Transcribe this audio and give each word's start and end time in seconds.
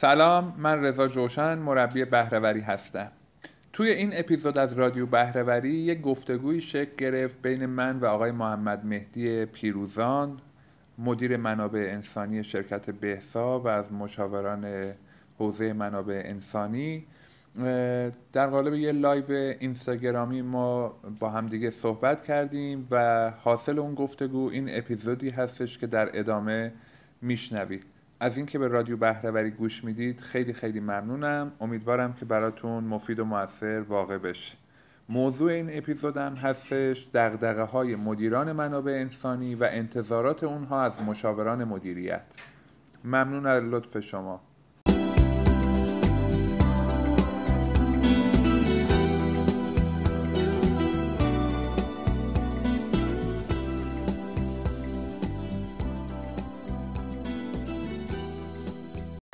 سلام 0.00 0.54
من 0.58 0.84
رضا 0.84 1.08
جوشن 1.08 1.58
مربی 1.58 2.04
بهره‌وری 2.04 2.60
هستم. 2.60 3.12
توی 3.72 3.90
این 3.90 4.10
اپیزود 4.12 4.58
از 4.58 4.72
رادیو 4.72 5.06
بهره‌وری 5.06 5.70
یک 5.70 6.00
گفتگوی 6.00 6.60
شکل 6.60 6.96
گرفت 6.98 7.42
بین 7.42 7.66
من 7.66 7.98
و 7.98 8.06
آقای 8.06 8.30
محمد 8.30 8.86
مهدی 8.86 9.44
پیروزان 9.44 10.40
مدیر 10.98 11.36
منابع 11.36 11.88
انسانی 11.92 12.44
شرکت 12.44 12.90
بهسا 12.90 13.60
و 13.60 13.68
از 13.68 13.92
مشاوران 13.92 14.92
حوزه 15.38 15.72
منابع 15.72 16.22
انسانی. 16.24 17.06
در 18.32 18.46
قالب 18.46 18.74
یه 18.74 18.92
لایو 18.92 19.32
اینستاگرامی 19.58 20.42
ما 20.42 20.94
با 21.20 21.30
همدیگه 21.30 21.70
صحبت 21.70 22.26
کردیم 22.26 22.88
و 22.90 23.30
حاصل 23.30 23.78
اون 23.78 23.94
گفتگو 23.94 24.50
این 24.50 24.78
اپیزودی 24.78 25.30
هستش 25.30 25.78
که 25.78 25.86
در 25.86 26.18
ادامه 26.18 26.72
میشنوید. 27.22 27.99
از 28.20 28.36
اینکه 28.36 28.58
به 28.58 28.68
رادیو 28.68 28.96
بهرهوری 28.96 29.50
گوش 29.50 29.84
می‌دید 29.84 30.20
خیلی 30.20 30.52
خیلی 30.52 30.80
ممنونم. 30.80 31.52
امیدوارم 31.60 32.12
که 32.12 32.24
براتون 32.24 32.84
مفید 32.84 33.18
و 33.18 33.24
موثر 33.24 33.80
واقع 33.80 34.18
بشه. 34.18 34.56
موضوع 35.08 35.52
این 35.52 35.78
اپیزودم 35.78 36.34
هستش 36.34 37.08
دقدقه 37.14 37.62
های 37.62 37.96
مدیران 37.96 38.52
منابع 38.52 38.92
انسانی 38.92 39.54
و 39.54 39.68
انتظارات 39.70 40.44
اونها 40.44 40.82
از 40.82 41.02
مشاوران 41.02 41.64
مدیریت. 41.64 42.22
ممنون 43.04 43.46
از 43.46 43.64
لطف 43.64 44.00
شما. 44.00 44.40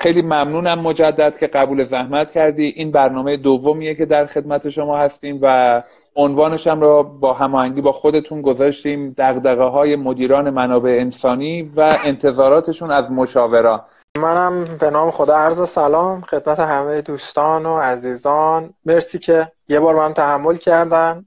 خیلی 0.07 0.23
ممنونم 0.23 0.79
مجدد 0.79 1.39
که 1.39 1.47
قبول 1.47 1.85
زحمت 1.85 2.31
کردی. 2.31 2.73
این 2.77 2.91
برنامه 2.91 3.37
دومیه 3.37 3.95
که 3.95 4.07
در 4.07 4.27
خدمت 4.27 4.71
شما 4.71 4.99
هستیم 4.99 5.39
و 5.43 5.83
عنوانش 6.17 6.67
هم 6.67 6.81
را 6.81 7.03
با 7.03 7.33
هماهنگی 7.33 7.81
با 7.81 7.93
خودتون 7.93 8.43
گذاشتیم. 8.43 9.15
دقدقه 9.19 9.65
های 9.65 9.97
مدیران 9.97 10.51
منابع 10.51 10.97
انسانی 11.01 11.63
و 11.77 11.99
انتظاراتشون 12.05 12.91
از 12.91 13.11
مشاوران 13.11 13.81
منم 14.19 14.79
به 14.81 14.91
نام 14.91 15.11
خدا 15.11 15.37
عرض 15.37 15.69
سلام. 15.69 16.21
خدمت 16.21 16.61
همه 16.61 17.01
دوستان 17.01 17.67
و 17.67 17.79
عزیزان. 17.79 18.75
مرسی 18.85 19.19
که 19.19 19.53
یه 19.69 19.81
بار 19.81 19.95
من 19.95 20.15
تحمل 20.15 20.57
کردن. 20.57 21.25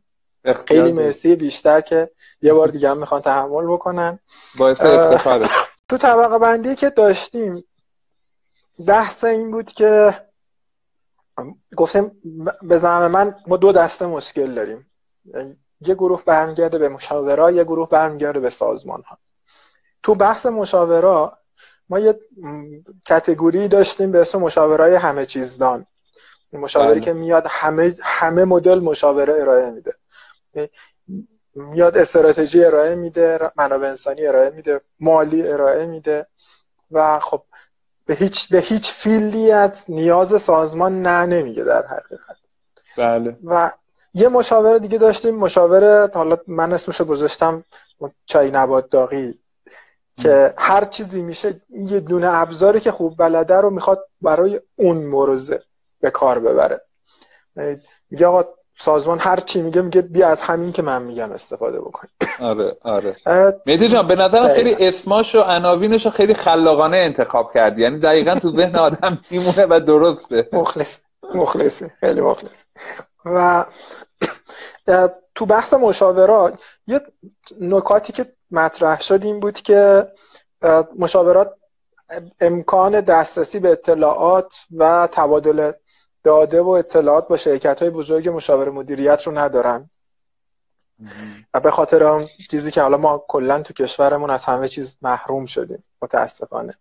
خیلی 0.67 0.91
مرسی. 0.91 1.35
بیشتر 1.35 1.81
که 1.81 2.09
یه 2.41 2.53
بار 2.53 2.67
دیگه 2.67 2.89
هم 2.89 2.97
می‌خوان 2.97 3.21
تحمل 3.21 3.67
بکنن. 3.67 4.19
باعث 4.57 4.77
افتخاره. 4.79 5.45
تو 5.89 5.97
طبقه 5.97 6.39
بندی 6.39 6.75
که 6.75 6.89
داشتیم 6.89 7.63
بحث 8.87 9.23
این 9.23 9.51
بود 9.51 9.71
که 9.71 10.15
گفتیم 11.77 12.11
به 12.61 12.77
زعم 12.77 13.11
من 13.11 13.35
ما 13.47 13.57
دو 13.57 13.71
دسته 13.71 14.05
مشکل 14.05 14.53
داریم. 14.53 14.87
یه 15.81 15.95
گروه 15.95 16.23
برمیگرده 16.25 16.77
به 16.77 16.89
مشاورا 16.89 17.51
یه 17.51 17.63
گروه 17.63 17.89
برمیگرده 17.89 18.39
به 18.39 18.49
سازمان 18.49 19.01
ها 19.01 19.17
تو 20.03 20.15
بحث 20.15 20.45
مشاورا 20.45 21.37
ما 21.89 21.99
یه 21.99 22.19
کتگوری 23.05 23.67
داشتیم 23.67 24.11
به 24.11 24.21
اسم 24.21 24.39
مشاورای 24.39 24.95
همه 24.95 25.25
چیزدان. 25.25 25.85
مشاوری 26.53 26.91
بله. 26.91 26.99
که 26.99 27.13
میاد 27.13 27.47
همه 27.49 27.93
همه 28.01 28.45
مدل 28.45 28.79
مشاوره 28.79 29.33
ارائه 29.41 29.69
میده. 29.69 29.95
میاد 31.55 31.97
استراتژی 31.97 32.63
ارائه 32.63 32.95
میده 32.95 33.39
منابع 33.55 33.87
انسانی 33.87 34.27
ارائه 34.27 34.49
میده 34.49 34.81
مالی 34.99 35.47
ارائه 35.47 35.85
میده 35.85 36.27
و 36.91 37.19
خب 37.19 37.43
به 38.09 38.15
هیچ 38.15 38.49
به 38.49 38.59
هیچ 38.59 38.91
فیلیت 38.91 39.85
نیاز 39.89 40.41
سازمان 40.41 41.01
نه 41.01 41.25
نمیگه 41.25 41.63
در 41.63 41.85
حقیقت. 41.87 42.37
بله. 42.97 43.37
و 43.43 43.71
یه 44.13 44.27
مشاوره 44.27 44.79
دیگه 44.79 44.97
داشتیم 44.97 45.35
مشاوره 45.35 46.09
حالا 46.13 46.37
من 46.47 46.73
اسمشو 46.73 47.05
گذاشتم 47.05 47.63
چای 48.25 48.51
نبات 48.51 48.89
داغی 48.89 49.39
که 50.17 50.53
هر 50.57 50.85
چیزی 50.85 51.21
میشه 51.21 51.61
یه 51.69 51.99
دونه 51.99 52.27
ابزاری 52.29 52.79
که 52.79 52.91
خوب 52.91 53.17
بلده 53.17 53.55
رو 53.55 53.69
می‌خواد 53.69 54.07
برای 54.21 54.61
اون 54.75 54.97
مروزه 54.97 55.61
به 56.01 56.11
کار 56.11 56.39
ببره. 56.39 56.81
میگه 58.09 58.27
آقا 58.27 58.45
سازمان 58.79 59.19
هر 59.19 59.39
چی 59.39 59.61
میگه 59.61 59.81
میگه 59.81 60.01
بیا 60.01 60.27
از 60.27 60.41
همین 60.41 60.71
که 60.71 60.81
من 60.81 61.01
میگم 61.01 61.31
استفاده 61.31 61.79
بکن 61.79 62.07
آره 62.39 62.77
آره. 62.83 63.15
مهدی 63.65 63.87
جان 63.87 64.07
به 64.07 64.15
نظرم 64.15 64.47
خیلی 64.47 64.87
اسماش 64.87 65.35
و 65.35 65.39
عناوینش 65.39 66.05
رو 66.05 66.11
خیلی 66.11 66.33
خلاقانه 66.33 66.97
انتخاب 66.97 67.53
کردی. 67.53 67.81
یعنی 67.81 67.99
دقیقا 67.99 68.35
تو 68.35 68.51
ذهن 68.51 68.75
آدم 68.75 69.19
میمونه 69.31 69.65
و 69.69 69.79
درسته. 69.79 70.47
مخلص 70.53 70.97
مخلصی 71.35 71.91
خیلی 71.99 72.21
مخلص 72.21 72.63
و 73.25 73.65
تو 75.35 75.45
بحث 75.45 75.73
مشاورات 75.73 76.61
یه 76.87 77.01
نکاتی 77.61 78.13
که 78.13 78.25
مطرح 78.51 79.01
شد 79.01 79.23
این 79.23 79.39
بود 79.39 79.55
که 79.55 80.07
مشاورات 80.99 81.53
امکان 82.41 83.01
دسترسی 83.01 83.59
به 83.59 83.71
اطلاعات 83.71 84.55
و 84.77 85.09
تبادل 85.11 85.71
داده 86.23 86.61
و 86.61 86.69
اطلاعات 86.69 87.27
با 87.27 87.37
شرکت 87.37 87.81
های 87.81 87.89
بزرگ 87.89 88.29
مشاور 88.29 88.69
مدیریت 88.69 89.23
رو 89.27 89.37
ندارن. 89.37 89.89
و 91.53 91.59
به 91.59 91.71
خاطر 91.71 92.03
اون 92.03 92.27
چیزی 92.51 92.71
که 92.71 92.81
حالا 92.81 92.97
ما 92.97 93.25
کلا 93.27 93.61
تو 93.61 93.73
کشورمون 93.73 94.29
از 94.29 94.45
همه 94.45 94.67
چیز 94.67 94.97
محروم 95.01 95.45
شدیم. 95.45 95.83
متاسفانه. 96.01 96.77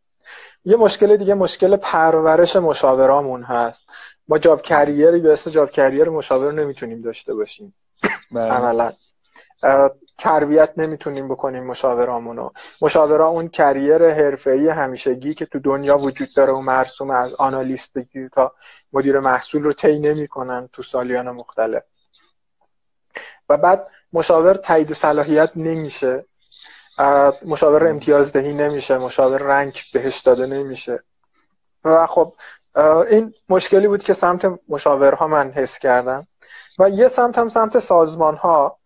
یه 0.65 0.77
مشکل 0.77 1.17
دیگه 1.17 1.35
مشکل 1.35 1.77
پرورش 1.77 2.57
مشاورامون 2.57 3.43
هست. 3.43 3.81
ما 4.29 4.39
جاب 4.39 4.63
کریری 4.63 5.21
به 5.21 5.33
اسم 5.33 5.51
جاب 5.51 5.71
کریر 5.71 6.09
مشاور 6.09 6.53
نمی‌تونیم 6.53 7.03
داشته 7.03 7.35
باشیم. 7.35 7.75
بله. 8.33 8.53
عملا. 8.53 8.93
تربیت 10.19 10.73
نمی‌تونیم 10.77 11.29
بکنیم 11.29 11.67
مشاورامونو. 11.67 12.51
مشاورا 12.83 13.27
اون 13.27 13.49
کریر 13.49 14.11
حرفه‌ای 14.11 14.69
همیشگی 14.69 15.35
که 15.35 15.47
تو 15.47 15.59
دنیا 15.59 15.99
وجود 15.99 16.29
داره 16.37 16.53
و 16.53 16.61
مرسوم 16.61 17.11
از 17.11 17.35
آنالیست 17.35 17.93
بگیر 17.95 18.29
تا 18.29 18.53
مدیر 18.93 19.21
محصول 19.21 19.63
رو 19.63 19.73
طی 19.73 19.99
نمی‌کنن 19.99 20.69
تو 20.73 20.83
سالیان 20.83 21.31
مختلف. 21.31 21.83
و 23.49 23.57
بعد 23.57 23.89
مشاور 24.13 24.55
تایید 24.55 24.93
صلاحیت 24.93 25.51
نمیشه. 25.57 26.27
مشاور 27.47 27.89
امتیازدهی 27.89 28.55
نمیشه. 28.55 28.99
مشاور 28.99 29.43
رنگ 29.43 29.81
بهش 29.93 30.19
داده 30.19 30.47
نمیشه. 30.47 31.05
و 31.85 32.07
خب 32.07 32.33
این 33.11 33.33
مشکلی 33.49 33.89
بود 33.89 34.03
که 34.03 34.13
سمت 34.13 34.61
مشاورها 34.69 35.27
من 35.27 35.53
حس 35.53 35.79
کردم. 35.79 36.27
و 36.79 36.91
یه 36.91 37.09
سمت 37.09 37.39
هم 37.39 37.49
سمت 37.49 37.79
سازمان 37.79 38.37
ها 38.37 38.79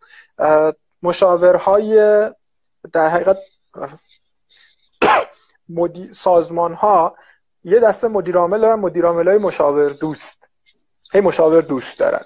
مشاورهای 1.03 1.97
در 2.93 3.09
حقیقت 3.09 3.39
سازمان 6.13 6.75
ها 6.75 7.17
یه 7.65 7.81
دسته 7.81 8.09
مدیر 8.09 8.37
عامل 8.37 8.61
دارن 8.61 8.79
مدیر 8.79 9.05
های 9.05 9.39
مشاور 9.39 9.91
دوست 9.91 10.49
هی 11.13 11.21
مشاور 11.21 11.61
دوست 11.61 11.99
دارن. 11.99 12.25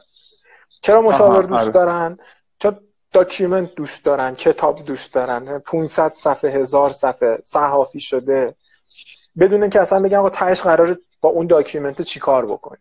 چرا 0.83 1.03
مشاور 1.03 1.43
دوست 1.43 1.63
آره. 1.63 1.71
دارن؟ 1.71 2.19
چون 2.59 2.81
document 3.13 3.75
دوست 3.75 4.05
دارن 4.05 4.35
کتاب 4.35 4.85
دوست 4.85 5.15
دارن 5.15 5.59
500 5.59 6.13
صفحه 6.17 6.51
هزار 6.51 6.93
صفحه 6.93 7.39
صحافی 7.45 8.01
شده. 8.01 8.55
بدون 9.39 9.71
اینکه 9.71 9.81
اصلا 9.81 10.01
بگم 10.01 10.19
آقا 10.19 10.31
تهش 10.31 10.61
قرار 10.61 10.97
با 11.21 11.29
اون 11.29 11.47
document 11.47 12.03
چیکار 12.03 12.47
بکنی 12.47 12.79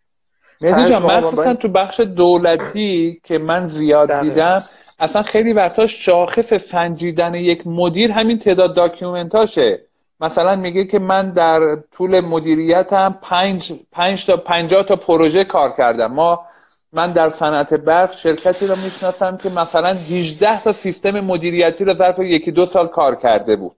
مهدی 0.62 0.90
جان 0.90 1.04
مخصوصا 1.04 1.54
تو 1.54 1.68
بخش 1.68 2.00
دولتی 2.00 3.22
که 3.24 3.38
من 3.38 3.68
زیاد 3.68 4.22
دیدم 4.22 4.64
اصلا 5.00 5.24
خیلی 5.24 5.54
وقتا 5.54 5.88
شاخص 5.88 6.54
سنجیدن 6.54 7.36
یک 7.36 7.68
مدیر 7.68 8.12
همین 8.12 8.40
تعداد 8.40 8.76
document 8.76 9.46
اشه. 9.46 9.82
مثلا 10.20 10.56
میگه 10.56 10.86
که 10.86 11.00
من 11.00 11.32
در 11.32 11.76
طول 11.76 12.20
مدیریتم 12.20 13.20
پنج, 13.22 13.74
پنج 13.92 14.26
تا 14.26 14.38
پنجاه 14.38 14.84
تا 14.84 14.96
پروژه 14.96 15.44
کار 15.44 15.74
کردم. 15.78 16.14
ما 16.14 16.46
من 16.94 17.14
در 17.14 17.30
صنعت 17.30 17.74
برق 17.74 18.14
شرکتی 18.14 18.68
رو 18.68 18.76
می‌شناسم 18.76 19.38
که 19.38 19.50
مثلا 19.50 19.90
18 19.90 20.64
تا 20.64 20.74
سیستم 20.74 21.20
مدیریتی 21.20 21.86
رو 21.86 21.94
ظرف 21.94 22.20
یکی 22.20 22.52
دو 22.52 22.66
سال 22.66 22.88
کار 22.88 23.16
کرده 23.16 23.56
بود. 23.56 23.76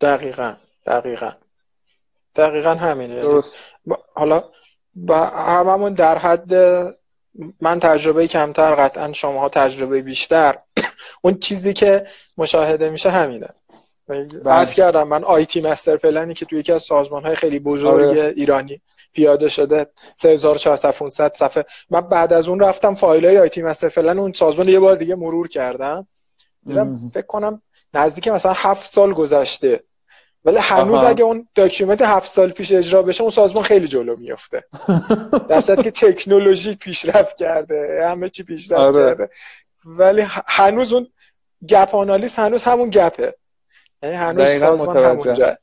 دقیقا 0.00 0.54
دقیقا. 0.86 1.30
دقیقا 2.36 2.74
همینه. 2.74 3.22
درست. 3.22 3.74
حالا 4.14 4.44
با 4.94 5.26
هممون 5.26 5.94
در 5.94 6.18
حد 6.18 6.52
من 7.60 7.80
تجربه 7.80 8.26
کمتر 8.26 8.74
قطعا 8.74 9.12
شماها 9.12 9.48
تجربه 9.48 10.02
بیشتر. 10.02 10.58
اون 11.22 11.38
چیزی 11.38 11.72
که 11.72 12.06
مشاهده 12.38 12.90
میشه 12.90 13.10
همینه. 13.10 13.48
بس 14.44 14.74
کردم 14.74 15.08
من 15.08 15.24
IT 15.24 15.60
master 15.60 15.96
plan 15.96 16.26
ی 16.26 16.34
که 16.34 16.44
توی 16.44 16.58
یکی 16.58 16.72
از 16.72 16.82
سازمان 16.82 17.22
های 17.22 17.34
خیلی 17.34 17.58
بزرگ 17.58 18.18
آره. 18.18 18.32
ایرانی 18.36 18.80
پیاده 19.12 19.48
شده 19.48 19.86
3400 20.16 21.34
صفحه. 21.34 21.64
من 21.90 22.00
بعد 22.00 22.32
از 22.32 22.48
اون 22.48 22.60
رفتم 22.60 22.94
فایل 22.94 23.26
های 23.26 23.38
IT 23.38 23.62
master 23.62 23.88
plan 23.88 24.18
اون 24.18 24.32
سازمان 24.32 24.68
یه 24.68 24.80
بار 24.80 24.96
دیگه 24.96 25.14
مرور 25.14 25.48
کردم. 25.48 26.06
دیدم 26.66 27.10
فکر 27.14 27.26
کنم 27.26 27.62
نزدیک 27.94 28.28
مثلا 28.28 28.52
هفت 28.52 28.86
سال 28.86 29.12
گذشته. 29.12 29.82
ولی 30.46 30.58
هنوز 30.58 31.04
اگه 31.04 31.24
اون 31.24 31.48
document 31.54 32.02
هفت 32.02 32.32
سال 32.32 32.50
پیش 32.50 32.72
اجرا 32.72 33.02
بشه 33.02 33.22
اون 33.22 33.30
سازمان 33.30 33.64
خیلی 33.64 33.88
جلو 33.88 34.16
میفته 34.16 34.64
در 35.48 35.60
که 35.60 35.90
تکنولوژی 35.90 36.74
پیشرفت 36.74 37.36
کرده 37.36 38.08
همه 38.08 38.28
چی 38.28 38.42
پیشرفت 38.42 38.80
آره. 38.80 39.06
کرده. 39.06 39.30
ولی 39.84 40.20
هنوز 40.46 40.92
اون 40.92 41.08
گپ 41.68 41.94
آنالیز 41.94 42.36
هنوز 42.36 42.62
همون 42.62 42.90
گپه. 42.90 43.34
یعنی 44.02 44.14
هنوز 44.14 44.48
سازمان 44.60 45.04
همونجا. 45.04 45.58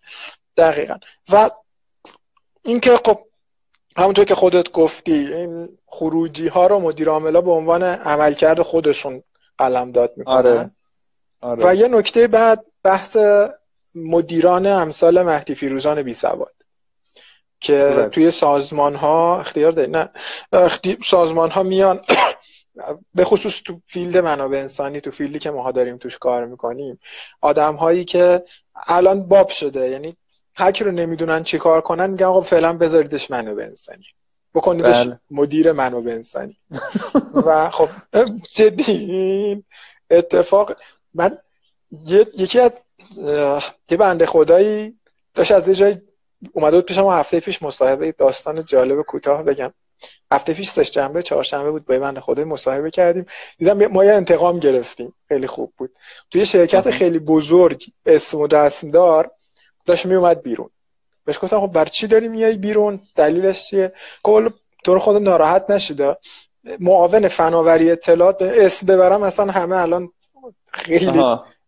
دقیقا. 0.57 0.97
و 1.31 1.50
اینکه 2.63 2.97
خب 3.06 3.19
همونطور 3.97 4.25
که 4.25 4.36
خودت 4.36 4.71
گفتی 4.71 5.13
این 5.33 5.77
خروجی 5.86 6.47
ها 6.47 6.68
رو 6.68 6.79
مدیر 6.79 7.09
عاملا 7.09 7.41
به 7.41 7.51
عنوان 7.51 7.83
عملکرد 7.83 8.62
خودشون 8.62 9.24
قلم 9.57 9.91
داد 9.91 10.13
می‌کنن. 10.18 10.36
آره. 10.36 10.71
آره. 11.41 11.71
و 11.71 11.75
یه 11.75 11.88
نکته 11.88 12.27
بعد 12.27 12.65
بحث 12.83 13.18
مدیران 13.95 14.67
امثال 14.67 15.21
مهدی 15.23 15.55
فیروزان 15.55 16.01
بی 16.03 16.13
سواد 16.13 16.53
که 17.59 18.09
توی 18.11 18.31
سازمان 18.31 18.95
ها 18.95 19.39
اختیار 19.39 19.71
داری 19.71 19.91
نه. 19.91 20.09
سازمان 21.05 21.51
ها 21.51 21.63
میان 21.63 22.01
به 23.15 23.23
خصوص 23.23 23.61
تو 23.65 23.81
field 23.85 24.17
منابع 24.17 24.57
انسانی 24.57 25.01
تو 25.01 25.11
field 25.11 25.35
ی 25.35 25.39
که 25.39 25.51
ماها 25.51 25.71
داریم 25.71 25.97
توش 25.97 26.17
کار 26.17 26.45
می‌کنیم 26.45 26.99
آدم 27.41 27.75
هایی 27.75 28.05
که 28.05 28.43
الان 28.87 29.27
باب 29.27 29.49
شده 29.49 29.89
یعنی 29.89 30.15
هر 30.55 30.71
کی 30.71 30.83
رو 30.83 30.91
نمی‌دونن 30.91 31.43
چی 31.43 31.57
کار 31.57 31.81
کنن 31.81 32.09
میگن 32.09 32.25
آقا 32.25 32.41
فعلا 32.41 32.73
بذاریدش 32.73 33.31
منابع 33.31 33.63
انسانی. 33.63 34.03
بکنیدش 34.53 35.05
بله. 35.05 35.19
مدیر 35.31 35.71
منابع 35.71 36.11
انسانی. 36.11 36.57
و 37.45 37.69
خب 37.69 37.89
جدی 38.53 39.63
اتفاق. 40.09 40.75
من 41.13 41.37
یکی 42.37 42.59
از 42.59 42.71
یه 43.89 43.98
بنده 43.98 44.25
خدایی 44.25 45.00
داشت 45.33 45.51
از 45.51 45.68
یه 45.68 45.75
جای 45.75 45.98
اومده 46.54 46.75
بود 46.75 46.86
پیشم 46.86 47.10
هفته 47.10 47.39
پیش 47.39 47.62
مصاحبه 47.62 48.12
داستان 48.12 48.65
جالب 48.65 49.01
کوتاه 49.01 49.44
بگم. 49.44 49.74
هفته 50.31 50.54
پیش 50.54 50.69
سه 50.69 50.86
جنبه 50.86 51.21
چهارشنبه 51.21 51.71
بود 51.71 51.86
با 51.86 52.00
بنده 52.00 52.21
خدای 52.21 52.45
مصاحبه 52.45 52.92
کردیم. 52.92 53.25
دیدم 53.57 53.86
ما 53.86 54.06
یه 54.06 54.13
انتقام 54.13 54.60
گرفتیم. 54.60 55.13
خیلی 55.27 55.48
خوب 55.48 55.74
بود. 55.77 55.92
توی 56.31 56.45
شرکت 56.45 56.89
خیلی 56.89 57.19
بزرگ 57.19 57.83
اسم 58.06 58.39
و 58.39 58.48
دستدار 58.48 59.31
داشت 59.86 60.06
می 60.06 60.15
اومد 60.15 60.42
بیرون. 60.42 60.69
بهش 61.25 61.39
گفتم 61.42 61.60
خب 61.60 61.71
بر 61.74 61.86
چی 61.86 62.07
داری 62.07 62.27
میای 62.27 62.57
بیرون؟ 62.57 63.00
دلیلش 63.15 63.65
چیه؟ 63.65 63.94
کل 64.24 64.50
تو 64.83 65.00
خود 65.00 65.24
ناراحت 65.24 65.65
نشده 65.69 66.18
معاون 66.80 67.27
فناوری 67.27 67.92
اطلاعات 67.92 68.38
به 68.38 68.65
اسم 68.65 68.88
ببرم 68.88 69.24
اصلا 69.24 69.51
همه 69.51 69.75
الان 69.75 70.10
خیلی 70.71 71.24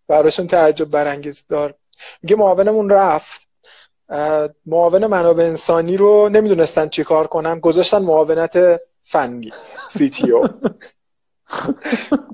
براشون 0.08 0.48
تعجب 0.48 0.86
برانگیز 0.86 1.46
دار. 1.50 1.74
میگه 2.22 2.36
معاونمون 2.36 2.90
رفت. 2.90 3.48
معاون 4.66 5.08
منابع 5.08 5.44
انسانی 5.44 5.98
رو 5.98 6.30
نمی‌دونستن 6.30 6.90
چی 6.90 7.04
کار 7.04 7.28
کنن 7.28 7.60
گذاشتن 7.60 7.98
معاونت 8.02 8.82
فنی 9.02 9.52
سی 9.88 10.10
تی 10.10 10.32
او 10.32 10.48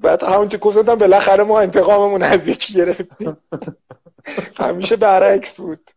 بعد 0.01 0.23
همون 0.23 0.47
که 0.47 0.57
گفتم 0.57 0.95
بالاخره 0.95 1.43
ما 1.43 1.59
انتقاممون 1.59 2.23
از 2.23 2.47
یکی 2.47 2.73
گرفتیم. 2.73 3.37
همیشه 4.55 4.95
برعکس 4.95 5.59
بود. 5.59 5.91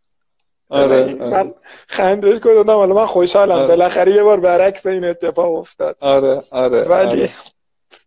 آره, 0.68 0.98
یعنی 0.98 1.20
آره. 1.20 1.30
من 1.30 1.54
خندش 1.88 2.38
کردم 2.44 2.70
حالا 2.70 2.94
من 2.94 3.06
خوشحالم. 3.06 3.52
آره. 3.52 3.66
بالاخره 3.66 4.12
یه 4.12 4.22
بار 4.22 4.40
برعکس 4.40 4.86
این 4.86 5.04
اتفاق 5.04 5.54
افتاد. 5.54 5.96
آره 6.00 6.42
آره 6.50 6.82
ولی 6.82 7.20
آره. 7.20 7.30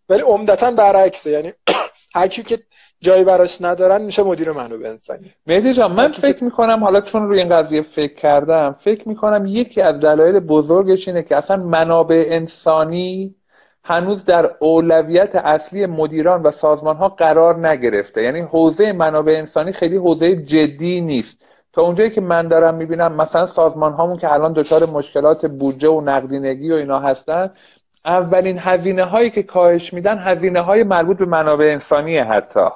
ولی 0.10 0.22
عمدتا 0.22 0.72
برعکسه. 0.72 1.32
یعنی 1.32 1.54
هر 2.16 2.28
که 2.28 2.60
جایی 3.00 3.24
براش 3.24 3.62
ندارن 3.62 4.02
میشه 4.02 4.24
مدیر 4.24 4.52
منابع 4.52 4.90
انسانی. 4.90 5.34
مهدی 5.48 5.74
جان 5.74 5.92
من 5.92 6.12
فکر 6.12 6.44
می‌کنم 6.44 6.84
حالا 6.84 7.02
چون 7.02 7.28
روی 7.28 7.40
این 7.40 7.50
قضیه 7.50 7.82
فکر 7.82 8.16
کردم 8.16 8.76
فکر 8.80 9.08
می‌کنم 9.08 9.46
یکی 9.46 9.82
از 9.82 10.00
دلایل 10.00 10.40
بزرگش 10.40 11.08
اینه 11.08 11.24
که 11.24 11.36
اصلا 11.36 11.58
منابع 11.58 12.26
انسانی 12.30 13.36
هنوز 13.84 14.26
در 14.26 14.52
اولویت 14.60 15.36
اصلی 15.36 15.86
مدیران 15.86 16.42
و 16.44 16.52
سازمان 16.52 16.96
ها 16.96 17.10
قرار 17.10 17.68
نگرفته. 17.68 18.24
یعنی 18.24 18.40
حوزه 18.40 18.94
منابع 18.94 19.34
انسانی 19.38 19.72
خیلی 19.72 19.98
حوزه 19.98 20.36
جدی 20.36 21.02
نیست. 21.02 21.38
تا 21.74 21.82
اونجایی 21.82 22.10
که 22.10 22.22
من 22.22 22.48
دارم 22.48 22.76
می‌بینم 22.76 23.14
مثلا 23.14 23.48
سازمان 23.48 23.94
هامون 23.94 24.18
که 24.18 24.34
الان 24.34 24.54
دچار 24.54 24.86
مشکلات 24.86 25.46
بودجه 25.46 25.90
و 25.90 26.02
نقدینگی 26.02 26.72
و 26.72 26.76
اینا 26.76 27.00
هستن 27.00 27.52
اولین 28.06 28.58
هزینه 28.60 29.04
هایی 29.04 29.30
که 29.30 29.44
کاهش 29.44 29.94
میدن 29.94 30.18
هزینه 30.18 30.62
های 30.62 30.84
مربوط 30.84 31.18
به 31.18 31.26
منابع 31.26 31.66
انسانی 31.66 32.18
حتی. 32.18 32.68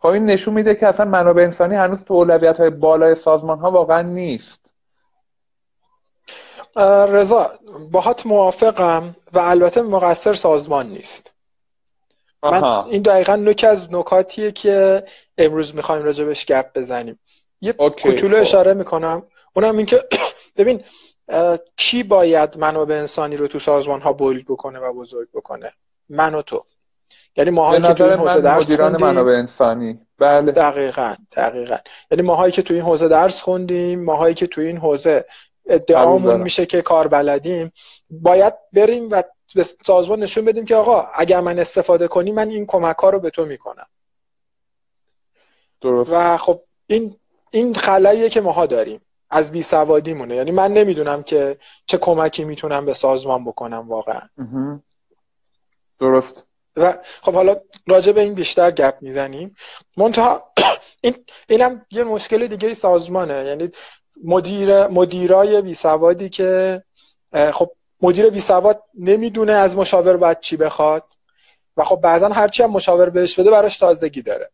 خب 0.00 0.06
این 0.06 0.24
نشون 0.24 0.54
میده 0.54 0.74
که 0.74 0.86
اصلا 0.86 1.06
منابع 1.06 1.42
انسانی 1.42 1.74
هنوز 1.74 2.04
تو 2.04 2.14
اولویت 2.14 2.60
های 2.60 2.70
بالای 2.70 3.14
سازمان 3.14 3.58
ها 3.58 3.70
واقعا 3.70 4.02
نیست. 4.02 4.60
رضا 7.08 7.50
باهات 7.90 8.26
موافقم 8.26 9.16
و 9.32 9.38
البته 9.38 9.82
مقصر 9.82 10.34
سازمان 10.34 10.86
نیست. 10.86 11.34
من 12.42 12.64
این 12.64 13.02
دقیقا 13.02 13.36
نوک 13.36 13.64
از 13.68 13.92
نکاتیه 13.92 14.52
که 14.52 15.04
امروز 15.38 15.74
می‌خوایم 15.74 16.02
راجبش 16.02 16.46
گپ 16.46 16.66
بزنیم. 16.74 17.20
یه 17.60 17.72
کوچولو 17.72 18.36
خب. 18.36 18.42
اشاره 18.42 18.74
می‌کنم. 18.74 19.22
اونم 19.56 19.76
اینکه 19.76 20.04
ببین 20.56 20.84
کی 21.76 22.02
باید 22.02 22.58
منابع 22.58 22.94
انسانی 22.94 23.36
رو 23.36 23.48
تو 23.48 23.58
سازمان 23.58 24.00
ها 24.00 24.12
بولد 24.12 24.44
بکنه 24.44 24.78
و 24.78 24.92
بزرگ 24.92 25.28
بکنه؟ 25.34 25.72
من 26.08 26.34
و 26.34 26.42
تو. 26.42 26.64
یعنی 27.38 27.50
ماهایی 27.50 27.82
که 27.82 27.94
تو 27.94 28.04
این 28.04 28.12
حوزه 28.12 28.40
درس 28.40 28.70
خوندیم 28.70 29.06
منابع 29.06 29.32
انسانی. 29.32 30.00
بله. 30.18 30.52
دقیقا 30.52 31.14
دقیقا. 31.32 31.76
یعنی 32.10 32.22
ماهایی 32.22 32.52
که 32.52 32.62
تو 32.62 32.74
این 32.74 32.82
حوزه 32.82 33.08
درس 33.08 33.40
خوندیم 33.40 34.04
ماهایی 34.04 34.34
که 34.34 34.46
تو 34.46 34.60
این 34.60 34.76
حوزه 34.76 35.24
ادعامون 35.66 36.40
میشه 36.40 36.66
که 36.66 36.82
کار 36.82 37.08
بلدیم 37.08 37.72
باید 38.10 38.54
بریم 38.72 39.10
و 39.10 39.22
به 39.54 39.62
سازمان 39.62 40.22
نشون 40.22 40.44
بدیم 40.44 40.64
که 40.64 40.76
آقا 40.76 41.08
اگر 41.14 41.40
من 41.40 41.58
استفاده 41.58 42.08
کنی 42.08 42.32
من 42.32 42.48
این 42.48 42.66
کمک 42.66 42.96
ها 42.96 43.10
رو 43.10 43.20
به 43.20 43.30
تو 43.30 43.46
می‌کنم. 43.46 43.86
درست. 45.80 46.10
و 46.12 46.36
خب 46.36 46.60
این 46.86 47.16
این 47.50 47.74
خلاییه 47.74 48.28
که 48.28 48.40
ماها 48.40 48.66
داریم. 48.66 49.00
از 49.30 49.52
بی 49.52 50.14
مونه 50.14 50.36
یعنی 50.36 50.50
من 50.50 50.72
نمی‌دونم 50.72 51.22
که 51.22 51.58
چه 51.86 51.98
کمکی 51.98 52.44
می‌تونم 52.44 52.84
به 52.84 52.94
سازمان 52.94 53.44
بکنم 53.44 53.88
واقعا. 53.88 54.20
درست. 56.00 56.47
و 56.78 56.92
خب 57.22 57.34
حالا 57.34 57.56
راجع 57.86 58.12
به 58.12 58.20
این 58.20 58.34
بیشتر 58.34 58.70
گپ 58.70 58.94
می‌زنیم. 59.00 59.56
منتها 59.96 60.52
این 61.04 61.14
اینم 61.48 61.80
یه 61.90 62.04
مشکل 62.04 62.46
دیگه 62.46 62.74
سازمانه. 62.74 63.44
یعنی 63.44 63.70
مدیر 64.24 64.86
مدیرای 64.86 65.62
بی 65.62 65.74
سوادی 65.74 66.28
که 66.28 66.82
خب 67.52 67.70
مدیر 68.00 68.30
بی 68.30 68.40
سواد 68.40 68.82
نمی‌دونه 68.94 69.52
از 69.52 69.76
مشاور 69.76 70.16
باید 70.16 70.40
چی 70.40 70.56
بخواد 70.56 71.04
و 71.76 71.84
خب 71.84 72.00
بعضا 72.02 72.28
هرچی 72.28 72.62
هم 72.62 72.70
مشاور 72.70 73.10
بهش 73.10 73.34
بده 73.40 73.50
براش 73.50 73.78
تازگی 73.78 74.22
داره. 74.22 74.50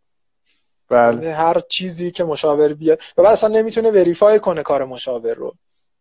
بله. 0.89 1.15
یعنی 1.15 1.27
هر 1.27 1.61
چیزی 1.69 2.11
که 2.11 2.25
مشاور 2.25 2.75
بیاد 2.75 3.01
و 3.17 3.23
بعد 3.23 3.33
اصلا 3.33 3.51
نمی‌تونه 3.51 3.91
وریفای 3.91 4.39
کنه 4.41 4.63
کار 4.63 4.85
مشاور 4.85 5.35
رو. 5.35 5.55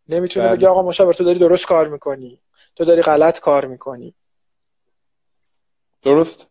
نمی‌تونه 0.09 0.47
بله. 0.47 0.57
بگه 0.57 0.67
آقا 0.67 0.81
مشاور 0.83 1.13
تو 1.13 1.23
داری 1.23 1.39
درست 1.39 1.65
کار 1.65 1.87
می‌کنی. 1.87 2.39
تو 2.75 2.85
داری 2.85 3.01
غلط 3.01 3.39
کار 3.39 3.65
می‌کنی. 3.65 4.15
درست؟ 6.03 6.47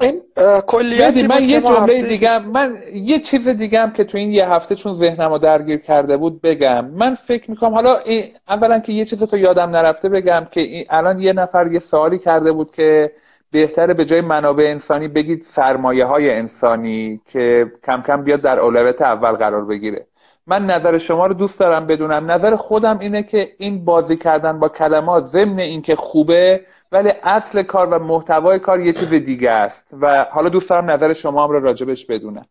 این 0.00 0.22
کلیتی 0.66 1.26
من 1.26 1.44
یه 1.44 1.60
جمله 1.60 1.94
دیگه 1.94 2.38
من 2.38 2.82
یه 2.92 3.18
چیز 3.18 3.48
دیگه 3.48 3.80
هم 3.80 3.92
که 3.92 4.04
تو 4.04 4.18
این 4.18 4.32
یه 4.32 4.48
هفته 4.48 4.74
چون 4.74 4.94
ذهنمو 4.94 5.38
درگیر 5.38 5.78
کرده 5.78 6.16
بود 6.16 6.40
بگم. 6.40 6.84
من 6.84 7.14
فکر 7.14 7.50
می‌کنم 7.50 7.74
حالا 7.74 8.00
اولا 8.48 8.78
که 8.78 8.92
یه 8.92 9.04
چیز 9.04 9.22
تو 9.22 9.36
یادم 9.36 9.70
نرفته 9.70 10.08
بگم 10.08 10.46
که 10.50 10.86
الان 10.90 11.20
یه 11.20 11.32
نفر 11.32 11.72
یه 11.72 11.78
سوالی 11.78 12.18
کرده 12.18 12.52
بود 12.52 12.72
که 12.72 13.12
بهتره 13.50 13.94
به 13.94 14.04
جای 14.04 14.20
منابع 14.20 14.64
انسانی 14.64 15.08
بگید 15.08 15.42
سرمایه 15.44 16.04
های 16.04 16.30
انسانی 16.30 17.20
که 17.32 17.72
کم 17.86 18.02
کم 18.02 18.22
بیاد 18.24 18.40
در 18.40 18.60
اولویت 18.60 19.02
اول 19.02 19.32
قرار 19.32 19.64
بگیره. 19.64 20.06
من 20.46 20.66
نظر 20.66 20.98
شما 20.98 21.26
رو 21.26 21.34
دوست 21.34 21.60
دارم 21.60 21.86
بدونم. 21.86 22.30
نظر 22.30 22.56
خودم 22.56 22.98
اینه 22.98 23.22
که 23.22 23.52
این 23.58 23.84
بازی 23.84 24.16
کردن 24.16 24.58
با 24.58 24.68
کلمات 24.68 25.26
ضمن 25.26 25.58
اینکه 25.58 25.96
خوبه 25.96 26.60
ولی 26.92 27.12
اصل 27.22 27.62
کار 27.62 27.86
و 27.86 27.98
محتوای 27.98 28.58
کار 28.58 28.80
یه 28.80 28.92
چیز 28.92 29.08
دیگه 29.10 29.50
است. 29.50 29.86
و 30.00 30.26
حالا 30.30 30.48
دوست 30.48 30.70
دارم 30.70 30.90
نظر 30.90 31.12
شما 31.12 31.44
هم 31.44 31.50
رو 31.50 31.60
راجبش 31.60 32.06
بدونم. 32.06 32.46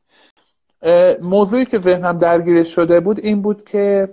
موضوعی 1.22 1.66
که 1.66 1.80
ذهنم 1.80 2.18
درگیرش 2.18 2.76
شده 2.76 3.00
بود 3.00 3.20
این 3.20 3.42
بود 3.42 3.66
که 3.66 4.10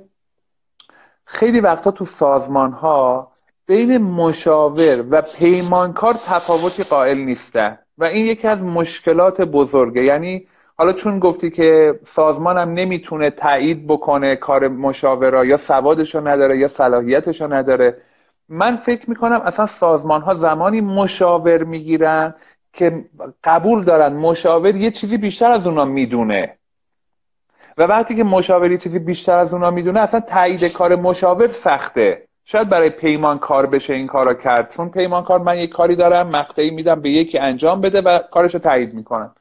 خیلی 1.25 1.61
وقتا 1.61 1.91
تو 1.91 2.05
سازمان 2.05 2.73
ها 2.73 3.33
بین 3.67 3.99
مشاور 3.99 5.05
و 5.11 5.23
پیمانکار 5.23 6.15
تفاوتی 6.15 6.83
قائل 6.85 7.19
نیستن. 7.19 7.79
و 7.99 8.05
این 8.05 8.27
یکی 8.27 8.49
از 8.49 8.63
مشکلات 8.63 9.41
بزرگه. 9.41 10.03
یعنی 10.03 10.47
حالا 10.77 10.93
چون 10.93 11.19
گفتی 11.19 11.51
که 11.51 12.01
سازمانم 12.07 12.73
نمی‌تونه 12.73 13.31
تایید 13.31 13.87
بکنه 13.87 14.37
کار 14.37 14.69
مشاورا 14.69 15.45
یا 15.45 15.57
سوادشو 15.57 16.29
نداره 16.29 16.59
یا 16.59 16.69
صلاحیتشو 16.69 17.53
نداره 17.53 17.97
من 18.49 18.77
فکر 18.77 19.11
می‌کنم 19.11 19.41
اصلا 19.45 19.67
سازمان 19.67 20.23
ها 20.23 20.35
زمانی 20.35 20.81
مشاور 20.81 21.65
می‌گیرن 21.65 22.35
که 22.73 23.05
قبول 23.45 23.85
دارن. 23.85 24.13
مشاور 24.13 24.77
یه 24.77 24.91
چیزی 24.91 25.17
بیشتر 25.17 25.53
از 25.53 25.67
اونا 25.67 25.85
می‌دونه. 25.85 26.55
و 27.79 27.83
وقتی 27.83 28.15
که 28.15 28.25
مشاوری 28.25 28.79
چیزی 28.79 28.99
بیشتر 28.99 29.39
از 29.39 29.55
اونا 29.55 29.71
می‌دونه 29.71 30.01
اصلا 30.01 30.21
تایید 30.21 30.65
کار 30.65 30.97
مشاور 30.97 31.49
سخته. 31.49 32.23
شاید 32.45 32.69
برای 32.69 32.91
پیمان 32.91 33.39
کار 33.39 33.67
بشه 33.67 33.95
این 33.95 34.07
کارا 34.07 34.35
کرد. 34.35 34.71
چون 34.71 34.89
پیمان 34.89 35.23
کار 35.23 35.41
من 35.41 35.59
یک 35.59 35.71
کاری 35.71 35.97
دارم 35.97 36.29
مقطعی 36.29 36.71
میدم 36.71 37.01
به 37.01 37.11
یکی 37.11 37.39
انجام 37.39 37.81
بده 37.81 38.01
و 38.01 38.19
کارش 38.19 38.55
رو 38.55 38.61
تایید 38.61 38.95
می‌کنم. 38.95 39.35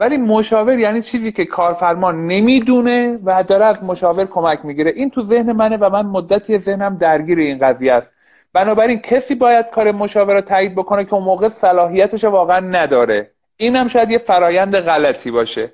ولی 0.00 0.16
مشاور 0.16 0.78
یعنی 0.78 1.02
چیزی 1.02 1.32
که 1.32 1.44
کارفرما 1.44 2.12
نمی‌دونه 2.12 3.18
و 3.24 3.42
داره 3.42 3.64
از 3.64 3.84
مشاور 3.84 4.24
کمک 4.24 4.64
می‌گیره. 4.64 4.90
این 4.90 5.10
تو 5.10 5.22
ذهن 5.22 5.52
منه 5.52 5.76
و 5.76 5.90
من 5.90 6.06
مدتی 6.06 6.58
ذهنم 6.58 6.96
درگیر 6.96 7.38
این 7.38 7.58
قضیه 7.58 7.92
است. 7.92 8.15
بنابراین 8.56 8.98
کسی 9.00 9.34
باید 9.34 9.70
کار 9.70 9.92
مشاور 9.92 10.34
رو 10.34 10.40
تایید 10.40 10.74
بکنه 10.74 11.04
که 11.04 11.14
اون 11.14 11.22
موقع 11.22 11.48
صلاحیتش 11.48 12.24
واقعا 12.24 12.60
نداره. 12.60 13.30
این 13.56 13.76
هم 13.76 13.88
شاید 13.88 14.10
یه 14.10 14.18
فرایند 14.18 14.80
غلطی 14.80 15.30
باشه. 15.30 15.72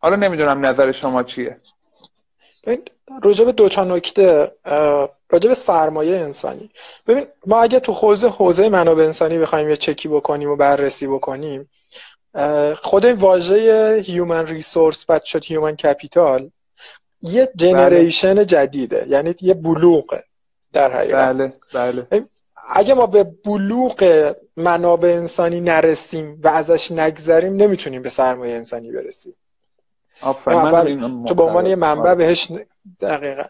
حالا 0.00 0.16
نمی‌دونم 0.16 0.66
نظر 0.66 0.92
شما 0.92 1.22
چیه. 1.22 1.56
راجع 3.22 3.44
به 3.44 3.52
دو 3.52 3.68
تا 3.68 3.84
نکته 3.84 4.52
راجع 5.30 5.48
به 5.48 5.54
سرمایه 5.54 6.16
انسانی. 6.16 6.70
ببین 7.06 7.26
ما 7.46 7.62
اگه 7.62 7.80
تو 7.80 7.92
حوزه 7.92 8.28
حوزه 8.28 8.68
منابع 8.68 9.04
انسانی 9.04 9.38
بخوایم 9.38 9.68
یه 9.68 9.76
چکی 9.76 10.08
بکنیم 10.08 10.50
و 10.50 10.56
بررسی 10.56 11.06
بکنیم 11.06 11.70
خود 12.76 13.06
این 13.06 13.14
واژه 13.14 14.02
human 14.04 14.46
resource 14.46 15.06
بعد 15.06 15.24
شد 15.24 15.44
human 15.44 15.76
capital 15.76 16.50
یه 17.22 17.48
generation 17.56 18.34
بله. 18.34 18.44
جدیده. 18.44 19.04
یعنی 19.08 19.34
یه 19.40 19.54
بلوغه. 19.54 20.24
در 20.74 20.92
حقیقت. 20.92 21.28
بله 21.28 21.52
بله. 21.74 22.24
اگه 22.74 22.94
ما 22.94 23.06
به 23.06 23.24
بلوغ 23.24 24.32
منابع 24.56 25.08
انسانی 25.08 25.60
نرسیم 25.60 26.40
و 26.44 26.48
ازش 26.48 26.92
نگذریم 26.92 27.56
نمی‌تونیم 27.56 28.02
به 28.02 28.08
سرمایه 28.08 28.54
انسانی 28.54 28.92
برسیم. 28.92 29.34
اول 30.46 31.24
تو 31.26 31.34
به 31.34 31.42
عنوان 31.42 31.66
یه 31.66 31.76
منبع 31.76 32.14
بهش 32.14 32.48
دقیقا. 33.00 33.44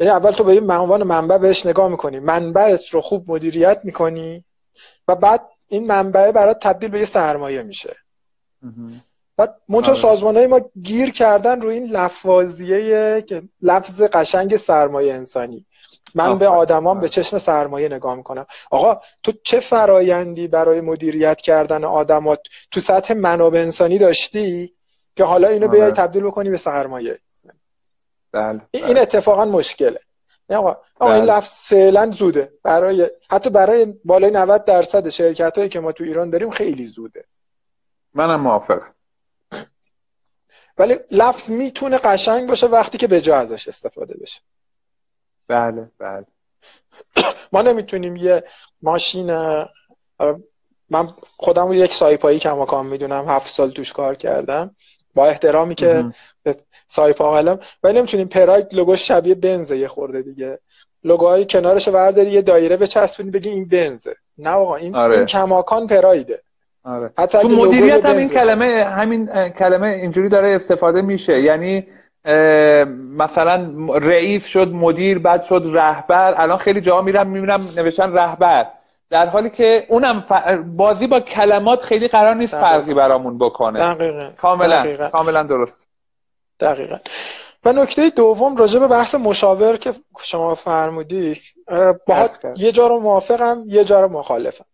یعنی 0.00 0.12
اول 0.12 0.30
تو 0.30 0.44
به 0.44 0.54
یه 0.54 0.60
عنوان 0.60 1.02
منبع 1.02 1.38
بهش 1.38 1.66
نگاه 1.66 1.88
می‌کنی. 1.88 2.20
منبعت 2.20 2.88
رو 2.88 3.00
خوب 3.00 3.30
مدیریت 3.30 3.80
می‌کنی 3.84 4.44
و 5.08 5.14
بعد 5.14 5.48
این 5.68 5.86
منبع 5.86 6.30
برات 6.30 6.60
تبدیل 6.60 6.90
به 6.90 6.98
یه 6.98 7.04
سرمایه 7.04 7.62
میشه. 7.62 7.96
بعد 9.36 9.56
منتها 9.68 9.90
آره. 9.90 10.00
سازمان 10.00 10.36
های 10.36 10.46
ما 10.46 10.60
گیر 10.82 11.10
کردن 11.10 11.60
روی 11.60 11.74
این 11.74 11.90
لفظیه 11.90 13.22
که 13.22 13.42
لفظ 13.62 14.02
قشنگ 14.02 14.56
سرمایه 14.56 15.14
انسانی. 15.14 15.66
من 16.14 16.38
به 16.38 16.48
آدمان 16.48 17.00
به. 17.00 17.08
چشم 17.08 17.38
سرمایه 17.38 17.88
نگاه 17.88 18.14
می‌کنم 18.14 18.46
آقا 18.70 19.00
تو 19.22 19.32
چه 19.42 19.60
فرایندی 19.60 20.48
برای 20.48 20.80
مدیریت 20.80 21.40
کردن 21.40 21.84
آدمات 21.84 22.40
تو 22.70 22.80
سطح 22.80 23.14
منابع 23.14 23.58
انسانی 23.58 23.98
داشتی 23.98 24.74
که 25.16 25.24
حالا 25.24 25.48
اینو 25.48 25.68
بیای 25.68 25.82
آره. 25.82 25.92
تبدیل 25.92 26.22
بکنی 26.22 26.50
به 26.50 26.56
سرمایه 26.56 27.18
بله. 28.32 28.60
این 28.70 28.86
بله. 28.86 29.00
اتفاقا 29.00 29.44
مشکله 29.44 30.00
آقا 30.50 30.76
آقا 31.00 31.14
این 31.14 31.24
بله. 31.24 31.36
لفظ 31.36 31.66
فعلا 31.66 32.10
زوده 32.10 32.52
برای 32.62 33.10
حتی 33.30 33.50
برای 33.50 33.94
بالای 34.04 34.30
90 34.30 34.64
درصد 34.64 35.08
شرکت 35.08 35.58
هایی 35.58 35.70
که 35.70 35.80
ما 35.80 35.92
تو 35.92 36.04
ایران 36.04 36.30
داریم 36.30 36.50
خیلی 36.50 36.86
زوده 36.86 37.24
منم 38.14 38.40
موافق 38.40 38.82
ولی 40.78 40.98
لفظ 41.10 41.50
می‌تونه 41.50 41.98
قشنگ 41.98 42.48
باشه 42.48 42.66
وقتی 42.66 42.98
که 42.98 43.06
به 43.06 43.20
جا 43.20 43.36
ازش 43.36 43.68
استفاده 43.68 44.16
بشه 44.20 44.40
بله 45.48 45.90
بله. 45.98 46.24
ما 47.52 47.62
نمی‌تونیم 47.62 48.16
یه 48.16 48.42
ماشین 48.82 49.26
من 50.90 51.06
خودم 51.36 51.66
رو 51.66 51.74
یک 51.74 51.94
سایپایی 51.94 52.38
کماکان 52.38 52.86
می‌دونم 52.86 53.24
هفت 53.28 53.50
سال 53.50 53.70
توش 53.70 53.92
کار 53.92 54.14
کردم. 54.14 54.76
با 55.14 55.26
احترامی 55.26 55.74
که 55.74 56.04
به 56.42 56.56
سایپا 56.88 57.32
قلم 57.32 57.58
ولی 57.82 57.98
نمی‌تونیم 57.98 58.28
پراید 58.28 58.74
لوگو 58.74 58.96
شبیه 58.96 59.34
بنزه 59.34 59.78
یه 59.78 59.88
خورده 59.88 60.22
دیگه. 60.22 60.58
لوگوهای 61.04 61.46
کنارش 61.46 61.88
ورداری 61.88 62.30
یه 62.30 62.42
دایره 62.42 62.76
بچسبونی 62.76 63.30
بگی 63.30 63.48
این 63.48 63.68
بنزه. 63.68 64.14
نه 64.38 64.50
آقا 64.50 64.76
این, 64.76 64.96
آره. 64.96 65.16
این 65.16 65.24
کماکان 65.24 65.86
پرایده 65.86 66.42
آره. 66.84 67.10
حتی 67.18 67.38
تو 67.38 67.48
مدیریت 67.48 68.04
هم 68.04 68.16
این 68.16 68.28
کلمه 68.28 68.84
همین 68.84 69.48
کلمه 69.48 69.86
اینجوری 69.86 70.28
داره 70.28 70.48
استفاده 70.48 71.02
میشه. 71.02 71.40
یعنی 71.40 71.86
مثلا 73.16 73.70
رئیس 73.94 74.44
شد 74.44 74.68
مدیر 74.68 75.18
بعد 75.18 75.42
شد 75.42 75.62
رهبر. 75.64 76.34
الان 76.36 76.58
خیلی 76.58 76.80
جا 76.80 77.02
میرم 77.02 77.26
می‌بینم 77.26 77.68
نوشتن 77.76 78.12
رهبر. 78.12 78.66
در 79.10 79.26
حالی 79.26 79.50
که 79.50 79.86
اونم 79.88 80.24
بازی 80.76 81.06
با 81.06 81.20
کلمات 81.20 81.82
خیلی 81.82 82.08
قرار 82.08 82.34
نیست 82.34 82.56
فرقی 82.56 82.94
برامون 82.94 83.38
بکنه. 83.38 83.78
دقیقا. 83.78 84.30
کاملا 84.40 84.76
دقیقا. 84.76 85.08
کاملا 85.08 85.42
درست. 85.42 85.86
دقیقا. 86.60 86.96
و 87.64 87.72
نکته 87.72 88.10
دوم 88.10 88.56
راجع 88.56 88.80
به 88.80 88.88
بحث 88.88 89.14
مشاور 89.14 89.76
که 89.76 89.92
شما 90.22 90.54
فرمودی 90.54 91.40
با 92.06 92.28
یه 92.56 92.72
جا 92.72 92.86
رو 92.86 93.00
موافقم 93.00 93.64
یه 93.66 93.84
جا 93.84 94.00
رو 94.00 94.08
مخالفم. 94.08 94.64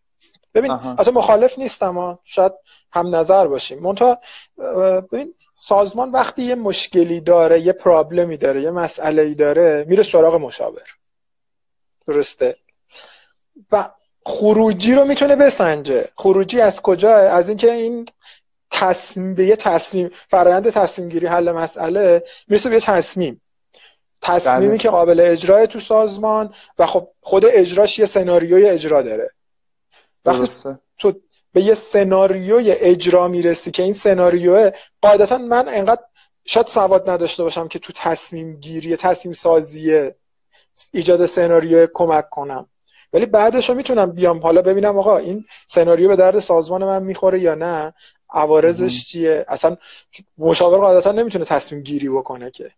ببین 0.55 0.73
حتی 0.73 1.11
مخالف 1.11 1.59
نیستم 1.59 2.19
شاید 2.25 2.53
هم 2.93 3.17
نظر 3.17 3.47
باشیم. 3.47 3.83
منتها 3.83 4.19
ببین 5.13 5.35
سازمان 5.57 6.11
وقتی 6.11 6.43
یه 6.43 6.55
مشکلی 6.55 7.21
داره 7.21 7.61
یه 7.61 7.73
پرابلمی 7.73 8.37
داره 8.37 8.63
یه 8.63 8.71
مسئله 8.71 9.23
ای 9.23 9.35
داره 9.35 9.85
میره 9.89 10.03
سراغ 10.03 10.35
مشاور. 10.35 10.97
درسته؟ 12.07 12.57
و 13.73 13.91
خروجی 14.27 14.95
رو 14.95 15.05
می‌تونه 15.05 15.37
بسنجه. 15.37 16.09
خروجی 16.17 16.61
از 16.61 16.83
کجا؟ 16.83 17.17
از 17.17 17.49
اینکه 17.49 17.73
این 17.73 18.09
تصمیم 18.71 19.35
به 19.35 19.47
یه 19.47 19.57
تصمیم 19.57 20.11
فرآیند 20.29 20.71
تصمیم 20.71 21.09
گیری 21.09 21.27
حل 21.27 21.53
مسئله 21.53 22.25
می‌رسه 22.49 22.69
به 22.69 22.75
یه 22.75 22.81
تصمیم. 22.81 23.41
تصمیمی 24.23 24.69
بله. 24.69 24.79
که 24.79 24.91
قابل 24.91 25.21
اجرای 25.21 25.67
تو 25.67 25.81
سازمان 25.81 26.55
و 26.79 26.87
خب 26.87 27.09
خود 27.21 27.45
اجراش 27.47 27.99
یه 27.99 28.05
سناریوی 28.05 28.69
اجرا 28.69 29.03
داره. 29.03 29.31
وقتی 30.25 30.49
تو 30.99 31.13
به 31.55 31.63
یه 31.63 31.75
سناریوی 31.75 32.73
اجرا 32.73 33.29
می‌رسی 33.29 33.71
که 33.71 33.83
این 33.83 33.93
سناریو 33.93 34.73
قاعدتا 35.03 35.39
من 35.39 35.69
انقدر 35.69 36.03
شاید 36.45 36.67
سواد 36.67 37.11
نداشته 37.11 37.43
باشم 37.43 37.69
که 37.69 37.79
تو 37.79 37.93
تصمیم 37.97 38.57
گیری 38.57 38.97
تصمیم 38.97 39.33
سازی 39.33 40.11
ایجاد 40.93 41.27
سناریو 41.27 41.87
کمک 41.95 42.31
کنم. 42.31 42.69
ولی 43.13 43.27
بعدش 43.27 43.69
رو 43.69 43.75
می‌تونم 43.75 44.13
بیام 44.13 44.39
حالا 44.39 44.63
ببینم 44.63 44.99
آقا 44.99 45.17
این 45.17 45.45
سناریو 45.67 46.09
به 46.09 46.17
درد 46.17 46.39
سازمان 46.39 46.85
من 46.85 47.03
می‌خوره 47.03 47.41
یا 47.41 47.55
نه؟ 47.55 47.95
عوارضش 48.31 49.05
چیه؟ 49.07 49.45
اصلا 49.49 49.77
مشاور 50.39 50.79
قاعدتا 50.79 51.13
نمی‌تونه 51.13 51.45
تصمیم 51.45 51.83
گیری 51.83 52.09
بکنه 52.09 52.51
که. 52.51 52.71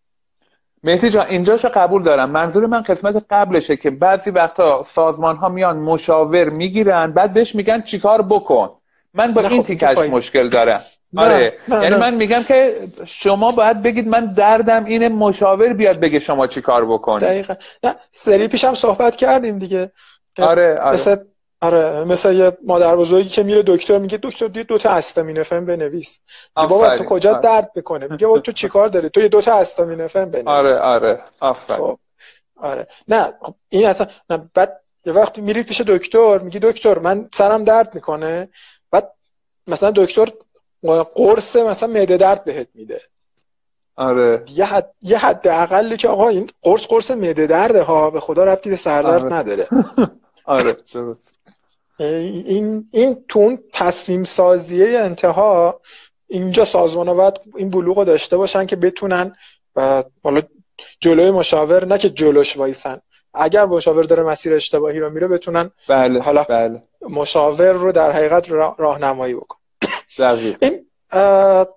مهدی 0.82 1.10
جان 1.10 1.26
اینجاشو 1.26 1.68
قبول 1.68 2.02
دارم. 2.02 2.30
منظور 2.30 2.66
من 2.66 2.82
قسمت 2.82 3.24
قبلشه 3.30 3.76
که 3.76 3.90
بعضی 3.90 4.30
وقتا 4.30 4.82
سازمان 4.82 5.36
ها 5.36 5.48
میان 5.48 5.78
مشاور 5.78 6.48
می‌گیرن 6.48 7.12
بعد 7.12 7.32
بهش 7.32 7.54
میگن 7.54 7.80
چیکار 7.80 8.22
بکن. 8.22 8.70
من 9.14 9.32
با 9.32 9.40
این 9.40 9.62
خب، 9.62 9.66
تیکش 9.66 9.98
مشکل 9.98 10.48
دارم. 10.48 10.80
آره. 11.16 11.52
یعنی 11.68 11.96
من 11.96 12.14
میگم 12.14 12.42
که 12.42 12.76
شما 13.06 13.50
باید 13.50 13.82
بگید 13.82 14.08
من 14.08 14.26
دردم 14.26 14.84
اینه 14.84 15.08
مشاور 15.08 15.72
بیاد 15.72 16.00
بگه 16.00 16.18
شما 16.18 16.46
چیکار 16.46 16.84
بکن 16.84 17.16
دقیقا. 17.16 17.54
نه 17.84 17.94
سری 18.10 18.48
پیش 18.48 18.64
هم 18.64 18.74
صحبت 18.74 19.16
کردیم 19.16 19.58
دیگه. 19.58 19.90
آره 20.38 20.78
آره. 20.80 20.92
مثل 20.92 21.16
آره 21.60 22.04
مثل 22.04 22.34
یه 22.34 22.58
مادر 22.64 22.96
بزرگی 22.96 23.28
که 23.28 23.42
میره 23.42 23.62
دکتر 23.66 23.98
میگه 23.98 24.18
دکتر 24.22 24.46
دو, 24.46 24.62
دو 24.62 24.78
تا 24.78 24.90
استامینوفن 24.90 25.64
بنویس. 25.64 26.20
بابا 26.54 26.96
تو 26.96 27.04
کجا 27.04 27.30
آره. 27.30 27.40
درد 27.40 27.72
بکنه 27.72 28.08
میگه 28.10 28.26
بابا 28.26 28.38
تو 28.38 28.52
چیکار 28.52 28.88
داری؟ 28.88 29.08
تو 29.08 29.20
یه 29.20 29.28
دو 29.28 29.40
تا 29.40 29.54
استامینوفن 29.54 30.24
بنویس. 30.30 30.46
آره 30.48 30.78
آره 30.78 31.22
آفرین. 31.40 31.78
خب. 31.78 31.98
آره. 32.56 32.86
نه 33.08 33.32
خب 33.40 33.54
این 33.68 33.86
اصلا 33.86 34.06
نه 34.30 34.50
بعد 34.54 34.80
یه 35.04 35.12
وقتی 35.12 35.40
میری 35.40 35.62
پیش 35.62 35.80
دکتر 35.80 36.38
میگی 36.38 36.58
دکتر 36.58 36.98
من 36.98 37.28
سرم 37.34 37.64
درد 37.64 37.94
می‌کنه. 37.94 38.48
بعد 38.90 39.12
مثلا 39.66 39.92
دکتر 39.96 40.28
قرص 41.14 41.56
مثلا 41.56 41.88
معده 41.88 42.16
درد 42.16 42.44
بهت 42.44 42.68
میده. 42.74 43.00
آره. 43.96 44.44
یه 44.48 44.64
حد 44.64 44.94
یه 45.02 45.18
حد 45.18 45.48
اقلی 45.48 45.96
که 45.96 46.08
آقا 46.08 46.28
این 46.28 46.50
قرص 46.62 46.86
قرص 46.86 47.10
معده 47.10 47.46
درده 47.46 47.82
ها 47.82 48.10
به 48.10 48.20
خدا 48.20 48.44
ربطی 48.44 48.70
به 48.70 48.76
سردرد 48.76 49.24
آره. 49.24 49.34
نداره. 49.34 49.68
آره 50.44 50.76
این 51.98 52.88
این 52.92 53.24
تون 53.28 53.58
تصمیم 53.72 54.24
سازیه 54.24 54.98
انتها 54.98 55.80
اینجا 56.28 56.64
سازمان 56.64 57.14
باید 57.14 57.40
این 57.56 57.70
بلوغ 57.70 58.04
داشته 58.04 58.36
باشن 58.36 58.66
که 58.66 58.76
بتونن 58.76 59.36
حالا 60.24 60.42
جلوی 61.00 61.30
مشاور 61.30 61.84
نه 61.84 61.98
که 61.98 62.10
جلوش 62.10 62.56
وایسن. 62.56 63.00
اگر 63.34 63.64
مشاور 63.64 64.04
داره 64.04 64.22
مسیر 64.22 64.54
اشتباهی 64.54 65.00
رو 65.00 65.10
میره 65.10 65.28
بتونن 65.28 65.70
بله 65.88 66.22
حالا 66.22 66.42
بله. 66.42 66.82
مشاور 67.02 67.72
رو 67.72 67.92
در 67.92 68.12
حقیقت 68.12 68.50
راهنمایی 68.78 69.34
بکن. 69.34 69.56
این 70.60 70.86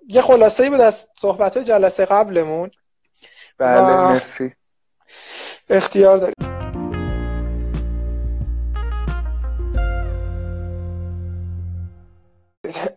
یه 0.08 0.22
خلاصه 0.22 0.62
ای 0.62 0.70
بود 0.70 0.80
از 0.80 1.08
صحبت 1.18 1.58
جلسه 1.58 2.04
قبلمون. 2.04 2.70
بله 3.58 3.80
مرسی. 3.80 4.52
اختیار 5.70 6.16
داریم. 6.16 6.59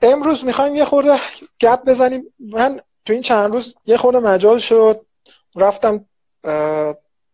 امروز 0.04 0.46
می‌خوایم 0.46 0.76
یه 0.76 0.86
خورده 0.86 1.20
گپ 1.60 1.84
بزنیم. 1.86 2.34
من 2.40 2.80
تو 3.06 3.14
این 3.14 3.22
چند 3.22 3.54
روز 3.54 3.76
یه 3.86 3.98
خورده 3.98 4.20
مجال 4.20 4.58
شد. 4.58 5.06
رفتم 5.56 6.06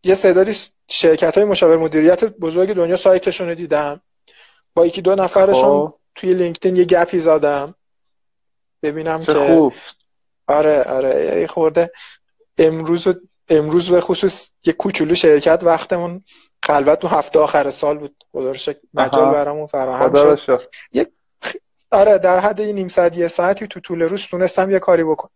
یه 0.04 0.16
سعدادی 0.16 0.58
شرکت 0.88 1.38
های 1.38 1.46
مشاور 1.46 1.78
مدیریت 1.78 2.24
بزرگ 2.24 2.74
دنیا 2.74 2.98
سایتشون 2.98 3.48
رو 3.50 3.56
دیدم. 3.56 4.02
با 4.74 4.86
یکی 4.86 5.02
دو 5.02 5.16
نفرشون 5.16 5.88
خب. 5.88 5.94
توی 6.16 6.34
لینکدین 6.34 6.76
یه 6.76 6.86
گپی 6.86 7.20
زدم. 7.20 7.76
ببینم 8.84 9.24
که 9.24 9.34
خوب. 9.34 9.74
آره 10.48 10.84
آره 10.84 11.48
خورده 11.48 11.92
امروز 12.58 13.08
امروز 13.50 13.90
به 13.90 14.02
خصوص 14.02 14.50
یه 14.66 14.74
کوچولو 14.74 15.16
شرکت 15.16 15.64
وقتمون 15.64 16.24
خلوت 16.64 17.00
تو 17.00 17.08
هفته 17.08 17.40
آخر 17.40 17.70
سال 17.70 17.98
بود. 17.98 18.24
خدا 18.32 18.54
مجال 18.94 19.34
برامون 19.34 19.68
فراهم 19.68 20.36
شد. 20.38 20.62
یه 20.94 21.08
آره 21.92 22.18
در 22.18 22.40
حد 22.40 22.62
نیم 22.62 22.88
ساعت 22.88 23.18
یه 23.18 23.28
ساعتی 23.28 23.68
تو 23.68 23.80
طول 23.80 24.02
روز 24.02 24.28
تونستم 24.28 24.72
یه 24.72 24.80
کاری 24.80 25.04
بکنم. 25.04 25.32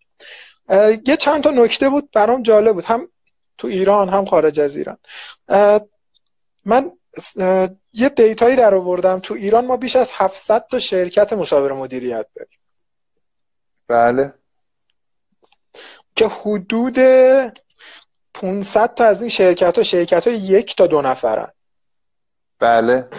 یه 1.06 1.18
چند 1.20 1.44
تا 1.44 1.52
نکته 1.52 1.90
بود 1.90 2.12
برام 2.12 2.44
جالب 2.44 2.74
بود 2.74 2.86
هم 2.86 3.08
تو 3.58 3.68
ایران 3.68 4.10
هم 4.10 4.26
خارج 4.26 4.60
از 4.60 4.78
ایران. 4.78 4.98
من 6.66 6.92
یه 7.94 8.10
دیتایی 8.10 8.56
در 8.56 8.76
آوردم. 8.76 9.20
تو 9.20 9.34
ایران 9.34 9.66
ما 9.66 9.78
بیش 9.78 9.96
از 9.96 10.12
700 10.14 10.68
تا 10.68 10.80
شرکت 10.80 11.34
مشاور 11.34 11.74
مدیریت 11.74 12.26
داریم. 12.36 12.60
بله. 13.88 14.34
که 16.16 16.28
حدود 16.28 16.98
500 18.34 18.94
تا 18.94 19.06
از 19.06 19.22
این 19.22 19.30
شرکت 19.30 19.78
ها 19.78 19.84
شرکت 19.84 20.28
ها 20.28 20.34
یک 20.34 20.76
تا 20.76 20.88
دو 20.88 21.02
نفرن. 21.02 21.52
بله. 22.60 23.10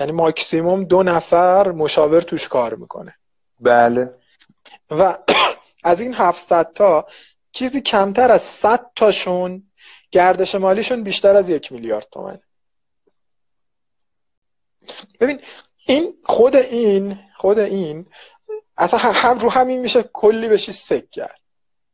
یعنی 0.00 0.12
ماکسیموم 0.12 0.84
دو 0.84 1.02
نفر 1.02 1.70
مشاور 1.70 2.20
توش 2.20 2.48
کار 2.48 2.74
می‌کنه. 2.74 3.14
بله. 3.60 4.14
و 4.90 5.18
از 5.84 6.00
این 6.00 6.14
700 6.14 6.72
تا 6.72 7.06
چیزی 7.52 7.80
کمتر 7.80 8.30
از 8.30 8.42
100 8.42 8.90
تاشون 8.96 9.70
گردش 10.10 10.54
مالیشون 10.54 11.02
بیشتر 11.02 11.36
از 11.36 11.48
یک 11.48 11.72
میلیارد 11.72 12.06
تومنه 12.12 12.42
ببین 15.20 15.40
این 15.86 16.14
خود 16.24 16.56
این 16.56 17.18
خود 17.36 17.58
این 17.58 18.06
اصلا 18.76 19.00
هم 19.00 19.38
رو 19.38 19.50
همین 19.50 19.80
میشه 19.80 20.02
کلی 20.02 20.48
بهش 20.48 20.70
فکر 20.70 21.06
کرد. 21.06 21.40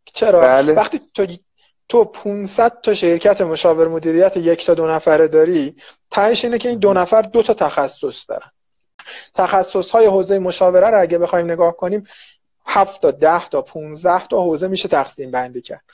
چرا؟ 0.05 0.41
بله. 0.41 0.73
وقتی 0.73 1.01
تو 1.15 1.27
تو 1.89 2.05
500 2.05 2.81
تا 2.81 2.95
شرکت 2.95 3.41
مشاور 3.41 3.89
مدیریت 3.89 4.37
یک 4.37 4.67
تا 4.67 4.75
دو 4.75 4.87
نفره 4.87 5.29
داری؟ 5.29 5.77
تهش 6.11 6.45
اینه 6.45 6.59
که 6.59 6.69
این 6.69 6.79
دو 6.79 6.93
نفر 6.93 7.23
دو 7.23 7.43
تا 7.43 7.55
تخصص 7.55 8.25
دارن. 8.29 8.51
تخصص 9.35 9.91
های 9.91 10.07
حوزه 10.07 10.39
مشاوره 10.39 10.91
رو 10.91 11.01
اگه 11.01 11.19
بخوایم 11.19 11.51
نگاه 11.51 11.77
کنیم 11.77 12.05
7 12.67 13.03
تا 13.03 13.11
10 13.11 13.49
تا 13.49 13.63
15 13.63 14.27
تا 14.27 14.43
حوزه 14.43 14.69
میشه 14.69 14.89
تقسیم 14.89 15.31
بندی 15.31 15.61
کرد. 15.61 15.85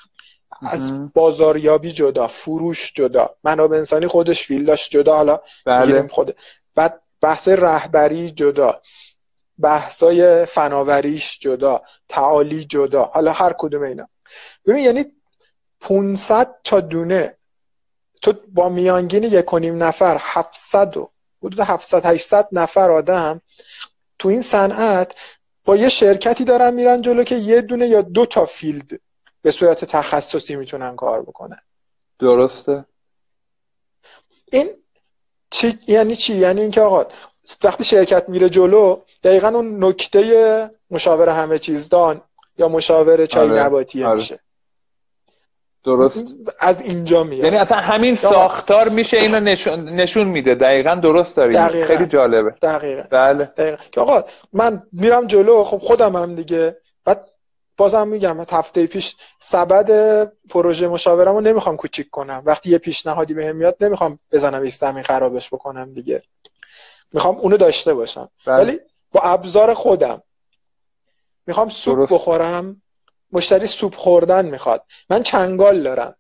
از 0.61 1.13
بازاریابی 1.13 1.93
جدا 1.93 2.27
فروش 2.27 2.93
جدا 2.93 3.35
منابع 3.45 3.77
انسانی 3.77 4.07
خودش 4.07 4.43
فیلداش 4.43 4.89
جدا 4.89 5.17
حالا 5.17 5.41
بله. 5.67 6.09
خود. 6.09 6.37
بعد 6.75 7.01
بحث 7.21 7.49
رهبری 7.49 8.31
جدا 8.31 8.81
بحثای 9.59 10.47
فناوریش 10.47 11.39
جدا 11.39 11.83
تعالی 12.09 12.65
جدا 12.65 13.03
حالا 13.03 13.33
هر 13.33 13.55
کدوم 13.59 13.83
اینا. 13.83 14.09
ببین 14.67 14.85
یعنی 14.85 15.05
500 15.83 16.55
تا 16.65 16.81
دونه. 16.81 17.37
تو 18.23 18.35
با 18.49 18.69
میانگین 18.69 19.23
یک 19.23 19.53
و 19.53 19.59
نیم 19.59 19.83
نفر 19.83 20.17
700 20.21 20.97
و 20.97 21.11
حدود 21.43 21.61
700 21.61 22.07
800 22.07 22.49
نفر 22.53 22.91
آدم. 22.91 23.41
تو 24.19 24.29
این 24.29 24.43
صنعت 24.43 25.15
با 25.65 25.77
یه 25.77 25.89
شرکتی 25.89 26.45
دارن 26.45 26.75
میرن 26.75 27.03
جلو 27.03 27.25
که 27.25 27.35
یه 27.35 27.61
دونه 27.61 27.89
یا 27.89 28.03
دو 28.03 28.27
تا 28.27 28.45
فیلد 28.45 29.01
به 29.43 29.51
صورت 29.51 29.85
تخصصی 29.85 30.57
می‌تونن 30.57 30.97
کار 30.97 31.23
بکنن. 31.23 31.61
درسته. 32.19 32.85
این 34.53 34.71
چی 35.51 35.79
یعنی 35.87 36.17
چی؟ 36.17 36.35
یعنی 36.35 36.61
اینکه 36.61 36.81
آقا 36.81 37.07
وقتی 37.65 37.85
شرکت 37.85 38.29
میره 38.29 38.49
جلو 38.49 39.01
دقیقا 39.23 39.49
اون 39.49 39.85
نکته 39.85 40.71
مشاور 40.91 41.29
همه 41.29 41.59
چیز 41.59 41.89
دان 41.89 42.21
یا 42.59 42.69
مشاور 42.69 43.27
چای 43.27 43.51
آره. 43.51 43.63
نباتیه 43.63 44.07
آره. 44.07 44.15
میشه. 44.15 44.41
درست. 45.85 46.25
از 46.61 46.81
اینجا 46.81 47.25
میاد. 47.25 47.45
یعنی 47.45 47.57
اصلا 47.57 47.79
همین 47.79 48.17
ساختار 48.17 48.89
میشه 48.89 49.17
اینو 49.17 49.41
نشون, 49.41 49.89
نشون 49.89 50.29
میده. 50.29 50.55
دقیقا 50.55 50.95
درست 50.95 51.37
داری. 51.37 51.85
خیلی 51.85 52.07
جالبه. 52.07 52.51
دقیقا. 52.51 53.03
بله. 53.11 53.45
دقیقا. 53.45 53.77
که 53.93 54.01
آقا 54.01 54.25
من 54.53 54.83
میرم 54.93 55.27
جلو. 55.27 55.65
خب 55.65 55.79
خودم 55.79 56.17
هم 56.17 56.35
دیگه. 56.35 56.77
بعد 57.05 57.29
بازم 57.77 58.09
میگم 58.09 58.41
هفته 58.51 58.87
پیش 58.87 59.17
سبد 59.39 60.25
پروژه 60.51 60.89
مشاورمو 60.89 61.41
نمی‌خوام 61.41 61.77
کوچیک 61.77 62.11
کنم. 62.11 62.43
وقتی 62.47 62.71
یه 62.71 62.79
پیشنهادی 62.79 63.35
بهم 63.35 63.57
میاد 63.57 63.77
نمی‌خوام 63.81 64.19
بزنم 64.33 64.61
این 64.61 64.71
زمین 64.71 65.03
خرابش 65.03 65.49
بکنم 65.55 65.95
دیگه. 65.95 66.23
می‌خوام 67.13 67.37
اونو 67.37 67.57
داشته 67.57 67.95
باشم. 67.95 68.29
بله. 68.47 68.57
ولی 68.57 68.81
با 69.13 69.21
ابزار 69.21 69.75
خودم. 69.75 70.23
می‌خوام 71.47 71.69
سوپ 71.69 72.13
بخورم. 72.13 72.83
مشتری 73.33 73.67
سوپ 73.67 73.95
خوردن 73.95 74.47
می‌خواد. 74.47 74.85
من 75.11 75.23
چنگال 75.23 75.83
دارم. 75.83 76.17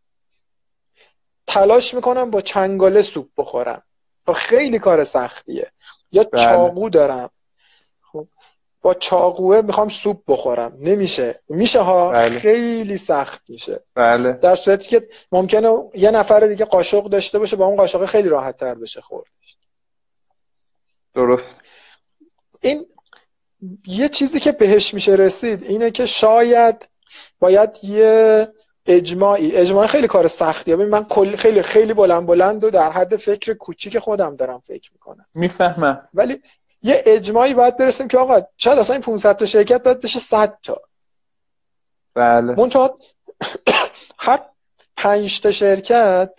تلاش 1.46 1.94
می‌کنم 1.94 2.30
با 2.30 2.40
چنگاله 2.40 3.02
سوپ 3.02 3.28
بخورم. 3.36 3.82
و 4.26 4.32
خیلی 4.32 4.78
کار 4.78 5.04
سختیه. 5.04 5.72
یا 6.12 6.24
بله. 6.24 6.44
چاقو 6.44 6.88
دارم. 6.88 7.30
خب 8.00 8.28
با 8.82 8.94
چاقوه 8.94 9.60
می‌خوام 9.60 9.88
سوپ 9.88 10.22
بخورم. 10.28 10.76
نمیشه. 10.80 11.40
میشه 11.48 11.80
ها؟ 11.80 12.10
بله. 12.10 12.38
خیلی 12.38 12.98
سخت 12.98 13.42
میشه. 13.48 13.80
بله. 13.94 14.32
در 14.32 14.54
صورتی 14.54 14.88
که 14.88 15.08
ممکنه 15.32 15.68
یه 15.94 16.10
نفر 16.10 16.40
دیگه 16.40 16.64
قاشق 16.64 17.04
داشته 17.04 17.38
باشه 17.38 17.56
با 17.56 17.66
اون 17.66 17.76
قاشق 17.76 18.04
خیلی 18.04 18.28
راحت 18.28 18.56
تر 18.56 18.74
بشه 18.74 19.00
خوردش. 19.00 19.56
درست. 21.14 21.56
این 22.60 22.86
یه 23.86 24.08
چیزی 24.08 24.40
که 24.40 24.52
بهش 24.52 24.94
میشه 24.94 25.12
رسید 25.12 25.62
اینه 25.62 25.90
که 25.90 26.06
شاید 26.06 26.88
باید 27.40 27.78
یه 27.82 28.48
اجماعی. 28.86 29.56
اجماعی 29.56 29.88
خیلی 29.88 30.06
کار 30.06 30.28
سختیه 30.28 30.76
ببین 30.76 30.88
من 30.88 31.04
کل 31.04 31.36
خیلی 31.36 31.62
خیلی 31.62 31.94
بلند 31.94 32.26
بلند 32.26 32.64
و 32.64 32.70
در 32.70 32.92
حد 32.92 33.16
فکر 33.16 33.54
کوچیک 33.54 33.98
خودم 33.98 34.36
دارم 34.36 34.60
فکر 34.60 34.90
می‌کنم. 34.92 35.26
می‌فهمم. 35.34 36.08
ولی 36.14 36.42
یه 36.82 37.02
اجماعی 37.06 37.54
باید 37.54 37.76
برسیم 37.76 38.08
که 38.08 38.18
آقا 38.18 38.40
شاید 38.56 38.78
اصلا 38.78 38.94
این 38.94 39.02
500 39.02 39.36
تا 39.36 39.46
شرکت 39.46 39.82
باید 39.82 40.00
بشه 40.00 40.18
100 40.18 40.58
تا. 40.62 40.82
بله. 42.14 42.54
منتها 42.54 42.98
هر 44.18 44.40
5 44.96 45.40
تا 45.40 45.50
شرکت 45.50 46.30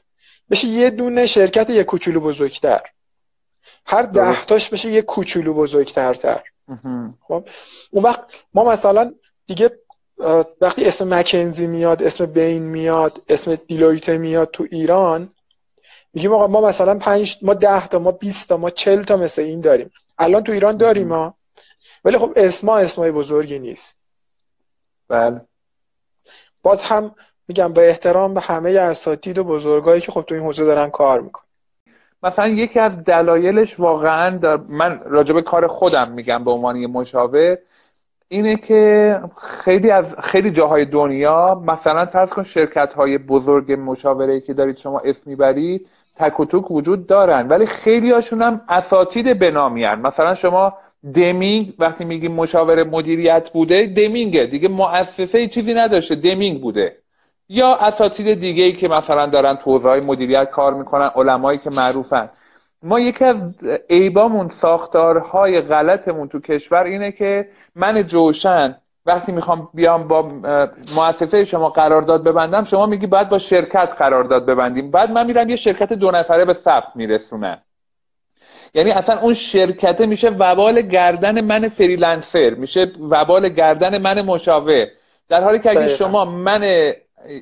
بشه 0.52 0.68
یه 0.68 0.90
دونه 0.90 1.26
شرکت 1.26 1.70
یه 1.70 1.84
کوچولو 1.84 2.20
بزرگتر. 2.20 2.82
هر 3.86 4.02
ده 4.04 4.42
تاش 4.42 4.70
بشه 4.70 4.90
یه 4.90 5.02
کوچولو 5.02 5.54
بزرگتر 5.54 6.14
تر 6.14 6.44
خب؟ 7.28 7.48
اون 7.92 8.04
وقت 8.04 8.20
ما 8.54 8.64
مثلا 8.64 9.14
دیگه 9.48 9.72
وقتی 10.62 10.86
اسم 10.86 11.14
مکنزی 11.14 11.68
میاد 11.68 12.04
اسم 12.04 12.26
بین 12.26 12.64
میاد 12.64 13.22
اسم 13.30 13.56
دیلویت 13.56 14.10
میاد 14.10 14.52
تو 14.52 14.68
ایران 14.72 15.30
میگیم 16.14 16.34
آقا 16.34 16.48
ما 16.48 16.62
مثلا 16.62 16.98
پنج 16.98 17.38
ما 17.42 17.54
ده 17.54 17.88
تا 17.88 18.00
ما 18.00 18.12
20 18.12 18.50
تا 18.50 18.58
ما 18.58 18.70
40 18.70 19.04
تا 19.04 19.18
مثل 19.18 19.42
این 19.42 19.62
داریم. 19.62 19.92
الان 20.18 20.44
تو 20.44 20.52
ایران 20.52 20.78
داریم 20.78 21.08
ما 21.08 21.34
ولی 22.06 22.18
خب 22.18 22.34
اسما 22.36 22.78
اسمای 22.78 23.12
بزرگی 23.12 23.60
نیست. 23.60 23.98
بله. 25.08 25.42
باز 26.64 26.82
هم 26.82 27.16
میگم 27.48 27.74
با 27.74 27.82
احترام 27.82 28.34
به 28.34 28.42
همه 28.42 28.72
اساتید 28.72 29.38
و 29.38 29.44
بزرگایی 29.44 30.02
که 30.02 30.12
خب 30.12 30.22
تو 30.22 30.36
این 30.36 30.44
حوزه 30.44 30.66
دارن 30.66 30.90
کار 30.90 31.22
می‌کنن. 31.22 31.46
مثلا 32.24 32.48
یکی 32.48 32.80
از 32.80 33.04
دلایلش 33.04 33.80
واقعا 33.80 34.38
در 34.38 34.58
من 34.58 35.00
راجب 35.06 35.42
کار 35.42 35.68
خودم 35.68 36.12
میگم 36.12 36.44
به 36.44 36.52
عنوان 36.52 36.76
یه 36.76 36.88
مشاور. 36.88 37.58
اینه 38.34 38.56
که 38.56 39.20
خیلی 39.38 39.92
از 39.92 40.06
خیلی 40.24 40.52
جاهای 40.52 40.86
دنیا 40.86 41.64
مثلا 41.68 42.06
فرض 42.06 42.30
کن 42.30 42.44
شرکت 42.44 42.94
های 42.94 43.18
بزرگ 43.18 43.72
مشاوره 43.72 44.40
که 44.40 44.54
دارید 44.54 44.78
شما 44.78 45.00
اسم 45.00 45.22
می‌برید 45.26 45.90
تک 46.16 46.40
و 46.40 46.46
توک 46.46 46.72
وجود 46.72 47.08
دارن. 47.08 47.48
ولی 47.48 47.66
خیلی 47.66 48.12
هاشون 48.12 48.42
هم 48.42 48.62
اساتید 48.70 49.40
بنامیان 49.40 50.00
مثلا 50.02 50.36
شما 50.36 50.74
دمینگ 51.14 51.74
وقتی 51.80 52.06
میگیم 52.06 52.32
مشاور 52.32 52.84
مدیریت 52.84 53.50
بوده 53.50 53.86
دمینگه. 53.86 54.46
دیگه 54.46 54.68
مؤسسه 54.68 55.48
چیزی 55.48 55.74
نداشته 55.74 56.16
دمینگ 56.16 56.62
بوده. 56.62 56.98
یا 57.50 57.76
اساتید 57.76 58.40
دیگه 58.40 58.64
ای 58.64 58.74
که 58.74 58.88
مثلا 58.88 59.26
دارن 59.26 59.56
تو 59.56 60.02
مدیریت 60.08 60.50
کار 60.50 60.74
می‌کنن 60.74 61.10
علمایی 61.16 61.58
که 61.58 61.70
معروفن. 61.70 62.30
ما 62.84 63.00
یکی 63.00 63.26
از 63.26 63.44
عیبامون 63.90 64.48
ساختارهای 64.48 65.62
غلطمون 65.62 66.28
تو 66.28 66.40
کشور 66.40 66.84
اینه 66.84 67.12
که 67.12 67.48
من 67.76 68.04
جوشن 68.04 68.76
وقتی 69.06 69.32
می‌خوام 69.32 69.70
بیام 69.74 70.08
با 70.08 70.22
مؤسسه 70.96 71.46
شما 71.46 71.70
قرارداد 71.70 72.24
ببندم 72.24 72.64
شما 72.64 72.86
میگی 72.86 73.08
باید 73.08 73.30
با 73.30 73.38
شرکت 73.40 73.90
قرارداد 73.98 74.46
ببندیم. 74.46 74.92
بعد 74.92 75.12
من 75.12 75.26
میرم 75.26 75.50
یه 75.50 75.56
شرکت 75.56 75.94
دو 75.94 76.12
نفره 76.12 76.46
به 76.46 76.54
ثبت 76.54 76.96
میرسونم 76.96 77.58
یعنی 78.74 78.92
اصلا 78.92 79.20
اون 79.20 79.34
شرکته 79.34 80.06
میشه 80.06 80.30
وبال 80.30 80.82
گردن 80.82 81.42
من 81.42 81.70
freelancer 81.70 82.50
میشه 82.50 82.88
وبال 83.10 83.50
گردن 83.50 83.98
من 83.98 84.22
مشاور. 84.22 84.88
در 85.30 85.44
حالی 85.44 85.60
که 85.60 85.70
اگه 85.70 85.88
شما 85.88 86.26
من 86.26 86.94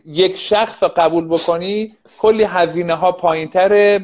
یک 0.06 0.38
شخص 0.38 0.84
رو 0.84 0.90
قبول 0.98 1.28
بکنی 1.28 1.96
کلی 2.20 2.44
هزینه 2.44 2.94
ها 2.94 3.12
پایین 3.12 3.48
تره 3.50 4.00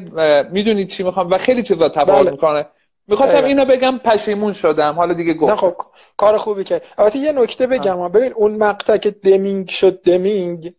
می‌دونی 0.52 0.86
چی 0.86 1.02
می‌خوام 1.02 1.30
و 1.30 1.38
خیلی 1.38 1.62
چیزا 1.62 1.88
تفاوت 1.88 2.22
بله. 2.22 2.30
می‌کنه. 2.30 2.66
می‌خواستم 3.08 3.44
اینو 3.44 3.64
بگم 3.64 3.98
پشیمون 3.98 4.52
شدم. 4.52 4.94
حالا 4.94 5.14
دیگه 5.14 5.34
گفت 5.34 5.54
خب 5.54 5.74
کار 6.16 6.36
خوبی 6.36 6.64
که. 6.64 6.80
البته 6.98 7.18
یه 7.18 7.32
نکته 7.32 7.66
بگم. 7.66 8.08
ببین 8.08 8.32
اون 8.32 8.54
مقطع 8.54 8.96
که 8.96 9.10
دمینگ 9.10 9.68
شد 9.68 10.02
دمینگ 10.02 10.74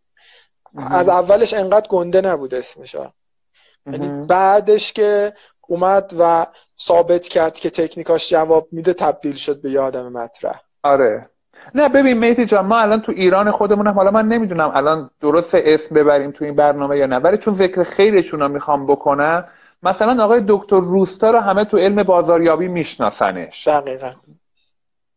از 0.91 1.09
اولش 1.09 1.53
انقدر 1.53 1.87
گنده 1.87 2.21
نبود 2.21 2.53
اسمش 2.53 2.95
یعنی 3.85 4.25
بعدش 4.27 4.93
که 4.93 5.33
اومد 5.67 6.13
و 6.19 6.45
ثابت 6.79 7.27
کرد 7.27 7.53
که 7.53 7.69
تکنیکاش 7.69 8.29
جواب 8.29 8.67
میده 8.71 8.93
تبدیل 8.93 9.35
شد 9.35 9.61
به 9.61 9.71
یه 9.71 9.79
آدم 9.79 10.11
مطرح. 10.11 10.61
آره. 10.83 11.29
نه 11.75 11.89
ببین 11.89 12.17
میتی 12.17 12.45
جان 12.45 12.65
ما 12.65 12.79
الان 12.79 13.01
تو 13.01 13.11
ایران 13.11 13.51
خودمونم 13.51 13.93
حالا 13.93 14.11
من 14.11 14.27
نمی‌دونم 14.27 14.71
الان 14.75 15.09
درست 15.21 15.55
اسم 15.55 15.95
ببریم 15.95 16.31
تو 16.31 16.45
این 16.45 16.55
برنامه 16.55 16.97
یا 16.97 17.05
نه 17.05 17.17
ولی 17.17 17.37
چون 17.37 17.53
ذکر 17.53 17.83
خیرشون 17.83 18.39
رو 18.39 18.47
می‌خوام 18.47 18.87
بکنم 18.87 19.47
مثلا 19.83 20.23
آقای 20.23 20.43
دکتر 20.47 20.81
روستا 20.81 21.31
رو 21.31 21.39
همه 21.39 21.65
تو 21.65 21.77
علم 21.77 22.03
بازاریابی 22.03 22.67
میشناسنش. 22.67 23.67
دقیقا. 23.67 24.11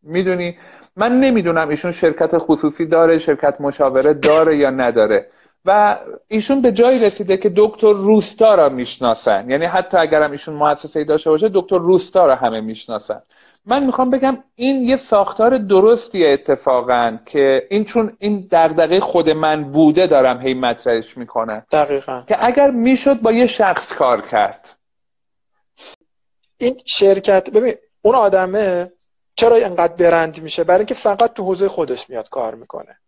می‌دونی؟ 0.03 0.59
من 0.97 1.21
نمی‌دونم 1.21 1.69
ایشون 1.69 1.93
شرکت 1.93 2.39
خصوصی 2.39 2.87
داره 2.87 3.19
شرکت 3.19 3.61
مشاوره 3.61 4.15
داره 4.15 4.57
یا 4.57 4.71
نداره. 4.71 5.27
و 5.65 5.99
ایشون 6.29 6.63
به 6.63 6.73
جایی 6.73 7.05
رسیده 7.05 7.37
که 7.37 7.53
دکتر 7.57 7.93
روستا 7.93 8.55
را 8.55 8.69
می‌شناسن. 8.69 9.51
یعنی 9.51 9.65
حتی 9.65 9.97
اگرم 9.97 10.31
ایشون 10.31 10.55
مؤسسه 10.55 11.05
داشته 11.05 11.31
باشه 11.31 11.51
دکتر 11.55 11.79
روستا 11.79 12.27
را 12.27 12.35
همه 12.35 12.61
می‌شناسن. 12.61 13.23
من 13.67 13.87
می‌خوام 13.87 14.11
بگم 14.11 14.45
این 14.55 14.89
یه 14.89 14.97
ساختار 14.97 15.59
درستیه 15.59 16.29
اتفاقا 16.29 17.19
که 17.27 17.67
این 17.71 17.85
چون 17.85 18.17
این 18.19 18.49
دغدغه 18.51 19.01
خود 19.01 19.31
من 19.31 19.65
بوده 19.65 20.07
دارم 20.07 20.41
هی 20.41 20.55
مطرحش 20.55 21.17
می‌کنه. 21.17 21.67
دقیقا. 21.71 22.25
که 22.29 22.45
اگر 22.45 22.71
می‌شد 22.71 23.21
با 23.21 23.33
یه 23.33 23.47
شخص 23.47 23.93
کار 23.93 24.21
کرد. 24.21 24.69
این 26.59 26.77
شرکت 26.85 27.51
ببین 27.51 27.75
اون 28.03 28.15
آدمه 28.15 28.93
چرا 29.37 29.57
اینقدر 29.57 29.95
برند 29.95 30.43
میشه؟ 30.43 30.65
برای 30.65 30.79
اینکه 30.79 30.95
فقط 30.95 31.33
تو 31.33 31.45
حوزه 31.45 31.69
خودش 31.69 32.11
میاد 32.11 32.29
کار 32.29 32.55
می‌کنه. 32.55 32.99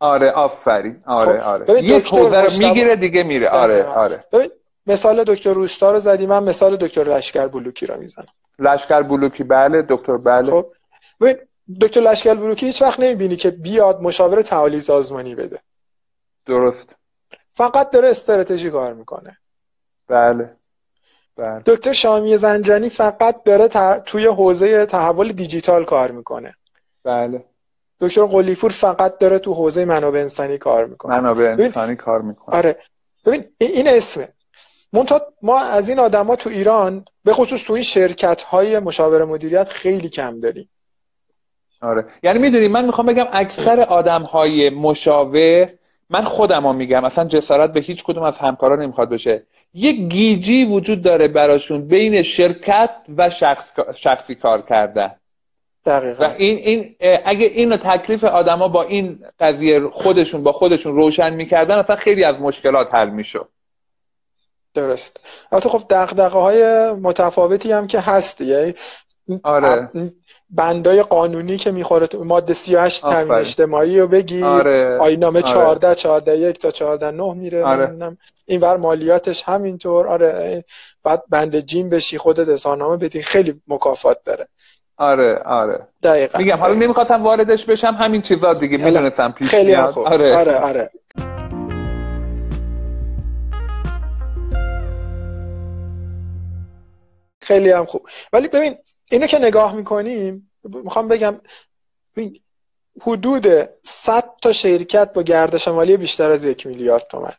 آره 0.00 0.30
آفرین. 0.30 1.02
آره 1.06 1.40
خب، 1.40 1.48
آره. 1.48 1.84
یه 1.84 1.98
حوزه 1.98 2.40
رو 2.40 2.50
می‌گیره 2.58 2.96
دیگه 2.96 3.22
میره. 3.22 3.48
آره 3.48 3.84
آره. 3.84 4.24
ببین 4.32 4.50
مثال 4.90 5.24
دکتر 5.24 5.52
روستا 5.52 5.92
رو 5.92 5.98
زدی 5.98 6.26
من 6.26 6.44
مثال 6.44 6.76
دکتر 6.76 7.04
لشکر 7.04 7.46
بلوکی 7.46 7.86
رو 7.86 7.96
می‌زنم. 7.96 8.26
لشکر 8.58 9.02
بلوکی؟ 9.02 9.44
بله 9.44 9.82
دکتر 9.88 10.16
بله. 10.16 10.50
خب 10.50 10.72
دکتر 11.80 12.00
لشکر 12.00 12.34
بلوکی 12.34 12.66
هیچ 12.66 12.82
وقت 12.82 13.00
نمی‌بینی 13.00 13.36
که 13.36 13.50
بیاد 13.50 14.00
مشاور 14.00 14.42
تعالی 14.42 14.80
سازمانی 14.80 15.34
بده. 15.34 15.58
درست. 16.46 16.88
فقط 17.54 17.90
داره 17.90 18.08
استراتژی 18.08 18.70
کار 18.70 18.94
می‌کنه. 18.94 19.38
بله 20.08 20.56
بله. 21.36 21.62
دکتر 21.66 21.92
شامی 21.92 22.36
زنجانی 22.36 22.90
فقط 22.90 23.42
داره 23.44 23.68
توی 23.98 24.26
حوزه 24.26 24.86
تحول 24.86 25.32
دیجیتال 25.32 25.84
کار 25.84 26.10
می‌کنه. 26.10 26.54
بله. 27.04 27.44
دکتر 28.00 28.24
قلیپور 28.26 28.70
فقط 28.70 29.18
داره 29.18 29.38
تو 29.38 29.54
حوزه 29.54 29.84
منابع 29.84 30.20
انسانی 30.20 30.58
کار 30.58 30.86
می‌کنه. 30.86 31.20
منابع 31.20 31.56
انسانی 31.58 31.96
کار 31.96 32.22
می‌کنه. 32.22 32.56
آره. 32.56 32.78
ببین 33.26 33.44
این 33.58 33.88
اسمه. 33.88 34.28
منتها 34.92 35.20
ما 35.42 35.60
از 35.60 35.88
این 35.88 35.98
آدما 35.98 36.36
تو 36.36 36.50
ایران 36.50 37.04
به 37.24 37.32
خصوص 37.32 37.64
تو 37.64 37.72
این 37.72 37.82
شرکت 37.82 38.42
های 38.42 38.78
مشاور 38.78 39.24
مدیریت 39.24 39.68
خیلی 39.68 40.08
کم 40.08 40.40
داریم. 40.40 40.68
آره. 41.82 42.04
یعنی 42.22 42.38
می‌دونی 42.38 42.68
من 42.68 42.84
می‌خوام 42.84 43.06
بگم 43.06 43.26
اکثر 43.32 43.80
آدم 43.80 44.22
های 44.22 44.70
مشاور 44.70 45.68
من 46.10 46.24
خودم 46.24 46.66
رو 46.66 46.72
میگم 46.72 47.04
اصلا 47.04 47.24
جسارت 47.24 47.72
به 47.72 47.80
هیچ 47.80 48.04
کدوم 48.04 48.22
از 48.22 48.38
همکارا 48.38 48.76
نمی‌خواد 48.76 49.10
بشه 49.10 49.42
یک 49.74 49.96
گیجی 49.96 50.64
وجود 50.64 51.02
داره 51.02 51.28
براشون 51.28 51.86
بین 51.88 52.22
شرکت 52.22 52.90
و 53.16 53.30
شخص، 53.30 53.72
شخصی 53.94 54.34
کار 54.34 54.62
کردن. 54.62 55.10
دقیقا. 55.86 56.24
و 56.24 56.34
این, 56.36 56.56
این 56.56 56.96
اگه 57.24 57.46
اینو 57.46 57.76
تکلیف 57.76 58.24
آدما 58.24 58.68
با 58.68 58.82
این 58.82 59.18
قضیه 59.40 59.80
خودشون 59.88 60.42
با 60.42 60.52
خودشون 60.52 60.94
روشن 60.94 61.34
می‌کردن 61.34 61.78
اصلا 61.78 61.96
خیلی 61.96 62.24
از 62.24 62.36
مشکلات 62.36 62.94
حل 62.94 63.10
می‌شد. 63.10 63.48
درست. 64.74 65.20
البته 65.52 65.68
خب 65.68 65.82
دقدقه 65.90 66.38
های 66.38 66.90
متفاوتی 66.92 67.72
هم 67.72 67.86
که 67.86 68.00
هست 68.00 68.40
یعنی 68.40 68.74
آره. 69.42 69.90
بندای 70.50 71.02
قانونی 71.02 71.56
که 71.56 71.70
می‌خوره 71.70 72.06
تو 72.06 72.24
ماده 72.24 72.54
38 72.54 73.02
تامین 73.02 73.32
اجتماعی 73.32 74.00
رو 74.00 74.08
بگی 74.08 74.42
آره. 74.42 74.98
آینامه 74.98 75.42
14 75.42 75.86
آره. 75.86 75.96
14 75.96 76.38
1 76.38 76.58
تا 76.58 76.70
14 76.70 77.10
9 77.10 77.34
میره. 77.34 77.64
آره. 77.64 78.16
این 78.46 78.60
ور 78.60 78.76
مالیاتش 78.76 79.42
همینطور. 79.42 80.08
آره. 80.08 80.64
بعد 81.04 81.22
بند 81.28 81.60
جیم 81.60 81.88
بشی 81.88 82.18
خودت 82.18 82.48
اظهارنامه 82.48 82.96
بدی. 82.96 83.22
خیلی 83.22 83.60
مکافات 83.68 84.24
داره. 84.24 84.48
آره 84.96 85.42
آره. 85.44 85.86
دقیقا. 86.02 86.38
میگم 86.38 86.56
حالا 86.56 86.74
نمی‌خواستم 86.74 87.22
واردش 87.22 87.64
بشم. 87.64 87.94
همین 87.94 88.22
چیزا 88.22 88.54
دیگه 88.54 88.84
می‌دونستم 88.84 89.32
پیش 89.32 89.48
خیلی 89.48 89.76
خوب. 89.76 90.06
آره. 90.06 90.36
آره, 90.36 90.56
آره. 90.56 90.90
خیلی 97.50 97.70
هم 97.70 97.84
خوب. 97.84 98.08
ولی 98.32 98.48
ببین 98.48 98.78
اینو 99.10 99.26
که 99.26 99.38
نگاه 99.38 99.74
می‌کنیم 99.74 100.50
می‌خوام 100.62 101.08
بگم 101.08 101.40
ببین 102.16 102.40
حدود 103.00 103.46
100 103.82 104.30
تا 104.42 104.52
شرکت 104.52 105.12
با 105.12 105.22
گردش 105.22 105.68
مالی 105.68 105.96
بیشتر 105.96 106.30
از 106.30 106.44
یک 106.44 106.66
میلیارد 106.66 107.06
تومن. 107.10 107.32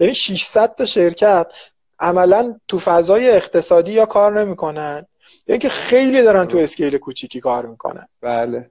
یعنی 0.00 0.14
600 0.14 0.74
تا 0.74 0.84
شرکت 0.84 1.52
عملا 1.98 2.60
تو 2.68 2.78
فضای 2.78 3.30
اقتصادی 3.30 3.92
یا 3.92 4.06
کار 4.06 4.40
نمی‌کنن. 4.40 5.06
یا 5.46 5.52
اینکه 5.52 5.68
خیلی 5.68 6.22
دارن 6.22 6.44
تو 6.44 6.58
اسکیل 6.58 6.98
کوچیکی 6.98 7.40
کار 7.40 7.66
می‌کنن. 7.66 8.08
بله. 8.20 8.70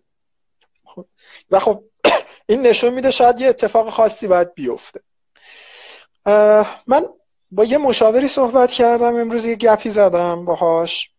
خب، 0.85 1.05
و 1.51 1.59
خب 1.59 1.83
این 2.45 2.61
نشون 2.61 2.93
میده 2.93 3.11
شاید 3.11 3.39
یه 3.39 3.49
اتفاق 3.49 3.89
خاصی 3.89 4.27
باید 4.27 4.53
بیفته. 4.53 5.01
من 6.87 7.05
با 7.51 7.63
یه 7.63 7.77
مشاوری 7.77 8.27
صحبت 8.27 8.71
کردم 8.71 9.15
امروز 9.15 9.45
یه 9.45 9.55
گپی 9.55 9.89
زدم 9.89 10.45
باهاش 10.45 11.12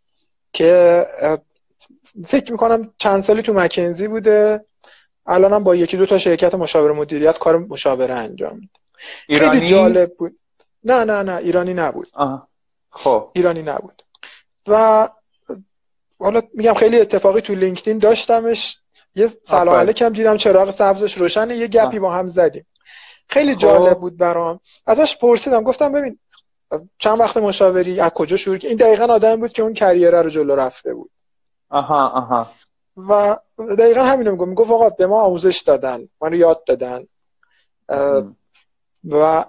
که 0.53 1.07
فکر 2.27 2.53
می‌کنم 2.53 2.93
چند 2.99 3.21
سالی 3.21 3.43
تو 3.43 3.53
مکنزی 3.53 4.09
بوده. 4.09 4.65
الانم 5.27 5.65
با 5.65 5.75
یکی 5.75 5.97
دو 5.97 6.07
تا 6.07 6.19
شرکت 6.19 6.55
مشاور 6.55 6.93
مدیریت 6.93 7.39
کار 7.39 7.59
مشاوره 7.59 8.15
انجام 8.15 8.55
میده. 8.55 9.39
خیلی 9.39 9.67
جالب 9.67 10.15
بود. 10.17 10.39
نه 10.85 11.05
نه 11.05 11.23
نه 11.23 11.37
ایرانی 11.37 11.75
نبود. 11.75 12.09
خب. 12.91 13.31
ایرانی 13.33 13.63
نبود. 13.63 14.03
و 14.67 15.09
حالا 16.21 16.43
میگم 16.55 16.75
خیلی 16.75 17.01
اتفاقی 17.01 17.41
تو 17.41 17.55
لینکدین 17.55 17.99
داشتمش. 17.99 18.79
یه 19.15 19.31
سلام 19.43 19.75
علیکم 19.75 20.09
دیدم 20.09 20.37
چراغ 20.37 20.71
سبزش 20.71 21.19
روشنه. 21.19 21.57
یه 21.57 21.69
گپی 21.69 21.99
با 21.99 22.13
هم 22.13 22.29
زدیم. 22.29 22.67
خیلی 23.31 23.55
جالب 23.55 23.95
خب. 23.95 24.01
بود 24.01 24.17
برام. 24.17 24.61
ازش 24.87 25.17
پرسیدم 25.17 25.63
گفتم 25.63 25.93
ببین 25.93 26.19
چند 26.99 27.21
وقت 27.21 27.37
مشاوری؟ 27.37 28.01
از 28.01 28.11
کجا 28.11 28.37
شروع 28.37 28.59
این 28.63 28.77
دقیقا 28.77 29.05
آدم 29.05 29.37
بود 29.37 29.53
که 29.53 29.63
اون 29.63 29.73
کریره 29.73 30.23
رو 30.23 30.31
جلو 30.31 30.57
رفته 30.57 30.95
بود. 30.95 31.11
آها 31.71 32.09
آها. 32.09 32.51
و 32.97 33.37
دقیقا 33.79 34.03
همین 34.03 34.27
رو 34.27 34.33
میگم 34.33 34.49
می‌گفت 34.49 34.71
آقا 34.71 34.91
به 34.91 35.07
ما 35.07 35.23
آموزش 35.23 35.59
دادن. 35.67 36.09
ما 36.21 36.29
رو 36.29 36.35
یاد 36.35 36.65
دادن. 36.65 37.07
و 39.09 39.45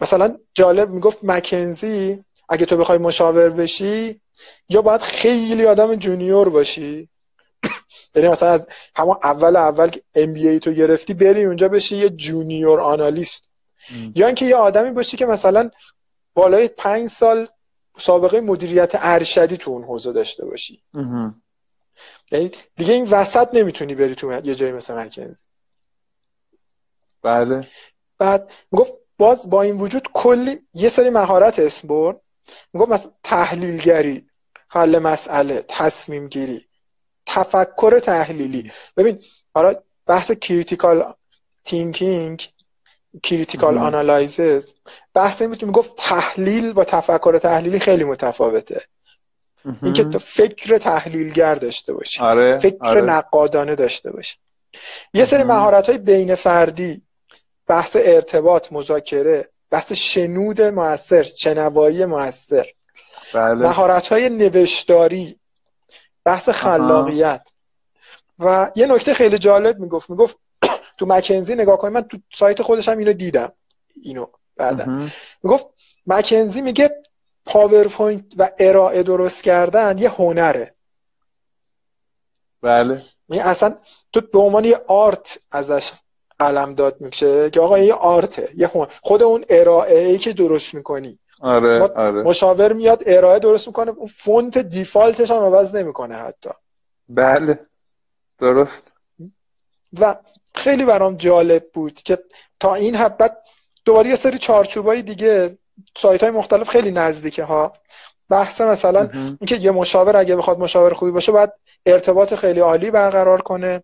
مثلا 0.00 0.38
جالب 0.54 0.90
می‌گفت 0.90 1.18
مکنزی 1.22 2.24
اگه 2.48 2.66
تو 2.66 2.76
بخوای 2.76 2.98
مشاور 2.98 3.50
بشی 3.50 4.20
یا 4.68 4.82
باید 4.82 5.00
خیلی 5.00 5.66
آدم 5.66 5.94
junior 5.94 6.48
باشی. 6.48 7.08
یعنی 8.14 8.28
مثلا 8.28 8.48
از 8.48 8.68
همون 8.96 9.16
اول 9.22 9.56
اول 9.56 9.88
که 9.88 10.02
MBA 10.14 10.58
تو 10.58 10.72
گرفتی 10.72 11.14
بری 11.14 11.44
اونجا 11.44 11.68
بشی 11.68 11.96
یه 11.96 12.10
junior 12.10 12.80
analyst 12.80 13.48
یا 14.14 14.26
اینکه 14.26 14.44
یه 14.44 14.56
آدمی 14.56 14.90
باشی 14.90 15.16
که 15.16 15.26
مثلا 15.26 15.70
بالای 16.34 16.68
پنج 16.68 17.08
سال 17.08 17.48
سابقه 17.98 18.40
مدیریت 18.40 18.92
ارشدی 18.94 19.56
تو 19.56 19.70
اون 19.70 19.84
حوزه 19.84 20.12
داشته 20.12 20.44
باشی. 20.44 20.82
یعنی 22.32 22.50
دیگه 22.76 22.92
این 22.92 23.04
وسط 23.04 23.48
نمی‌تونی 23.52 23.94
بری 23.94 24.14
تو 24.14 24.40
یه 24.44 24.54
جایی 24.54 24.72
مثل 24.72 24.94
مکنزی. 24.94 25.42
بله. 27.22 27.68
بعد 28.18 28.52
گفت 28.72 28.92
باز 29.18 29.50
با 29.50 29.62
این 29.62 29.76
وجود 29.76 30.08
کلی 30.12 30.60
یه 30.74 30.88
سری 30.88 31.10
مهارت 31.10 31.58
اسم 31.58 31.88
برد. 31.88 32.20
می‌گفت 32.72 32.90
مثلا 32.90 33.12
تحلیلگری 33.22 34.26
حل 34.68 34.98
مسئله 34.98 35.64
تصمیم 35.68 36.28
گیری. 36.28 36.66
تفکر 37.26 37.98
تحلیلی. 37.98 38.72
ببین 38.96 39.22
حالا 39.54 39.74
بحث 40.06 40.30
critical 40.32 41.14
thinking 41.64 42.48
critical 43.22 43.78
analysis 43.78 44.72
بحث 45.14 45.42
این 45.42 45.50
بود 45.50 45.64
می‌گفت 45.64 45.90
تحلیل 45.96 46.72
با 46.72 46.84
تفکر 46.84 47.38
تحلیلی 47.38 47.78
خیلی 47.78 48.04
متفاوته. 48.04 48.82
اینکه 49.82 50.04
تو 50.04 50.18
فکر 50.18 50.78
تحلیلگر 50.78 51.54
داشته 51.54 51.92
باشی 51.92 52.20
آره، 52.20 52.58
فکر 52.58 52.76
آره. 52.80 53.00
نقادانه 53.00 53.74
داشته 53.74 54.12
باشی. 54.12 54.36
یه 55.14 55.24
سری 55.24 55.42
مهارت 55.42 55.88
های 55.88 55.98
بین 55.98 56.34
فردی 56.34 57.02
بحث 57.66 57.96
ارتباط 58.00 58.72
مذاکره 58.72 59.48
بحث 59.70 59.92
شنود 59.92 60.62
موثر 60.62 61.22
شنوایی 61.22 62.04
موثر 62.04 62.66
بله. 63.34 63.54
مهارت 63.54 64.08
های 64.08 64.30
نوشتاری 64.30 65.38
بحث 66.24 66.48
خلاقیت. 66.48 67.48
و 68.38 68.70
یه 68.76 68.86
نکته 68.86 69.14
خیلی 69.14 69.38
جالب 69.38 69.78
می‌گفت. 69.78 70.10
می‌گفت 70.10 70.36
تو 70.98 71.06
مکنزی 71.06 71.54
نگاه 71.54 71.78
کنید 71.78 71.94
من 71.94 72.02
تو 72.02 72.18
سایت 72.32 72.62
خودش 72.62 72.88
هم 72.88 72.98
اینو 72.98 73.12
دیدم. 73.12 73.52
اینو 74.02 74.26
بعدا. 74.56 75.08
می‌گفت 75.42 75.66
مکنزی 76.06 76.62
میگه 76.62 77.02
پاورپوینت 77.46 78.24
و 78.38 78.50
ارائه 78.58 79.02
درست 79.02 79.44
کردن 79.44 79.98
یه 79.98 80.08
هنره. 80.10 80.74
بله. 82.62 83.02
یعنی 83.28 83.42
اصلا 83.42 83.76
تو 84.12 84.20
به 84.20 84.38
عنوان 84.38 84.64
یه 84.64 84.80
art 84.86 85.38
ازش 85.50 85.92
قلم 86.38 86.74
داد 86.74 87.00
میشه 87.00 87.50
که 87.50 87.60
آقا 87.60 87.78
یه 87.78 87.94
art 87.94 88.35
ه 88.35 88.48
یه 88.56 88.70
هنر. 88.74 88.86
خود 89.02 89.22
اون 89.22 89.44
ارائه 89.48 89.98
ای 89.98 90.18
که 90.18 90.32
درست 90.32 90.74
می‌کنی. 90.74 91.18
آره 91.44 91.78
ما- 91.78 91.90
آره. 91.96 92.22
مشاور 92.22 92.72
میاد 92.72 93.02
ارائه 93.06 93.38
درست 93.38 93.66
می‌کنه 93.66 93.90
اون 93.90 94.06
فونت 94.06 94.58
default 94.58 95.14
ش 95.14 95.30
هم 95.30 95.36
عوض 95.36 95.74
نمی‌کنه 95.76 96.14
حتی. 96.16 96.50
بله. 97.08 97.66
درست. 98.38 98.92
و 100.00 100.16
خیلی 100.54 100.84
برام 100.84 101.16
جالب 101.16 101.70
بود 101.72 101.94
که 101.94 102.18
تا 102.60 102.74
این 102.74 103.08
بعد 103.08 103.42
دوباره 103.84 104.08
یه 104.10 104.16
سری 104.16 104.38
چارچوبای 104.38 105.02
دیگه 105.02 105.58
سایت 105.96 106.22
های 106.22 106.30
مختلف 106.30 106.68
خیلی 106.68 106.90
نزدیکه 106.90 107.44
ها. 107.44 107.72
بحث 108.28 108.60
مثلا. 108.60 109.08
اینکه 109.14 109.56
یه 109.56 109.70
مشاور 109.70 110.16
اگه 110.16 110.36
بخواد 110.36 110.58
مشاور 110.58 110.94
خوبی 110.94 111.10
باشه 111.12 111.32
باید 111.32 111.50
ارتباط 111.86 112.34
خیلی 112.34 112.60
عالی 112.60 112.90
برقرار 112.90 113.42
کنه 113.42 113.82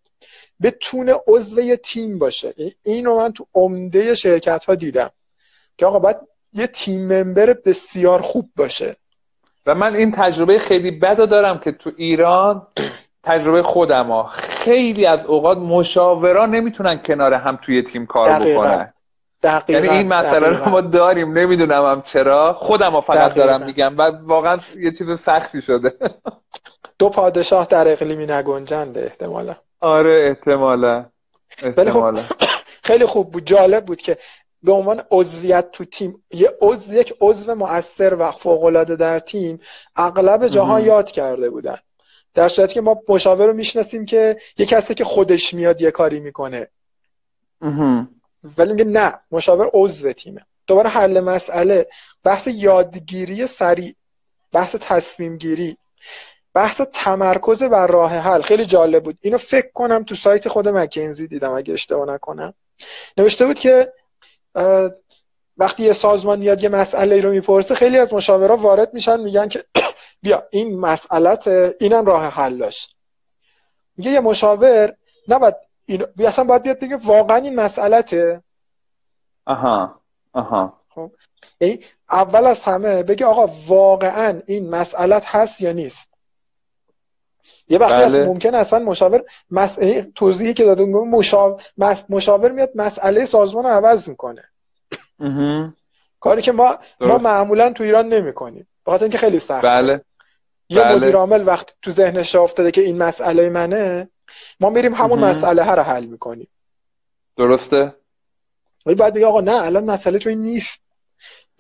بتونه 0.63 1.15
عضو 1.27 1.61
یه 1.61 1.77
تیم 1.77 2.19
باشه. 2.19 2.55
این- 2.57 2.73
اینو 2.85 3.17
من 3.17 3.33
تو 3.33 3.47
عمده 3.55 4.15
شرکت 4.15 4.65
ها 4.65 4.75
دیدم 4.75 5.11
که 5.77 5.87
آقا 5.87 5.99
باید 5.99 6.17
یه 6.53 6.67
تیم 6.67 7.13
ممبر 7.13 7.53
بسیار 7.53 8.21
خوب 8.21 8.51
باشه. 8.57 8.97
و 9.67 9.75
من 9.75 9.95
این 9.95 10.13
تجربه 10.13 10.59
خیلی 10.59 10.91
بد 10.91 11.29
دارم 11.29 11.59
که 11.59 11.73
تو 11.73 11.91
ایران 11.97 12.67
تجربه 13.23 13.63
خودم 13.63 14.07
ها 14.11 14.27
خیلی 14.33 15.07
از 15.07 15.21
اوقات 15.27 15.59
مشاوران 15.59 16.51
نمی‌تونن 16.51 17.03
کنار 17.03 17.35
هم 17.35 17.59
توی 17.63 17.83
تیم 17.83 18.07
کار 18.07 18.39
دقیقاً. 18.39 18.63
بکنن. 18.63 18.93
دقیقا. 19.43 19.73
یعنی 19.87 19.99
این 19.99 20.09
مسئله 20.09 20.49
رو. 20.49 20.69
ما 20.69 20.81
داریم 20.81 21.39
نمی‌دونم 21.39 21.85
هم 21.85 22.03
چرا. 22.03 22.53
خودم 22.53 22.93
ها 22.93 23.01
فقط 23.01 23.31
دقیقاً. 23.31 23.47
دارم 23.47 23.63
میگم 23.67 23.99
و 23.99 24.03
واقعا 24.23 24.59
یه 24.77 24.93
چیز 24.93 25.21
سختی 25.21 25.63
شده. 25.63 25.93
دو 26.99 27.09
پادشاه 27.09 27.67
در 27.67 27.93
اقلیمی 27.93 28.27
نگنجنده 28.27 29.05
احتمالا. 29.05 29.57
آره 29.81 30.27
احتمالا. 30.29 31.05
خب 31.59 31.67
احتمالا. 31.79 32.21
خیلی 32.89 33.07
خوب 33.07 33.31
بود 33.31 33.45
جالب 33.45 33.85
بود 33.85 34.03
که 34.03 34.19
به 34.63 34.73
عنوان 34.73 35.03
عضویت 35.11 35.71
تو 35.71 35.85
تیم 35.85 36.25
یه 36.31 36.53
عضو 36.61 36.95
یک 36.95 37.15
عضو 37.21 37.55
مؤثر 37.55 38.15
و 38.15 38.31
فوق‌العاده 38.31 38.97
در 38.97 39.19
تیم 39.19 39.61
اغلب 39.97 40.49
جاها. 40.49 40.81
یاد 40.81 41.11
کرده 41.11 41.51
بودن. 41.51 41.79
در 42.35 42.49
صورتی 42.49 42.75
که 42.75 42.81
ما 42.81 43.03
مشاور 43.09 43.47
رو 43.47 43.53
می‌شناسیم 43.53 44.05
که 44.05 44.37
یه 44.59 44.67
کسی 44.67 44.95
که 44.95 45.05
خودش 45.05 45.55
میاد 45.55 45.81
یه 45.81 45.91
کاری 45.91 46.21
می‌کنه. 46.21 46.69
ولی 48.59 48.73
میگه 48.73 48.85
نه 48.85 49.21
مشاور 49.31 49.71
عضو 49.75 50.13
تیمه. 50.13 50.41
دوباره 50.67 50.89
حل 50.89 51.21
مسئله 51.21 51.87
بحث 52.25 52.49
یادگیری 52.55 53.47
سریع 53.47 53.95
بحث 54.53 54.77
تصمیم 54.81 55.37
گیری 55.37 55.77
بحث 56.55 56.81
تمرکز 56.93 57.63
بر 57.63 57.87
راه 57.87 58.13
حل. 58.13 58.43
خیلی 58.43 58.67
جالب 58.67 59.05
بود. 59.05 59.19
اینو 59.21 59.39
فکر 59.39 59.71
کنم 59.75 60.05
تو 60.05 60.15
سایت 60.15 60.49
خود 60.49 60.69
مکنزی 60.69 61.27
دیدم 61.27 61.53
اگه 61.53 61.75
اشتباه 61.75 62.09
نکنم. 62.09 62.55
نوشته 63.17 63.47
بود 63.47 63.59
که 63.59 63.93
وقتی 65.57 65.83
یه 65.83 65.93
سازمان 65.93 66.39
میاد 66.39 66.63
یه 66.63 66.69
مسئله 66.69 67.21
رو 67.21 67.31
می‌پرسه 67.31 67.75
خیلی 67.75 67.99
از 67.99 68.15
مشاورا 68.15 68.57
وارد 68.57 68.95
میشن 68.95 69.21
میگن 69.21 69.49
که 69.49 69.65
بیا 70.23 70.49
این 70.51 70.81
مسئلت 70.81 71.49
اینم 71.81 72.07
راه 72.07 72.25
حلاش 72.29 72.95
میگه 73.97 74.11
یه 74.11 74.21
مشاور 74.21 74.97
نباید 75.29 75.55
این 75.87 76.07
اصلا 76.19 76.45
باید 76.45 76.63
بیاد 76.63 76.79
بگه 76.81 76.97
واقعا 76.97 77.37
این 77.37 77.55
مسئلته. 77.55 78.43
آها 79.47 80.01
آها. 80.33 80.81
یعنی 81.61 81.81
اول 82.11 82.47
از 82.47 82.65
همه 82.65 83.03
بگه 83.03 83.27
آقا 83.27 83.47
واقعا 83.67 84.43
این 84.47 84.71
مسئلت 84.71 85.27
هست 85.27 85.61
یا 85.61 85.73
نیست؟ 85.73 86.10
یه 87.71 87.79
وقتی 87.79 87.95
بله. 87.95 88.05
هست 88.05 88.19
ممکن 88.19 88.55
اصلا 88.55 88.79
مشاور 88.79 89.23
مس... 89.51 89.79
یعنی 89.79 90.13
توضیحی 90.15 90.55
که 90.55 90.65
داده 90.65 90.85
مشاور... 90.85 91.63
مس- 91.79 92.05
مشاور 92.09 92.53
میاد 92.53 92.71
مسئله 92.75 93.25
سازمان 93.25 93.65
رو 93.65 93.71
عوض 93.71 94.09
می‌کنه. 94.09 94.43
کاری 96.21 96.43
که 96.43 96.53
ما 96.53 96.65
ما 96.65 96.79
درست. 97.01 97.21
معمولا 97.21 97.71
تو 97.73 97.85
ایران 97.85 98.09
نمی‌کنیم 98.09 98.67
بخاطر 98.87 99.05
اینکه 99.05 99.19
خیلی 99.19 99.39
سخته 99.39 99.67
بله 99.69 100.05
یه 100.69 100.83
بله. 100.83 100.97
مدیر 100.97 101.17
عامل 101.17 101.47
وقتی 101.47 101.73
تو 101.83 101.91
ذهنش 101.91 102.35
افتاده 102.35 102.71
که 102.71 102.81
این 102.81 102.99
مسئله 102.99 103.49
منه 103.51 104.09
ما 104.61 104.71
میریم 104.71 104.95
همون 104.95 105.19
مهم. 105.19 105.31
مسئله 105.31 105.65
ها 105.65 105.75
رو 105.75 105.83
حل 105.83 106.05
می‌کنیم 106.05 106.49
درسته 107.37 107.95
ولی 108.87 108.95
باید 108.95 109.15
بگه 109.15 109.27
آقا 109.27 109.41
نه 109.41 109.65
الان 109.65 109.85
مسئله 109.85 110.19
تو 110.19 110.29
این 110.29 110.43
نیست 110.43 110.90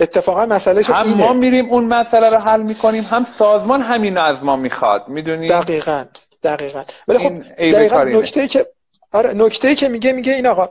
اتفاقا 0.00 0.46
مسئله 0.46 0.82
هم 0.82 1.06
اینه 1.06 1.26
ما 1.26 1.32
میریم 1.32 1.70
اون 1.70 1.84
مسئله 1.84 2.30
رو 2.30 2.36
حل 2.36 2.62
می‌کنیم 2.62 3.06
هم 3.10 3.24
سازمان 3.24 3.82
همین 3.82 4.18
از 4.18 4.42
ما 4.42 4.56
می‌خواد 4.56 5.08
می‌دونی 5.08 5.46
دقیقا 5.46 6.04
دقیقا 6.42 6.84
ولی 7.08 7.18
خب 7.18 7.42
دقیقا. 7.58 8.02
نکته 8.04 8.48
که 8.48 8.66
آره 9.12 9.32
نکته 9.32 9.74
که 9.74 9.88
میگه 9.88 10.12
میگه 10.12 10.32
این 10.32 10.46
آقا 10.46 10.68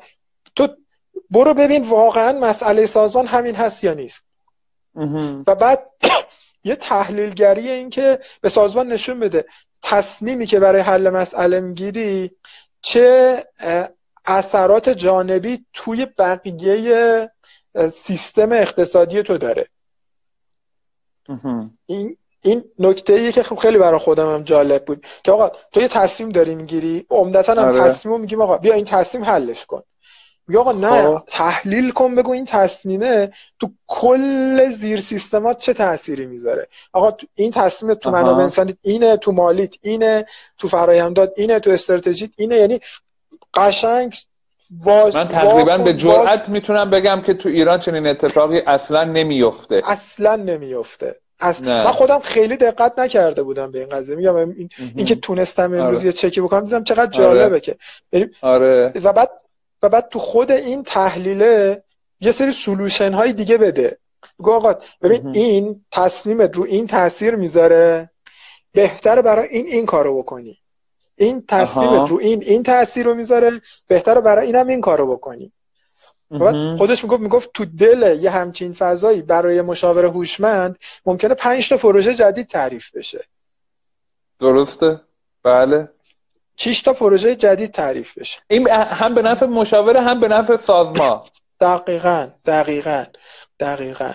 تو 0.56 0.68
برو 1.30 1.54
ببین 1.54 1.84
واقعا 1.90 2.40
مسئله 2.40 2.86
سازمان 2.86 3.28
همین 3.28 3.56
هست 3.56 3.84
یا 3.84 3.94
نیست. 3.94 4.24
و 5.48 5.56
بعد 5.56 5.90
یه 6.64 6.76
تحلیلگری 6.76 7.70
این 7.70 7.90
که 7.90 8.20
به 8.42 8.50
سازمان 8.50 8.88
نشون 8.88 9.20
بده 9.20 9.46
تصمیمی 9.84 10.46
که 10.46 10.60
برای 10.60 10.82
حل 10.82 11.10
مسئله 11.10 11.60
می‌گیری 11.60 12.32
چه 12.82 13.44
اثرات 14.26 14.90
جانبی 14.90 15.66
توی 15.74 16.06
بقیه 16.06 17.32
سیستم 17.92 18.52
اقتصادی 18.52 19.24
تو 19.24 19.38
داره. 19.38 19.68
این 21.86 22.18
این 22.42 22.64
نکته 22.80 23.14
ایه 23.14 23.32
که 23.32 23.44
خب 23.44 23.56
خیلی 23.56 23.78
برای 23.78 24.00
خودم 24.00 24.34
هم 24.34 24.44
جالب 24.44 24.86
بود 24.86 25.06
که 25.24 25.32
آقا 25.32 25.52
تو 25.72 25.82
یه 25.82 25.88
تصمیم 25.88 26.30
داری 26.30 26.56
می‌گیری 26.56 27.06
عمدتا 27.10 27.54
هم 27.54 27.60
آره. 27.68 27.82
تصمیم 27.82 28.20
میگیم 28.20 28.42
آقا 28.42 28.58
بیا 28.58 28.74
این 28.74 28.86
تصمیم 28.86 29.24
حلش 29.24 29.66
کن 29.66 29.82
میگه 30.48 30.60
آقا 30.60 30.72
نه 30.72 31.18
خب. 31.18 31.24
تحلیل 31.28 31.92
کن 31.92 32.16
بگو 32.16 32.32
این 32.32 32.46
تصمیمه 32.46 33.32
تو 33.60 33.72
کل 33.88 34.70
زیر 34.70 35.00
سیستمات 35.00 35.58
چه 35.58 35.74
تأثیری 35.74 36.26
می‌ذاره 36.26 36.68
آقا 36.94 37.12
تو- 37.12 37.28
این 37.36 37.52
تصمیم 37.52 37.94
تو. 37.94 38.12
منابع 38.12 38.44
انسانیت 38.44 38.78
اینه 38.82 39.18
تو 39.18 39.32
مالیت 39.32 39.76
اینه 39.82 40.26
تو 40.58 40.68
فرآیندات 40.68 41.34
اینه 41.36 41.60
تو 41.60 41.70
استراتژیت 41.70 42.32
اینه 42.38 42.56
یعنی 42.58 42.80
قشنگ 43.54 44.16
واژ 44.78 45.16
من 45.16 45.28
تقریبا 45.28 45.78
به 45.78 45.94
واژ- 45.94 45.96
جرئت 45.96 46.50
می‌تونم 46.50 46.90
بگم 46.90 47.22
که 47.26 47.34
تو 47.34 47.50
ایران 47.50 47.80
چنین 47.80 48.08
اتفاقی 48.08 48.60
اصلا 48.60 49.04
نمیفته 49.04 49.82
اصلا 49.86 50.36
نمیفته 50.36 51.16
از 51.40 51.64
نه. 51.64 51.84
من 51.84 51.92
خودم 51.92 52.20
خیلی 52.20 52.58
دقت 52.58 53.00
نکرده 53.00 53.44
بودم 53.44 53.72
به 53.72 53.80
این 53.80 53.90
قضیه 53.90 54.16
میگم 54.16 54.36
این. 54.36 54.70
اینکه 54.96 55.16
تونستم 55.16 55.74
امروز 55.74 55.98
آره. 55.98 56.06
یه 56.06 56.12
چکی 56.12 56.42
بکنم 56.42 56.66
دیدم 56.66 56.84
چقدر 56.84 57.12
جالبه 57.12 57.60
که 57.60 57.76
یعنی 58.14 58.28
آره 58.42 58.94
و 59.04 59.14
بعد 59.14 59.30
و 59.84 59.90
بعد 59.90 60.08
تو 60.10 60.20
خود 60.20 60.52
این 60.52 60.84
تحلیله 60.84 61.84
یه 62.22 62.32
سری 62.32 62.52
سولوشن 62.52 63.14
های 63.14 63.34
دیگه 63.34 63.58
بده 63.58 63.98
آقا 64.44 64.74
ببین 65.02 65.22
مهم. 65.22 65.32
این 65.34 65.86
تصمیمت 65.92 66.58
رو 66.58 66.64
این 66.64 66.88
تاثیر 66.88 67.36
می‌ذاره 67.36 68.10
بهتره 68.72 69.22
برای 69.22 69.48
این 69.48 69.66
این 69.68 69.86
کارو 69.86 70.18
بکنی 70.18 70.58
این 71.20 71.44
تصمیمت 71.48 71.94
آها. 71.94 72.06
رو 72.06 72.18
این 72.18 72.44
این 72.44 72.64
تاثیر 72.64 73.06
رو 73.06 73.16
می‌ذاره 73.16 73.62
بهتره 73.88 74.22
برای 74.22 74.46
اینم 74.46 74.68
این 74.68 74.82
کارو 74.82 75.16
بکنی. 75.16 75.52
و 76.32 76.38
بعد. 76.38 76.78
خودش 76.78 77.04
می‌گفت 77.04 77.22
می‌گفت 77.22 77.50
تو 77.54 77.66
دل 77.66 78.20
یه 78.22 78.30
همچین 78.30 78.74
فضایی 78.74 79.22
برای 79.22 79.62
مشاور 79.62 80.06
هوشمند 80.06 80.78
ممکنه 81.06 81.34
پنج 81.34 81.70
تا 81.70 81.78
پروژه 81.78 82.14
جدید 82.14 82.48
تعریف 82.48 82.96
بشه. 82.96 83.26
درسته. 84.40 85.02
بله. 85.44 85.90
6 86.58 86.82
تا 86.82 86.94
پروژه 86.94 87.36
جدید 87.36 87.72
تعریف 87.72 88.18
بشه. 88.18 88.42
این 88.48 88.70
هم 88.70 89.16
به 89.16 89.22
نفع 89.22 89.46
مشاور 89.46 89.98
هم 89.98 90.20
به 90.20 90.28
نفع 90.28 90.58
سازمان. 90.58 91.22
دقیقا 91.60 92.28
دقیقا 92.46 93.06
دقیقا. 93.60 94.12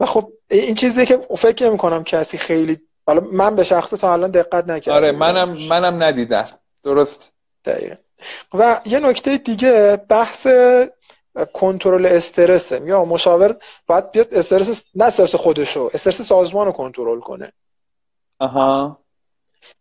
و 0.00 0.06
خب 0.06 0.32
این 0.50 0.74
چیزی 0.74 1.06
که 1.06 1.16
فکر 1.16 1.66
نمی 1.66 1.78
کنم 1.78 2.04
کسی 2.04 2.38
خیلی 2.38 2.80
حالا 3.10 3.26
من 3.32 3.56
به 3.56 3.62
شخصه 3.64 3.96
تا 3.96 4.12
الان 4.12 4.30
دقت 4.30 4.68
نکردم. 4.68 4.96
آره 4.96 5.12
منم 5.12 5.56
منم 5.68 6.02
ندیدم. 6.02 6.46
درست. 6.82 7.30
دقیقا. 7.64 7.94
و 8.54 8.80
یه 8.84 9.00
نکته 9.00 9.38
دیگه 9.38 10.04
بحث 10.08 10.46
کنترل 11.52 12.06
استرسه 12.06 12.82
یا 12.84 13.04
مشاور 13.04 13.56
باید 13.86 14.10
بیاد 14.10 14.34
استرس 14.34 14.84
نه 14.94 15.04
استرس 15.04 15.34
خودشو 15.34 15.90
استرس 15.94 16.22
سازمان 16.22 16.66
رو 16.66 16.72
کنترل 16.72 17.20
کنه. 17.20 17.52
آها. 18.38 18.98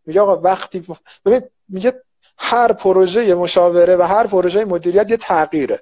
میگه 0.05 0.21
آقا 0.21 0.37
وقتی 0.37 0.85
ببین 1.25 1.41
میگه 1.69 2.03
هر 2.37 2.73
پروژه 2.73 3.35
مشاوره 3.35 3.97
و 3.97 4.01
هر 4.01 4.27
پروژه 4.27 4.65
مدیریت 4.65 5.11
یه 5.11 5.17
تغییره. 5.17 5.79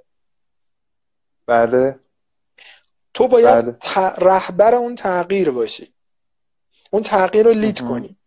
بله. 1.46 2.00
تو 3.14 3.28
باید 3.28 3.66
بله. 3.66 3.78
رهبر 4.18 4.76
اون 4.76 4.96
تغییر 4.96 5.52
باشی. 5.52 5.94
اون 6.92 7.04
تغییر 7.04 7.46
رو 7.46 7.54
لید 7.54 7.82
کنی 7.82 8.18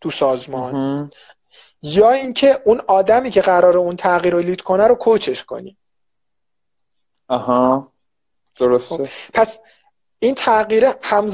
تو 0.00 0.10
سازمان. 0.10 1.10
یا 1.82 2.10
اینکه 2.10 2.60
اون 2.64 2.80
آدمی 2.86 3.30
که 3.30 3.40
قرار 3.40 3.76
اون 3.76 3.96
تغییر 3.96 4.34
رو 4.34 4.40
لید 4.40 4.60
کنه 4.60 4.86
رو 4.86 4.94
کوچش 4.94 5.44
کنی. 5.44 5.76
آها. 7.28 7.92
درسته. 8.56 8.96
خب، 8.96 9.08
پس 9.34 9.60
این 10.18 10.34
تغییر 10.34 10.84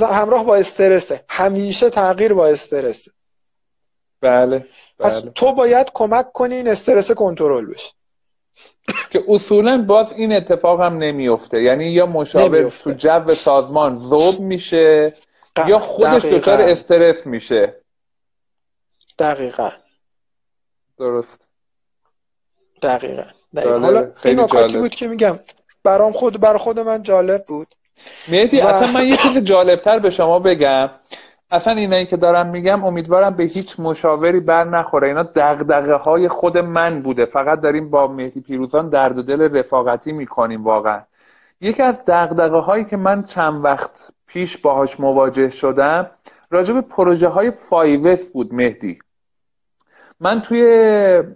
همراه 0.02 0.44
با 0.44 0.56
استرسه. 0.56 1.24
همیشه 1.28 1.90
تغییر 1.90 2.34
با 2.34 2.46
استرسه. 2.46 3.10
بله, 4.20 4.58
بله. 4.58 4.66
پس 4.98 5.22
تو 5.34 5.52
باید 5.52 5.90
کمک 5.94 6.32
کنی 6.32 6.54
این 6.54 6.68
استرس 6.68 7.12
کنترل 7.12 7.66
بشه. 7.66 7.92
که 9.10 9.24
اصولا 9.28 9.84
باز 9.88 10.12
این 10.12 10.32
اتفاق 10.32 10.80
هم 10.80 10.98
نمیفته 10.98 11.62
یعنی 11.62 11.84
یا 11.84 12.06
مشاور 12.06 12.70
تو 12.70 12.92
جو 12.92 13.34
سازمان 13.34 13.98
ذوب 13.98 14.40
میشه 14.40 15.14
یا 15.66 15.78
خودش 15.78 16.24
دچار 16.24 16.60
استرس 16.60 17.26
میشه. 17.26 17.74
دقیقا. 19.18 19.70
درست. 20.98 21.48
دقیقا, 22.82 23.24
حالا 23.54 24.12
این 24.24 24.40
نکاتی 24.40 24.78
بود 24.78 24.94
که 24.94 25.08
میگم. 25.08 25.38
برام 25.84 26.12
خود 26.12 26.40
بر 26.40 26.56
خود 26.56 26.80
من 26.80 27.02
جالب 27.02 27.44
بود. 27.46 27.74
مهدی 28.28 28.60
و... 28.60 28.66
اصلا 28.66 28.92
من 28.92 29.06
یه 29.06 29.16
چیز 29.16 29.38
جالبتر 29.38 29.98
به 29.98 30.10
شما 30.10 30.38
بگم. 30.38 30.90
اصلا 31.50 31.72
اینایی 31.72 32.06
که 32.06 32.16
دارم 32.16 32.46
میگم 32.46 32.84
امیدوارم 32.84 33.36
به 33.36 33.44
هیچ 33.44 33.80
مشاوری 33.80 34.40
بر 34.40 34.64
نخوره. 34.64 35.08
اینا 35.08 35.22
دغدغه 35.22 35.94
های 35.94 36.28
خود 36.28 36.58
من 36.58 37.02
بوده. 37.02 37.24
فقط 37.24 37.60
داریم 37.60 37.90
با 37.90 38.06
مهدی 38.06 38.40
پیروزان 38.40 38.88
درد 38.88 39.18
و 39.18 39.22
دل 39.22 39.58
رفاقتی 39.58 40.12
می‌کنیم 40.12 40.64
واقعا. 40.64 41.02
یکی 41.60 41.82
از 41.82 41.96
دغدغه 42.06 42.58
هایی 42.58 42.84
که 42.84 42.96
من 42.96 43.22
چند 43.22 43.64
وقت 43.64 44.10
پیش 44.36 44.58
باهاش 44.58 45.00
مواجه 45.00 45.50
شدم 45.50 46.10
راجع 46.50 46.74
به 46.74 46.80
پروژه 46.80 47.28
های 47.28 47.50
فایوس 47.50 48.30
بود 48.30 48.54
مهدی. 48.54 48.98
من 50.20 50.40
توی 50.40 50.62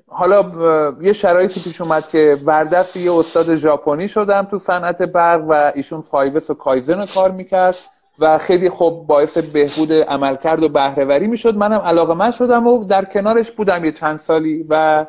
حالا 0.06 0.52
یه 1.00 1.12
شرایطی 1.12 1.60
پیش 1.60 1.80
اومد 1.80 2.08
که 2.08 2.38
وردست 2.44 2.96
یه 2.96 3.12
استاد 3.12 3.54
ژاپنی 3.54 4.08
شدم 4.08 4.42
تو 4.50 4.58
صنعت 4.58 5.02
برق 5.02 5.44
و 5.48 5.72
ایشون 5.74 6.00
فایوس 6.00 6.50
و 6.50 6.54
کایزن 6.54 7.00
رو 7.00 7.06
کار 7.14 7.30
می‌کرد 7.30 7.76
و 8.18 8.38
خیلی 8.38 8.70
خوب 8.70 9.06
باعث 9.06 9.38
بهبود 9.38 9.92
عملکرد 9.92 10.62
و 10.62 10.68
بهرهوری 10.68 11.26
می‌شد. 11.26 11.56
منم 11.56 11.80
علاقه 11.80 12.14
من 12.14 12.30
شدم 12.30 12.66
و 12.66 12.84
در 12.84 13.04
کنارش 13.04 13.50
بودم 13.50 13.84
یه 13.84 13.92
چند 13.92 14.18
سالی 14.18 14.66
و 14.68 15.06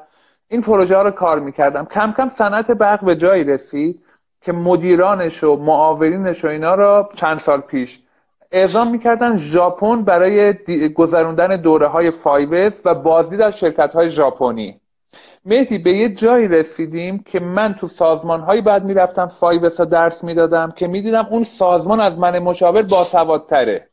این 0.48 0.62
پروژه 0.62 0.96
ها 0.96 1.02
رو 1.02 1.12
کار 1.12 1.40
می‌کردم. 1.40 1.86
کم 1.86 2.14
کم 2.18 2.30
صنعت 2.30 2.72
برق 2.72 3.06
به 3.06 3.16
جایی 3.16 3.44
رسید. 3.44 4.04
که 4.42 4.52
مدیرانش 4.52 5.44
و 5.44 5.56
معاونینش 5.56 6.46
و 6.46 6.48
اینا 6.48 6.76
رو 6.76 7.10
چند 7.16 7.40
سال 7.40 7.62
پیش 7.62 8.00
اعزام 8.52 8.92
می‌کردن. 8.92 9.38
ژاپن 9.38 10.04
برای 10.04 10.54
گذروندن 10.94 11.56
دوره 11.56 11.88
های 11.88 12.12
Five 12.12 12.68
S 12.68 12.82
و 12.86 12.96
بازدید 12.96 13.42
از 13.42 13.60
شرکت 13.60 13.94
های 13.94 14.10
ژاپنی. 14.10 14.80
مهدی 15.46 15.78
به 15.78 15.94
یه 15.94 16.10
جایی 16.10 16.48
رسیدیم 16.48 17.24
که 17.24 17.40
من 17.40 17.74
تو 17.74 17.88
سازمان 17.88 18.42
هایی 18.42 18.62
بعد 18.62 18.84
می‌رفتم 18.86 19.28
Five 19.28 19.68
S 19.68 19.78
ها 19.78 19.86
درس 19.86 20.24
می‌دادم 20.24 20.72
که 20.72 20.88
می‌دیدم 20.88 21.28
اون 21.32 21.44
سازمان 21.44 22.00
از 22.00 22.18
من 22.18 22.40
مشاور 22.40 22.82
باسوادتره. 22.82 23.88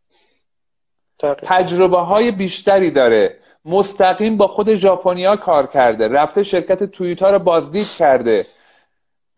تجربه 1.43 1.99
های 1.99 2.31
بیشتری 2.31 2.91
داره. 2.91 3.37
مستقیم 3.65 4.37
با 4.37 4.47
خود 4.47 4.75
ژاپنیا 4.75 5.37
کار 5.37 5.67
کرده. 5.67 6.09
رفته 6.09 6.43
شرکت 6.43 6.85
تویوتا 6.85 7.31
رو 7.31 7.39
بازدید 7.39 7.89
کرده. 7.89 8.47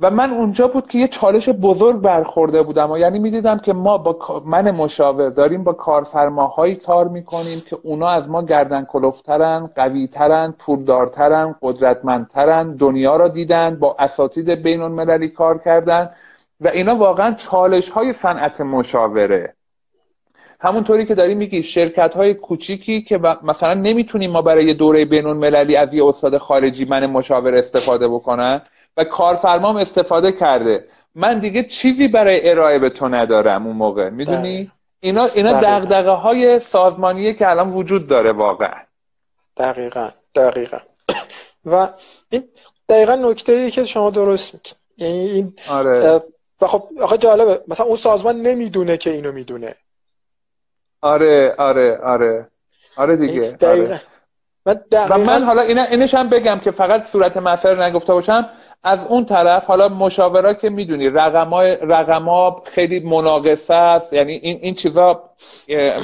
و 0.01 0.11
من 0.11 0.31
اونجا 0.31 0.67
بود 0.67 0.89
که 0.89 0.99
یه 0.99 1.09
چالش 1.09 1.49
بزرگ 1.49 2.01
برخورده 2.01 2.63
بودم 2.63 2.91
و 2.91 2.99
یعنی 2.99 3.19
می‌دیدم 3.19 3.59
که 3.59 3.73
ما 3.73 3.99
با 3.99 4.43
من 4.47 4.71
مشاور 4.71 5.29
داریم 5.29 5.65
با 5.65 5.73
کارفرماهایی 5.73 6.77
کار 6.77 7.09
می‌کنیم 7.09 7.61
که 7.61 7.79
اونا 7.83 8.09
از 8.09 8.29
ما 8.29 8.43
گردن 8.43 8.85
کلفترن 8.85 9.69
قویترن 9.77 10.55
پولدارترن 10.59 11.55
قدرتمندترن 11.63 12.77
دنیا 12.77 13.17
را 13.17 13.29
دیدن 13.29 13.77
با 13.77 13.97
اساتید 13.99 14.51
بین 14.51 14.81
المللی 14.83 15.29
کار 15.29 15.59
کردن 15.59 16.11
و 16.61 16.69
اینا 16.69 16.97
واقعا 16.97 17.35
چالش 17.35 17.89
های 17.89 18.13
صنعت 18.13 18.61
مشاوره. 18.61 19.55
همونطوری 20.61 21.07
که 21.07 21.15
داری 21.15 21.35
میگی 21.35 21.63
شرکت 21.63 22.17
های 22.17 22.35
کوچیکی 22.35 23.03
که 23.03 23.21
مثلا 23.43 23.75
نمی‌تونیم 23.75 24.31
ما 24.31 24.43
برای 24.43 24.75
دوره 24.75 25.05
بین 25.05 25.27
المللی 25.27 25.77
از 25.77 25.95
یه 25.95 26.07
استاد 26.07 26.39
خارجی 26.39 26.85
من 26.85 27.07
مشاور 27.07 27.55
استفاده 27.55 28.09
بکنن. 28.09 28.63
و 28.97 29.05
کارفرمام 29.05 29.77
استفاده 29.77 30.33
کرده. 30.33 30.85
من 31.15 31.39
دیگه 31.39 31.63
چیزی 31.63 32.09
برای 32.09 32.51
ارائه 32.51 32.79
به 32.79 32.91
تو 32.91 33.09
ندارم 33.09 33.67
اون 33.67 33.77
موقع. 33.77 34.11
می‌دونی؟ 34.11 34.59
بله. 34.59 34.71
اینا 35.01 35.25
اینا 35.25 35.61
دغدغه 35.61 36.11
های 36.11 36.61
سازمانیه 36.61 37.35
که 37.35 37.51
الان 37.51 37.71
وجود 37.71 38.09
داره 38.09 38.33
واقعا. 38.33 38.81
دقیقا. 39.57 40.11
دقیقا. 40.35 40.79
و 41.73 41.89
این 42.31 42.49
دقیقا 42.89 43.15
نکته 43.15 43.53
ای 43.53 43.71
که 43.71 43.85
شما 43.85 44.11
درست 44.11 44.55
میگی 44.55 44.71
یعنی 44.99 45.31
این 45.31 45.55
آره. 45.71 46.21
و 46.61 46.67
خب 46.67 46.89
آخه 47.01 47.19
جالبه. 47.19 47.61
مثلا 47.69 47.87
اون 47.87 47.97
سازمان 47.97 48.37
نمی‌دونه 48.37 48.97
که 48.97 49.11
اینو 49.11 49.33
می‌دونه. 49.33 49.75
آره 51.01 51.55
آره 51.59 51.99
آره. 51.99 52.49
آره 52.97 53.17
دیگه. 53.17 53.57
آره. 53.63 54.01
و 54.93 55.19
من 55.19 55.45
حالا 55.45 55.63
اینا 55.63 55.83
اینش 55.83 56.15
هم 56.15 56.29
بگم 56.29 56.61
که 56.61 56.71
فقط 56.71 57.05
صورت 57.05 57.37
مسئله 57.37 57.85
نگفته 57.85 58.13
باشم. 58.13 58.51
از 58.83 59.07
اون 59.09 59.25
طرف 59.25 59.65
حالا 59.65 59.89
مشاورا 59.89 60.55
که 60.55 60.71
می‌دونی 60.71 61.09
رقم 61.09 62.23
ها 62.23 62.63
خیلی 62.67 63.01
مناقصه 63.01 63.75
است. 63.75 64.13
یعنی 64.13 64.33
این 64.33 64.59
این 64.63 64.75
چیزا 64.75 65.23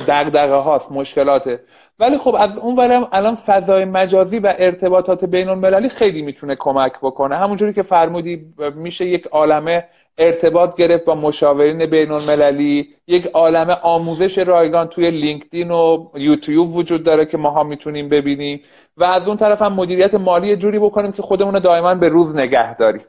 دغدغه 0.08 0.54
هاست 0.54 0.92
مشکلاته. 0.92 1.60
ولی 1.98 2.18
خب 2.18 2.34
از 2.38 2.56
اون 2.56 2.76
ورم 2.76 3.08
الان 3.12 3.34
فضای 3.34 3.84
مجازی 3.84 4.38
و 4.38 4.54
ارتباطات 4.58 5.24
بین 5.24 5.48
المللی 5.48 5.88
خیلی 5.88 6.22
می‌تونه 6.22 6.56
کمک 6.58 6.92
بکنه. 7.02 7.36
همونجوری 7.36 7.72
که 7.72 7.82
فرمودی 7.82 8.54
میشه 8.74 9.04
یک 9.04 9.26
عالمه 9.26 9.84
ارتباط 10.18 10.76
گرفت 10.76 11.04
با 11.04 11.14
مشاورین 11.14 11.86
بین 11.86 12.10
المللی 12.10 12.88
یک 13.06 13.26
عالم 13.26 13.70
آموزش 13.82 14.38
رایگان 14.38 14.88
توی 14.88 15.10
لینکدین 15.10 15.70
و 15.70 16.08
یوتیوب 16.14 16.76
وجود 16.76 17.04
داره 17.04 17.26
که 17.26 17.38
ماها 17.38 17.62
می‌تونیم 17.62 18.08
ببینیم. 18.08 18.60
و 18.96 19.04
از 19.04 19.28
اون 19.28 19.36
طرف 19.36 19.62
هم 19.62 19.72
مدیریت 19.72 20.14
مالی 20.14 20.56
جوری 20.56 20.78
بکنیم 20.78 21.12
که 21.12 21.22
خودمون 21.22 21.54
رو 21.54 21.60
دائما 21.60 21.94
به 21.94 22.08
روز 22.08 22.36
نگه 22.36 22.76
داریم. 22.76 23.04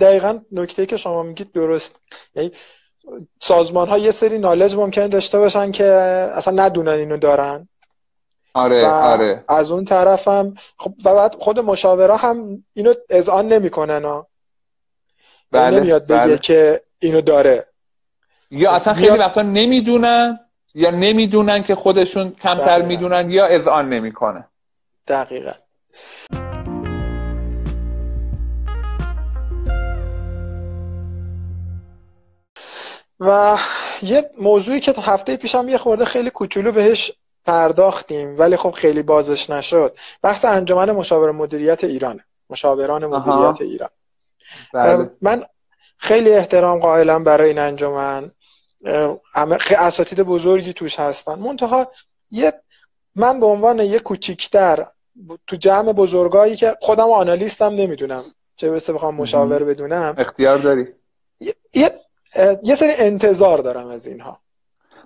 دقیقا 0.00 0.38
نکته 0.52 0.86
که 0.86 0.96
شما 0.96 1.22
میگید 1.22 1.52
درست. 1.52 2.00
یعنی 2.34 2.52
سازمان 3.40 3.88
ها 3.88 3.98
یه 3.98 4.10
سری 4.10 4.38
نالج 4.38 4.76
ممکنه 4.76 5.08
داشته 5.08 5.38
باشن 5.38 5.70
که 5.70 5.84
اصلا 6.34 6.64
ندونن 6.64 6.92
اینو 6.92 7.16
دارن. 7.16 7.68
آره 8.54 8.88
آره. 8.90 9.44
از 9.48 9.70
اون 9.70 9.84
طرف 9.84 10.28
هم 10.28 10.54
خب 10.78 10.94
و 11.04 11.14
بعد 11.14 11.34
خود 11.34 11.60
مشاوره 11.60 12.16
هم 12.16 12.64
اینو 12.74 12.94
اذعان 13.10 13.48
نمی‌کنن 13.48 14.04
ها. 14.04 14.26
بله 15.52 15.80
نمیاد 15.80 16.06
بگه 16.06 16.20
بله. 16.20 16.38
که 16.38 16.82
اینو 16.98 17.20
داره. 17.20 17.66
یا 18.50 18.72
اصلا 18.72 18.94
خیلی 18.94 19.06
میاد... 19.06 19.20
وقتا 19.20 19.42
نمی‌دونن 19.42 20.40
یا 20.74 20.90
نمی‌دونن 20.90 21.62
که 21.62 21.74
خودشون 21.74 22.30
کمتر 22.42 22.82
می‌دونن 22.82 23.30
یا 23.30 23.46
اذعان 23.46 23.88
نمی‌کنه 23.88 24.48
دقیقا. 25.08 25.52
و 33.20 33.58
یه 34.02 34.30
موضوعی 34.38 34.80
که 34.80 34.92
هفته 34.92 35.36
پیشم 35.36 35.68
یه 35.68 35.78
خورده 35.78 36.04
خیلی 36.04 36.30
کوچولو 36.30 36.72
بهش 36.72 37.12
پرداختیم 37.44 38.38
ولی 38.38 38.56
خب 38.56 38.70
خیلی 38.70 39.02
بازش 39.02 39.50
نشد. 39.50 39.96
بحث 40.22 40.44
انجمن 40.44 40.90
مشاور 40.90 41.30
مدیریت 41.30 41.84
ایرانه. 41.84 42.24
مشاوران 42.50 43.06
مدیریت 43.06 43.60
ایران. 43.60 43.90
بله. 44.74 45.10
من 45.22 45.44
خیلی 45.98 46.32
احترام 46.32 46.80
قائلم 46.80 47.24
برای 47.24 47.48
این 47.48 47.58
انجمن. 47.58 48.30
اساتید 49.78 50.20
بزرگی 50.20 50.72
توش 50.72 51.00
هستن. 51.00 51.34
منتها 51.34 51.90
یه 52.30 52.52
من 53.14 53.40
به 53.40 53.46
عنوان 53.46 53.78
یه 53.78 53.98
کوچیکتر 53.98 54.86
تو 55.46 55.56
جمع 55.56 55.92
بزرگایی 55.92 56.56
که 56.56 56.76
خودم 56.80 57.10
آنالیستم 57.10 57.74
نمی‌دونم. 57.74 58.24
چه 58.56 58.70
بسه 58.70 58.92
بخوام 58.92 59.14
مشاور 59.14 59.64
بدونم. 59.64 60.14
اختیار 60.18 60.58
داری؟ 60.58 60.86
یه, 61.40 61.90
یه 62.62 62.74
سری 62.74 62.92
انتظار 62.98 63.58
دارم 63.58 63.86
از 63.86 64.06
اینها. 64.06 64.38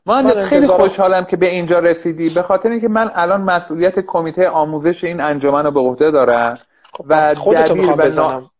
من, 0.06 0.24
من 0.24 0.46
خیلی 0.46 0.66
خوشحالم 0.66 1.24
که 1.24 1.36
به 1.36 1.46
اینجا 1.46 1.78
رسیدی. 1.78 2.28
به 2.28 2.42
خاطر 2.42 2.70
اینکه 2.70 2.88
من 2.88 3.10
الان 3.14 3.40
مسئولیت 3.40 4.00
کمیته 4.00 4.48
آموزش 4.48 5.04
این 5.04 5.20
انجمن 5.20 5.64
رو 5.64 5.70
به 5.70 5.80
عهده 5.80 6.10
دارم 6.10 6.58
خب 6.92 7.04
و 7.08 7.34
خودتو 7.34 7.74
می‌خوام 7.74 7.96
بزنم. 7.96 8.50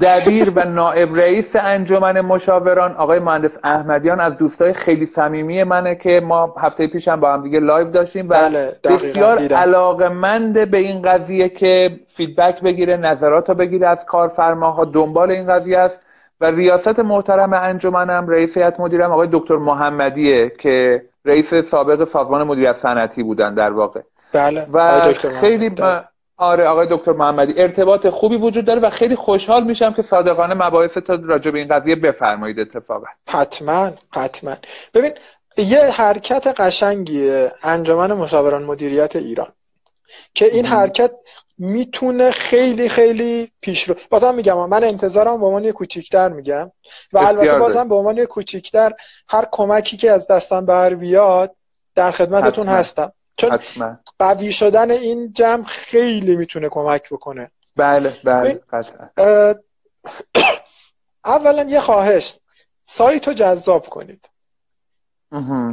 دبیر 0.00 0.52
و 0.56 0.64
نائب 0.64 1.16
رئیس 1.16 1.56
انجمن 1.56 2.20
مشاوران 2.20 2.94
آقای 2.96 3.18
مهندس 3.18 3.58
احمدیان 3.64 4.20
از 4.20 4.36
دوستای 4.36 4.72
خیلی 4.72 5.06
صمیمی 5.06 5.64
منه 5.64 5.94
که 5.94 6.20
ما 6.24 6.54
هفته 6.58 6.86
پیش 6.86 7.08
هم 7.08 7.20
با 7.20 7.32
هم 7.32 7.42
دیگه 7.42 7.60
live 7.60 7.90
داشتیم 7.90 8.26
و 8.28 8.28
بله، 8.28 8.72
بسیار. 8.84 9.38
علاقمند 9.38 10.70
به 10.70 10.78
این 10.78 11.02
قضیه 11.02 11.48
که 11.48 12.00
feedback 12.06 12.60
بگیره 12.60 12.96
نظرات 12.96 13.48
رو 13.48 13.54
بگیره 13.54 13.86
از 13.86 14.04
کارفرماها 14.04 14.84
دنبال 14.84 15.30
این 15.30 15.46
قضیه 15.46 15.78
است 15.78 15.98
و 16.40 16.44
ریاست 16.46 16.98
محترم 17.00 17.52
انجمنم 17.52 18.28
رئیس 18.28 18.56
هیئت 18.56 18.80
مدیرم 18.80 19.12
آقای 19.12 19.28
دکتر 19.32 19.56
محمدیه 19.56 20.50
که 20.58 21.04
رئیس 21.24 21.54
سابق 21.54 22.04
سازمان 22.04 22.42
مدیریت 22.42 22.72
صنعتی 22.72 23.22
بودن 23.22 23.54
در 23.54 23.70
واقع 23.70 24.00
بله 24.32 24.66
و 24.72 25.12
خیلی. 25.40 25.68
ب- 25.70 26.04
آره 26.38 26.64
آقای 26.64 26.86
دکتر 26.90 27.12
محمدی 27.12 27.62
ارتباط 27.62 28.06
خوبی 28.06 28.36
وجود 28.36 28.64
داره 28.64 28.80
و 28.80 28.90
خیلی 28.90 29.16
خوشحال 29.16 29.64
میشم 29.64 29.92
که 29.92 30.02
صادقانه 30.02 30.54
مباحث 30.54 30.98
تا 30.98 31.18
راجع 31.24 31.50
به 31.50 31.58
این 31.58 31.68
قضیه 31.68 31.96
بفرمایید 31.96 32.60
اتفاقا 32.60 33.06
حتما 33.28 33.90
حتما 34.14 34.56
ببین 34.94 35.12
یه 35.56 35.80
حرکت 35.80 36.60
قشنگیه 36.60 37.52
انجمن 37.64 38.12
مشاوران 38.12 38.64
مدیریت 38.64 39.16
ایران 39.16 39.52
که 40.34 40.44
این. 40.46 40.66
حرکت 40.66 41.10
می‌تونه 41.58 42.30
خیلی 42.30 42.88
خیلی 42.88 43.52
پیش 43.60 43.88
رو 43.88 43.94
بازم 44.10 44.34
میگم 44.34 44.68
من 44.68 44.84
انتظارم 44.84 45.40
به 45.40 45.46
عنوان 45.46 45.64
یه 45.64 45.72
کوچیکتر 45.72 46.28
میگم 46.28 46.70
و 47.12 47.18
البته. 47.18 47.58
بازم 47.58 47.88
به 47.88 47.94
عنوان 47.94 48.16
یه 48.16 48.26
کوچیکتر 48.26 48.92
هر 49.28 49.46
کمکی 49.52 49.96
که 49.96 50.10
از 50.10 50.26
دستم 50.26 50.66
بر 50.66 50.94
بیاد 50.94 51.54
در 51.94 52.10
خدمتتون 52.10 52.66
حتما. 52.66 52.78
هستم 52.78 53.12
چون 53.38 53.50
حتما. 53.50 53.98
قوی 54.18 54.52
شدن 54.52 54.90
این 54.90 55.32
جمع 55.32 55.64
خیلی 55.64 56.36
می‌تونه 56.36 56.68
کمک 56.68 57.10
بکنه. 57.10 57.50
بله 57.76 58.16
بله 58.24 58.60
قطعا. 58.72 59.54
اولا 61.24 61.62
یه 61.62 61.80
خواهش 61.80 62.36
سایت 62.86 63.28
رو 63.28 63.34
جذاب 63.34 63.86
کنید. 63.86 64.28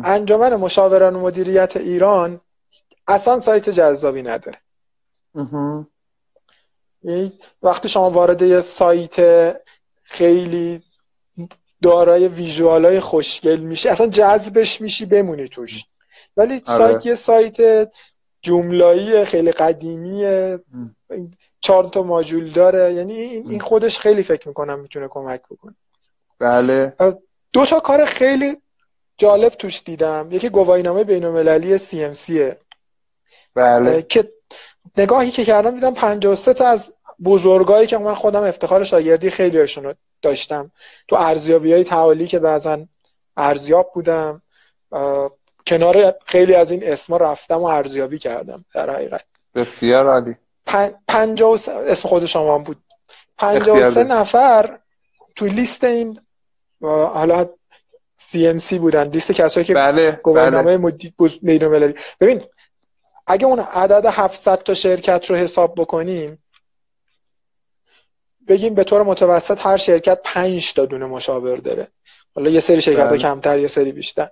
انجمن 0.04 0.56
مشاوران 0.56 1.16
مدیریت 1.16 1.78
ایران 1.78 2.42
اصلا 3.08 3.40
سایت 3.40 3.70
جذابی 3.70 4.22
نداره. 4.24 4.60
وقتی 7.64 7.90
شما 7.90 8.10
وارد 8.10 8.42
یه 8.42 8.62
سایت 8.62 9.16
خیلی 10.02 10.84
دارای 11.82 12.28
ویژوال 12.28 12.86
های 12.86 13.00
خوشگل 13.00 13.60
میشی 13.60 13.90
اصلا 13.90 14.08
جذبش 14.08 14.82
میشی 14.82 15.06
بمونی 15.06 15.48
توش. 15.48 15.84
ولی 16.38 16.62
آره. 16.66 16.78
سایت 16.78 17.06
یه 17.06 17.16
سایت 17.16 17.90
جملایی 18.42 19.26
خیلی 19.26 19.52
قدیمیه. 19.52 20.60
چهار 21.62 21.84
تا 21.84 22.04
ماژول 22.04 22.50
داره. 22.50 22.94
یعنی 22.94 23.14
این 23.14 23.60
خودش 23.60 24.00
خیلی 24.00 24.24
فکر 24.24 24.48
می‌کنم 24.48 24.80
می‌تونه 24.80 25.08
کمک 25.08 25.42
بکنه. 25.52 25.76
بله. 26.40 26.94
دو 27.54 27.66
تا 27.66 27.80
کار 27.80 28.06
خیلی 28.06 28.58
جالب 29.18 29.50
توش 29.50 29.84
دیدم. 29.86 30.28
یکی 30.32 30.50
گواهینامه 30.50 31.04
بین‌المللی 31.04 31.78
CMCه 31.78 32.56
بله. 33.56 34.02
که 34.02 34.32
نگاهی 34.98 35.32
که 35.32 35.46
کردم 35.46 35.72
دیدم 35.72 35.94
53 35.94 36.54
تا 36.54 36.68
از 36.68 36.94
بزرگایی 37.24 37.88
که 37.88 37.98
من 37.98 38.14
خودم 38.14 38.44
افتخار 38.44 38.84
شاگردی 38.84 39.30
خیلی 39.30 39.58
رو 39.62 39.94
داشتم. 40.22 40.72
تو 41.08 41.16
ارزیابی 41.16 41.74
های 41.74 41.84
تعالی 41.84 42.28
که 42.28 42.40
بعضا 42.40 42.86
ارزیاب 43.38 43.92
بودم. 43.94 44.42
کنار 45.68 46.14
خیلی 46.26 46.54
از 46.56 46.72
این 46.72 46.92
اسما 46.92 47.18
رفتم 47.18 47.56
و 47.62 47.64
ارزیابی 47.66 48.20
کردم 48.20 48.66
در 48.74 48.90
حقیقت. 48.90 49.24
بسیار 49.56 50.08
عالی. 50.08 50.36
پن- 50.66 50.94
53 51.08 51.72
اسم 51.72 52.08
خود 52.10 52.26
شما 52.26 52.56
هم 52.56 52.64
بود. 52.64 52.78
اختیار 53.40 53.64
53 53.66 53.94
داری. 54.04 54.10
نفر 54.22 54.80
تو 55.36 55.46
لیست 55.46 55.84
این 55.84 56.20
حالا 56.82 57.50
CMC 58.22 58.74
بودن. 58.74 59.08
لیست 59.08 59.32
کسایی 59.32 59.66
که 59.66 59.74
بله 59.74 60.12
بله. 60.12 60.20
گواهینامه 60.24 60.78
مدید 60.78 61.14
بین‌المللی 61.42 61.94
ببین 62.20 62.44
اگه 63.28 63.46
اون 63.46 63.60
عدد 63.60 64.06
700 64.06 64.56
تا 64.64 64.74
شرکت 64.74 65.26
رو 65.30 65.36
حساب 65.36 65.76
بکنیم 65.82 66.44
بگیم 68.48 68.74
به 68.74 68.84
طور 68.84 69.04
متوسط 69.04 69.66
هر 69.66 69.78
شرکت 69.78 70.20
5 70.24 70.74
تا 70.74 70.86
دونه 70.86 71.06
مشاور 71.06 71.58
داره. 71.58 71.88
حالا 72.36 72.50
یه 72.50 72.60
سری 72.60 72.82
شرکت 72.82 73.10
بله. 73.10 73.18
کمتر 73.18 73.60
یه 73.60 73.68
سری 73.68 73.92
بیشتر. 73.92 74.30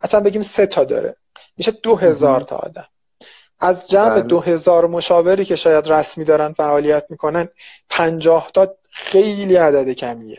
اصلا 0.00 0.20
بگیم 0.20 0.42
سه 0.42 0.66
تا 0.66 0.84
داره. 0.84 1.14
میشه 1.56 1.70
2000 1.70 2.32
مهم. 2.32 2.42
تا 2.44 2.56
آدم. 2.56 2.86
از 3.60 3.88
جمع 3.88 4.10
بله. 4.10 4.22
2000 4.22 4.86
مشاوری 4.86 5.44
که 5.44 5.56
شاید 5.56 5.88
رسمی 5.92 6.24
دارن 6.24 6.52
فعالیت 6.52 7.04
می‌کنن 7.08 7.48
50 7.88 8.50
تا 8.54 8.74
خیلی 8.90 9.56
عدد 9.56 9.88
کمیه. 9.92 10.38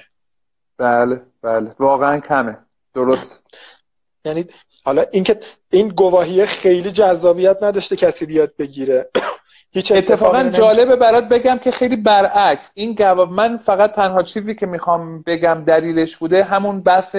بله 0.77 1.21
بله. 1.41 1.75
واقعا 1.79 2.19
کمه. 2.19 2.57
درست. 2.93 3.39
یعنی 4.25 4.45
حالا 4.85 5.05
اینکه 5.11 5.39
این 5.71 5.89
گواهی 5.89 6.45
خیلی 6.45 6.91
جذابیت 6.91 7.57
نداشته 7.63 7.95
کسی 7.95 8.25
بیاد 8.25 8.53
بگیره. 8.59 9.09
هیچ 9.71 9.91
اتفاقا 9.91 10.41
نمی- 10.41 10.57
جالبه 10.57 10.95
برات 10.95 11.23
بگم 11.23 11.57
که 11.57 11.71
خیلی 11.71 11.95
برعکس. 11.95 12.63
این 12.73 12.93
گوا 12.93 13.25
من 13.25 13.57
فقط 13.57 13.91
تنها 13.91 14.23
چیزی 14.23 14.55
که 14.55 14.65
می‌خوام 14.65 15.21
بگم 15.21 15.63
دلیلش 15.67 16.17
بوده 16.17 16.43
همون 16.43 16.81
بحث 16.81 17.15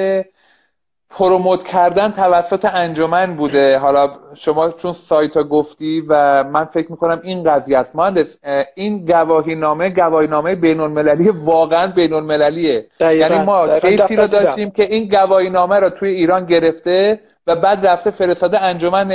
پروموت 1.11 1.65
کردن 1.65 2.13
توسط 2.13 2.65
انجمن 2.65 3.37
بوده. 3.37 3.79
حالا 3.79 4.11
شما 4.35 4.71
چون 4.71 4.93
سایت 4.93 5.37
ها 5.37 5.43
گفتی 5.43 6.03
و 6.09 6.45
من 6.45 6.65
فکر 6.65 6.91
می‌کنم 6.91 7.21
این 7.25 7.45
قضیه 7.45 7.79
است. 7.79 7.97
مهندس 7.97 8.37
این 8.75 9.05
گواهی 9.05 9.55
نامه 9.55 9.91
گواهی 9.91 10.27
نامه 10.27 10.55
بین 10.55 10.81
المللی 10.81 11.29
واقعا 11.29 11.87
بین 11.87 12.13
المللیه. 12.13 12.87
یعنی 13.01 13.39
ما 13.39 13.79
کیسی 13.79 14.17
رو. 14.17 14.27
داشتیم 14.27 14.71
که 14.71 14.83
این 14.83 15.09
گواهی 15.09 15.51
نامه 15.51 15.77
رو 15.77 15.91
توی 15.91 16.11
ایران 16.11 16.47
گرفته 16.47 17.21
و 17.47 17.57
بعد 17.57 17.87
رفته 17.87 18.11
فرستاده 18.11 18.61
انجمن 18.61 19.11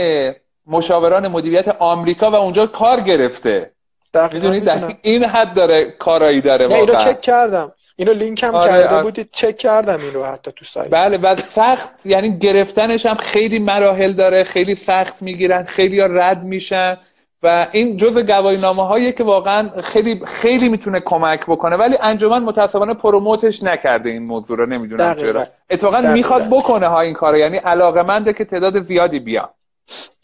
مشاوران 0.68 1.28
مدیریت 1.28 1.68
آمریکا 1.80 2.32
و 2.32 2.36
اونجا 2.36 2.66
کار 2.66 3.00
گرفته. 3.00 3.72
دقیقاً 4.14 4.36
می‌دونی؟ 4.36 4.60
در 4.60 4.74
می‌دونم. 4.74 4.98
این 5.02 5.24
حد 5.24 5.54
داره 5.54 5.86
کارایی 5.86 6.42
داره 6.42 6.68
واقعا. 6.68 6.96
چک 6.96 7.22
کردم. 7.22 7.72
اینو 7.96 8.14
لینک 8.14 8.44
هم 8.44 8.56
آره، 8.56 8.70
کرده 8.70 8.96
آره. 8.96 9.04
بودید 9.04 9.30
چک 9.32 9.58
کردم 9.58 10.02
این 10.02 10.14
رو 10.14 10.24
حتی 10.24 10.52
تو 10.56 10.66
سایت 10.66 10.90
بله 10.92 11.18
و 11.18 11.36
سخت 11.36 12.06
یعنی 12.06 12.38
گرفتنش 12.38 13.06
هم 13.06 13.16
خیلی 13.16 13.60
مراحل 13.60 14.14
داره 14.14 14.44
خیلی 14.44 14.76
سخت 14.76 15.22
می‌گیرن 15.22 15.64
خیلی 15.64 16.00
ها 16.00 16.06
رد 16.06 16.44
میشن 16.44 16.98
و 17.44 17.68
این 17.72 17.98
جزء 17.98 18.22
گواهی 18.22 18.58
نامه 18.58 18.84
هاییه 18.84 19.12
که 19.12 19.24
واقعا 19.24 19.82
خیلی 19.82 20.22
خیلی 20.26 20.70
می‌تونه 20.70 21.00
کمک 21.00 21.46
بکنه 21.46 21.76
ولی 21.76 21.98
انجمن 22.02 22.44
متاسفانه 22.44 22.94
پروموتش 22.94 23.64
نکرده 23.64 24.10
این 24.10 24.24
موضوع 24.24 24.58
رو 24.58 24.66
نمی‌دونم 24.66 25.14
دقیقاً. 25.14 25.32
چرا 25.32 25.48
اتفاقا. 25.70 26.02
می‌خواد 26.02 26.50
بکنه 26.50 26.88
ها 26.88 27.02
این 27.02 27.14
کارو 27.14 27.38
یعنی 27.38 27.58
علاقه 27.58 28.34
که 28.34 28.46
تعداد 28.46 28.82
زیادی 28.82 29.20
بیان 29.20 29.50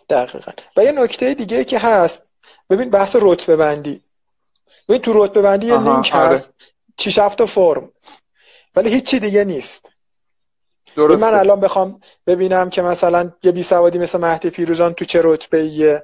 دقیقا 0.09 0.51
و 0.77 0.83
یه 0.83 0.91
نکته 0.91 1.33
دیگه 1.33 1.63
که 1.63 1.79
هست 1.79 2.27
ببین 2.69 2.89
بحث 2.89 3.15
رتبه 3.21 3.55
بندی 3.55 4.01
ببین 4.89 5.01
تو 5.01 5.25
رتبه 5.25 5.41
بندی 5.41 5.67
یه 5.67 5.77
لینک 5.77 6.11
آره. 6.15 6.33
هست 6.33 6.53
چیش 7.01 7.19
هفت 7.19 7.45
فرم. 7.45 7.91
ولی 8.75 8.89
هیچی 8.89 9.19
دیگه 9.19 9.43
نیست. 9.43 9.89
درسته. 10.95 11.21
من 11.21 11.33
الان 11.39 11.59
بخوام 11.59 11.99
ببینم 12.27 12.69
که 12.69 12.81
مثلا 12.81 13.31
یه 13.43 13.51
بی 13.51 13.63
سوادی 13.63 13.97
مثل 13.97 14.19
مهدی 14.19 14.49
پیروزان 14.49 14.93
تو 14.93 15.05
چه 15.05 15.21
رتبه 15.23 15.57
ایه 15.57 16.03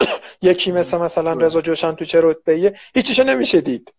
یکی 0.42 0.72
مثل 0.72 0.98
مثلا 0.98 1.32
رضا 1.32 1.60
جوشان 1.60 1.96
تو 1.96 2.04
چه 2.04 2.20
رتبه 2.22 2.52
ایه 2.52 2.72
هیچیشو 2.94 3.24
نمیشه 3.24 3.60
دید. 3.60 3.94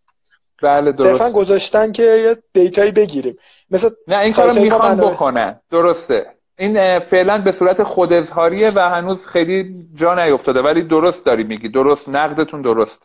بله 0.62 0.96
صرفا 0.98 1.18
درست 1.18 1.36
گذاشتن 1.36 1.92
که 1.92 2.04
یه 2.04 2.38
دیتایی 2.54 2.92
بگیریم. 2.92 3.38
مثل 3.70 3.90
نه 4.08 4.20
این 4.20 4.34
کارو 4.34 4.54
می‌خوان 4.54 4.98
بکنن. 4.98 5.60
درسته. 5.72 6.36
این 6.58 7.00
فعلا 7.00 7.38
به 7.38 7.52
صورت 7.52 7.84
خود 7.84 8.14
اظهاریه 8.14 8.72
و 8.76 8.80
هنوز 8.80 9.28
خیلی 9.28 9.86
جا 9.96 10.16
نیفتاده. 10.16 10.62
ولی 10.62 10.82
درست 10.82 11.26
داری 11.26 11.44
میگی. 11.44 11.70
درست. 11.70 12.10
نقدتون 12.10 12.62
درست. 12.62 13.02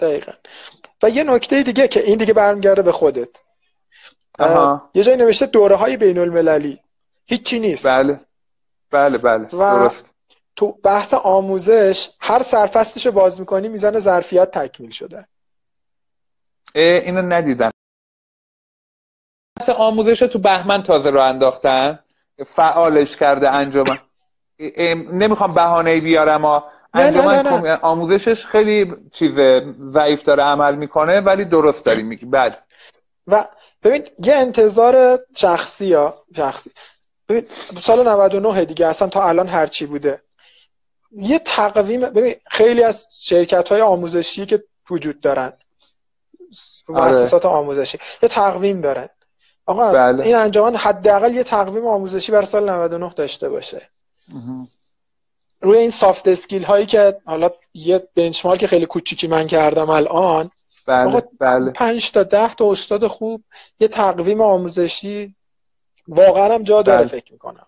دقیقا. 0.00 0.32
و 1.02 1.10
یه 1.10 1.24
نکته 1.24 1.62
دیگه 1.62 1.88
که 1.88 2.00
این 2.00 2.18
دیگه 2.18 2.32
برمیگرده 2.32 2.82
به 2.82 2.92
خودت. 2.92 3.42
آها. 4.38 4.90
یه 4.94 5.04
جایی 5.04 5.16
نوشته 5.16 5.46
دوره 5.46 5.76
های 5.76 5.96
بین 5.96 6.18
المللی 6.18 6.80
هیچی 7.26 7.60
نیست. 7.60 7.86
بله. 7.86 8.20
بله 8.90 9.18
بله. 9.18 9.44
و- 9.46 9.48
درست. 9.88 10.12
تو 10.56 10.72
بحث 10.72 11.14
آموزش 11.14 12.10
هر 12.20 12.42
سرفصلش 12.42 13.06
رو 13.06 13.12
باز 13.12 13.40
می‌کنی 13.40 13.68
میزان 13.68 13.98
ظرفیت 13.98 14.50
تکمیل 14.50 14.90
شده. 14.90 15.26
اینو 16.74 17.22
ندیدم. 17.22 17.70
بحث 19.58 19.68
آموزش 19.68 20.22
رو 20.22 20.28
تو 20.28 20.38
بهمن 20.38 20.82
تازه 20.82 21.10
رو 21.10 21.20
انداختن. 21.20 21.98
فعالش 22.46 23.16
کرده 23.16 23.48
اه، 24.58 24.94
نمی‌خوام 24.94 25.54
بهانه 25.54 26.00
بیارم 26.00 26.44
ها 26.44 26.72
انجمن 26.94 27.34
نه، 27.34 27.42
نه. 27.42 27.50
کم- 27.50 27.78
آموزشش 27.82 28.46
خیلی 28.46 28.94
چیز 29.12 29.34
ضعیف 29.80 30.22
داره 30.22 30.42
عمل 30.42 30.74
می‌کنه 30.74 31.20
ولی 31.20 31.44
درست 31.44 31.84
داری 31.84 32.02
میگی. 32.02 32.26
بله. 32.26 32.58
و 33.26 33.44
ببین 33.82 34.04
یه 34.24 34.34
انتظار 34.34 35.18
شخصی 35.36 35.86
یا 35.86 36.14
شخصی. 36.36 36.70
ببین 37.28 37.46
سال 37.80 38.08
99 38.08 38.64
دیگه 38.64 38.86
اصلا 38.86 39.08
تا 39.08 39.28
الان 39.28 39.48
هرچی 39.48 39.86
بوده. 39.86 40.22
یه 41.12 41.38
تقویم 41.38 42.00
ببین 42.00 42.34
خیلی 42.50 42.82
از 42.82 43.06
شرکت 43.20 43.68
های 43.68 43.80
آموزشی 43.80 44.46
که 44.46 44.64
وجود 44.90 45.20
دارن 45.20 45.52
مؤسسات 46.88 47.46
آموزشی 47.46 47.98
یه 48.22 48.28
تقویم 48.28 48.80
دارن. 48.80 49.08
آقا 49.66 49.92
بله. 49.92 50.24
این 50.24 50.36
انجمن 50.36 50.76
حداقل 50.76 51.34
یه 51.34 51.42
تقویم 51.42 51.86
آموزشی 51.86 52.32
برای 52.32 52.46
سال 52.46 52.70
99 52.70 53.12
داشته 53.16 53.48
باشه. 53.48 53.88
روی 55.62 55.78
این 55.78 55.90
سافت 55.90 56.28
اسکیل 56.28 56.64
هایی 56.64 56.86
که 56.86 57.16
حالا 57.24 57.50
یه 57.74 58.08
بنچمارک 58.14 58.66
خیلی 58.66 58.86
کوچیکی 58.86 59.26
من 59.26 59.46
کردم 59.46 59.90
الان 59.90 60.50
بله 60.86 61.22
بله. 61.40 61.70
5 61.70 62.12
تا 62.12 62.22
10 62.22 62.54
تا 62.54 62.70
استاد 62.70 63.06
خوب 63.06 63.42
یه 63.80 63.88
تقویم 63.88 64.40
آموزشی 64.40 65.34
واقعا 66.08 66.54
هم 66.54 66.62
جا 66.62 66.82
داره 66.82 66.98
بله. 66.98 67.08
فکر 67.08 67.32
می‌کنم. 67.32 67.66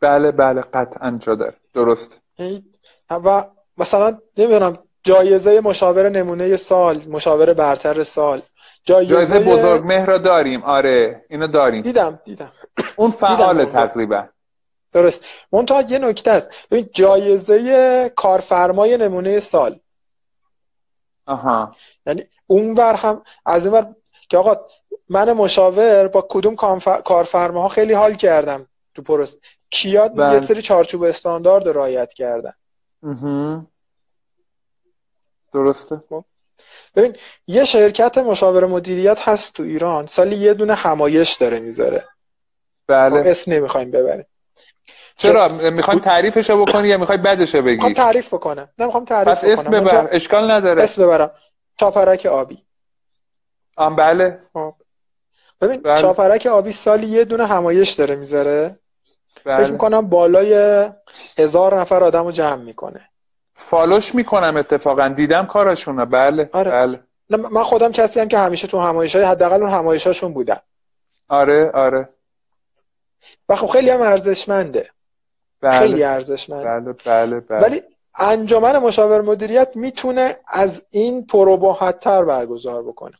بله 0.00 0.30
بله 0.30 0.60
قطعا 0.60 1.18
جا 1.22 1.34
داره. 1.34 1.54
درست. 1.74 2.20
یعنی 2.38 2.64
و 3.10 3.44
مثلا 3.78 4.18
نمی‌دونم 4.36 4.78
جایزه 5.02 5.60
مشاور 5.60 6.08
نمونه 6.08 6.56
سال 6.56 7.02
مشاور 7.08 7.54
برتر 7.54 8.02
سال 8.02 8.42
جایزه, 8.84 9.14
جایزه 9.14 9.38
بزرگ 9.38 9.84
مهر 9.84 10.06
رو 10.06 10.18
داریم. 10.18 10.64
آره 10.64 11.24
اینو 11.30 11.46
داریم. 11.46 11.82
دیدم 11.82 12.20
دیدم. 12.24 12.52
اون 12.96 13.10
فعال. 13.10 13.64
تقریبا. 13.64 14.28
درست. 14.92 15.24
منتها 15.52 15.82
یه 15.82 15.98
نکته 15.98 16.30
است. 16.30 16.50
ببین 16.70 16.88
جایزه 16.92 18.12
کارفرمای 18.16 18.96
نمونه 18.96 19.40
سال. 19.40 19.78
آها. 21.26 21.76
یعنی 22.06 22.24
اونور 22.46 22.94
هم 22.94 23.22
از 23.46 23.66
این 23.66 23.74
ور 23.74 23.94
که 24.28 24.38
آقا 24.38 24.66
من 25.08 25.32
مشاور 25.32 26.08
با 26.08 26.26
کدوم 26.30 26.56
کارف- 26.56 27.02
کارفرماها 27.02 27.68
خیلی 27.68 27.92
حال 27.92 28.14
کردم 28.14 28.66
تو 28.94 29.02
پروس. 29.02 29.36
کیا 29.70 30.08
بله. 30.08 30.34
یه 30.34 30.40
سری 30.40 30.62
چارچوب 30.62 31.02
استاندارد 31.02 31.66
رو 31.66 31.72
رعایت 31.72 32.14
کردن. 32.14 32.52
درسته. 35.52 36.00
ببین 36.94 37.16
یه 37.46 37.64
شرکت 37.64 38.18
مشاور 38.18 38.66
مدیریت 38.66 39.18
هست 39.28 39.54
تو 39.54 39.62
ایران 39.62 40.06
سالی 40.06 40.36
یه 40.36 40.54
دونه 40.54 40.74
همایش 40.74 41.34
داره 41.36 41.60
می‌ذاره. 41.60 42.04
بله. 42.86 43.30
اسم 43.30 43.52
نمی‌خوایم 43.52 43.90
ببریم. 43.90 44.26
چرا؟ 45.16 45.48
می‌خوای 45.48 46.00
تعریفشو 46.00 46.64
بکنی 46.64 46.88
یا 46.88 46.98
می‌خوای 46.98 47.18
بدشو 47.18 47.62
بگی؟ 47.62 47.74
می‌خوام 47.74 47.92
تعریف 47.92 48.34
بکنم. 48.34 48.68
نه 48.78 48.86
می‌خوام 48.86 49.04
تعریف 49.04 49.34
پس 49.34 49.44
اسم 49.44 49.62
بکنم. 49.62 49.84
ببر. 49.84 50.08
اشکال 50.10 50.50
نداره. 50.50 50.82
اسم 50.82 51.02
ببرم. 51.02 51.30
چاپرک 51.76 52.26
آبی. 52.26 52.58
آم 53.76 53.96
بله. 53.96 54.38
ببین 55.60 55.80
بله. 55.82 55.96
چاپرک 55.96 56.46
آبی 56.46 56.72
سالی 56.72 57.06
یه 57.06 57.24
دونه 57.24 57.46
همایش 57.46 57.90
داره 57.90 58.16
می‌ذاره. 58.16 58.78
فکر 59.34 59.56
بله 59.56 59.70
می‌کنم 59.70 60.08
بالای 60.08 60.84
هزار 61.38 61.80
نفر 61.80 62.04
آدم 62.04 62.24
رو 62.24 62.32
جمع 62.32 62.62
می‌کنه. 62.62 63.00
فالوش 63.54 64.14
می‌کنم 64.14 64.56
اتفاقا. 64.56 65.08
دیدم 65.08 65.46
کارشونو 65.46 66.06
بله 66.06 66.50
آره. 66.52 66.70
بله. 66.70 67.00
من 67.50 67.62
خودم 67.62 67.92
کسی 67.92 68.20
هم 68.20 68.28
که 68.28 68.38
همیشه 68.38 68.66
تو 68.66 68.78
همایش 68.78 69.16
های 69.16 69.24
حداقل 69.24 69.62
اون 69.62 69.72
همایشاشون 69.72 70.32
بودم 70.32 70.60
آره 71.28 71.70
آره. 71.74 72.08
و 73.48 73.56
خب 73.56 73.66
خیلی 73.66 73.90
هم 73.90 74.02
ارزشمنده. 74.02 74.90
بله. 75.60 75.78
خیلی 75.78 76.02
ارزشمنده 76.02 76.92
بله 76.92 76.92
بله 77.04 77.40
بله. 77.40 77.62
ولی 77.62 77.82
انجمن 78.18 78.78
مشاور 78.78 79.20
مدیریت 79.20 79.70
می‌تونه 79.74 80.36
از 80.48 80.82
این 80.90 81.26
پروباحتر 81.26 82.24
برگزار 82.24 82.82
بکنه. 82.82 83.16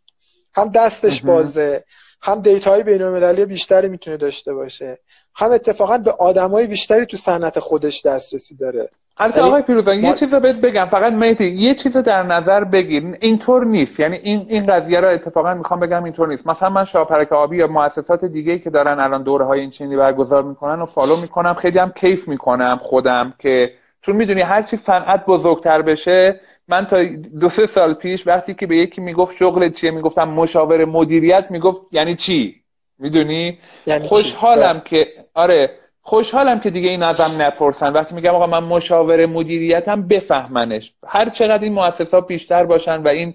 هم 0.54 0.68
دستش. 0.68 1.22
بازه 1.22 1.84
هم 2.22 2.42
data 2.42 2.69
های 2.69 2.82
بین 2.82 3.02
المللی 3.02 3.44
بیشتری 3.44 3.88
می‌تونه 3.88 4.16
داشته 4.16 4.54
باشه. 4.54 4.98
هم 5.34 5.52
اتفاقا 5.52 5.98
به 5.98 6.12
آدمای 6.12 6.66
بیشتری 6.66 7.06
تو 7.06 7.16
صنعت 7.16 7.58
خودش 7.58 8.06
دسترسی 8.06 8.56
داره. 8.56 8.90
البته 9.20 9.40
آقای 9.42 9.62
پیروزان 9.62 10.00
ما- 10.00 10.08
یه 10.08 10.14
چیز 10.14 10.34
رو 10.34 10.40
بهت 10.40 10.56
بگم 10.56 10.84
فقط 10.84 11.12
مهدی 11.12 11.46
یه 11.46 11.74
چیز 11.74 11.96
رو 11.96 12.02
در 12.02 12.22
نظر 12.22 12.64
بگیر. 12.64 13.16
اینطور 13.20 13.64
نیست. 13.64 14.00
یعنی 14.00 14.16
این 14.16 14.46
این 14.48 14.66
قضیه 14.66 15.00
رو 15.00 15.08
اتفاقا 15.08 15.54
می‌خوام 15.54 15.80
بگم 15.80 16.04
اینطور 16.04 16.28
نیست. 16.28 16.46
مثلا 16.46 16.68
من 16.68 16.84
شاپرک 16.84 17.32
آبی 17.32 17.56
یا 17.56 17.66
مؤسسات 17.66 18.24
دیگه 18.24 18.58
که 18.58 18.70
دارن 18.70 19.00
الان 19.00 19.22
دوره 19.22 19.44
های 19.44 19.60
این 19.60 19.70
چنینی 19.70 19.96
برگزار 19.96 20.42
می‌کنن 20.42 20.80
و 20.82 20.86
follow 20.86 21.16
می‌کنم 21.16 21.54
خیلی 21.54 21.78
هم 21.78 21.92
کیف 21.92 22.28
می‌کنم 22.28 22.78
خودم 22.82 23.34
که 23.38 23.72
چون 24.02 24.16
می‌دونی 24.16 24.40
هرچی 24.40 24.76
صنعت 24.76 25.26
بزرگتر 25.26 25.82
بشه 25.82 26.40
من 26.68 26.86
تا 26.86 26.96
دو 27.40 27.48
سه 27.48 27.66
سال 27.66 27.94
پیش 27.94 28.26
وقتی 28.26 28.54
که 28.54 28.66
به 28.66 28.76
یکی 28.76 29.00
می‌گفت 29.00 29.36
شغل 29.36 29.68
چیه 29.68 29.90
می‌گفتم 29.90 30.28
مشاور 30.28 30.84
مدیریت 30.84 31.46
می‌گفت 31.50 31.82
یعنی 31.92 32.14
چی؟ 32.14 32.54
می‌دونی؟ 32.98 33.58
یعنی 33.86 34.02
چی؟ 34.02 34.08
خوشحالم 34.08 34.80
که 34.84 35.06
آره. 35.34 35.70
خوشحالم 36.10 36.60
که 36.60 36.70
دیگه 36.70 36.88
این 36.88 37.02
ازم 37.02 37.42
نپرسن. 37.42 37.92
وقتی 37.92 38.14
میگم 38.14 38.34
آقا 38.34 38.46
من 38.46 38.64
مشاور 38.64 39.26
مدیریتم 39.26 40.02
بفهمنش. 40.02 40.94
هر 41.06 41.28
چقدر 41.28 41.64
این 41.64 41.72
مؤسسات 41.72 42.26
بیشتر 42.26 42.64
باشن 42.64 43.02
و 43.02 43.08
این 43.08 43.34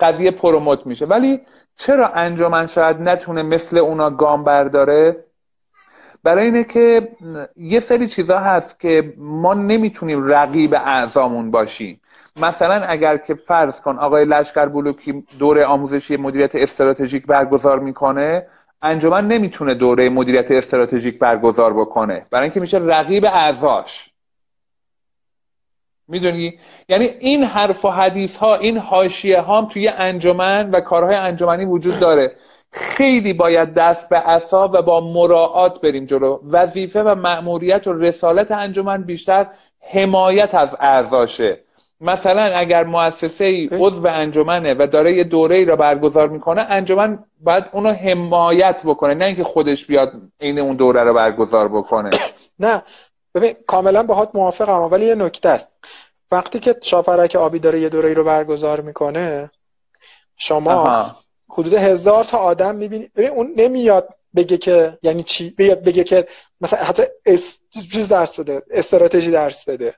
قضیه 0.00 0.30
پروموت 0.30 0.86
میشه. 0.86 1.06
ولی 1.06 1.40
چرا 1.76 2.08
انجمن 2.08 2.66
شاید 2.66 3.00
نتونه 3.00 3.42
مثل 3.42 3.78
اونا 3.78 4.10
گام 4.10 4.44
برداره؟ 4.44 5.24
برای 6.24 6.44
اینه 6.44 6.64
که 6.64 7.08
یه 7.56 7.80
سری 7.80 8.08
چیزا 8.08 8.38
هست 8.38 8.80
که 8.80 9.14
ما 9.18 9.54
نمی‌تونیم 9.54 10.28
رقیب 10.28 10.74
اعضامون 10.74 11.50
باشیم. 11.50 12.00
مثلا 12.36 12.74
اگر 12.74 13.16
که 13.16 13.34
فرض 13.34 13.80
کن 13.80 13.98
آقای 13.98 14.24
لشکر 14.24 14.66
بلوکی 14.66 15.24
دوره 15.38 15.64
آموزشی 15.64 16.16
مدیریت 16.16 16.54
استراتژیک 16.54 17.26
برگزار 17.26 17.78
می‌کنه 17.78 18.46
انجمن 18.82 19.28
نمی‌تونه 19.28 19.74
دوره 19.74 20.08
مدیریت 20.08 20.50
استراتژیک 20.50 21.18
برگزار 21.18 21.74
بکنه. 21.74 22.26
برای 22.30 22.44
اینکه 22.44 22.60
میشه 22.60 22.78
رقیب 22.78 23.24
اعضاش. 23.24 24.10
می‌دونی؟ 26.08 26.58
یعنی 26.88 27.04
این 27.04 27.44
حرف 27.44 27.84
و 27.84 27.90
حدیث 27.90 28.36
ها 28.36 28.56
این 28.56 28.78
حاشیه 28.78 29.40
ها 29.40 29.64
توی 29.64 29.88
انجمن 29.88 30.70
و 30.70 30.80
کارهای 30.80 31.16
انجمنی 31.16 31.64
وجود 31.64 31.98
داره. 31.98 32.32
خیلی 32.72 33.32
باید 33.32 33.74
دست 33.74 34.08
به 34.08 34.16
عصا 34.16 34.68
و 34.72 34.82
با 34.82 35.00
مراعات 35.00 35.80
بریم 35.80 36.04
جلو. 36.04 36.40
وظیفه 36.50 37.02
و 37.02 37.14
مأموریت 37.14 37.86
و 37.86 37.92
رسالت 37.92 38.50
انجمن 38.50 39.02
بیشتر 39.02 39.46
حمایت 39.80 40.54
از 40.54 40.76
اعضاشه. 40.80 41.60
مثلا 42.00 42.42
اگر 42.42 42.84
مؤسسه 42.84 43.44
ای 43.44 43.68
عضو 43.72 44.06
انجمنه 44.06 44.74
و 44.74 44.86
داره 44.92 45.12
یه 45.12 45.24
دوره 45.24 45.56
ای 45.56 45.64
را 45.64 45.76
برگزار 45.76 46.28
می‌کنه 46.28 46.60
انجمن 46.60 47.24
باید 47.40 47.64
اونو 47.72 47.92
حمایت 47.92 48.82
بکنه 48.84 49.14
نه 49.14 49.24
اینکه 49.24 49.44
خودش 49.44 49.86
بیاد 49.86 50.12
عین 50.40 50.58
اون 50.58 50.76
دوره 50.76 51.02
رو 51.02 51.14
برگزار 51.14 51.68
بکنه. 51.68 52.10
نه. 52.60 52.82
ببین 53.34 53.54
کاملا 53.66 54.02
باهات 54.02 54.30
موافقم 54.34 54.82
ولی 54.90 55.06
یه 55.06 55.14
نکته 55.14 55.48
است. 55.48 55.76
وقتی 56.32 56.58
که 56.58 56.74
شاپرک 56.82 57.36
آبی 57.36 57.58
داره 57.58 57.80
یه 57.80 57.88
دوره 57.88 58.08
ای 58.08 58.14
رو 58.14 58.24
برگزار 58.24 58.80
می‌کنه 58.80 59.50
شما 60.36 60.72
آها. 60.72 61.16
حدود 61.50 61.74
هزار 61.74 62.24
تا 62.24 62.38
آدم 62.38 62.74
می‌بینی. 62.74 63.10
ببین 63.16 63.30
اون 63.30 63.52
نمیاد 63.56 64.08
بگه 64.36 64.56
که 64.56 64.98
یعنی 65.02 65.22
چی؟ 65.22 65.50
بگه, 65.50 65.74
بگه 65.74 66.04
که 66.04 66.26
مثلا 66.60 66.84
حتی 66.84 67.02
اس... 67.26 67.62
چیز 67.92 68.08
درس 68.08 68.40
بده 68.40 68.62
استراتژی 68.70 69.30
درس 69.30 69.68
بده. 69.68 69.94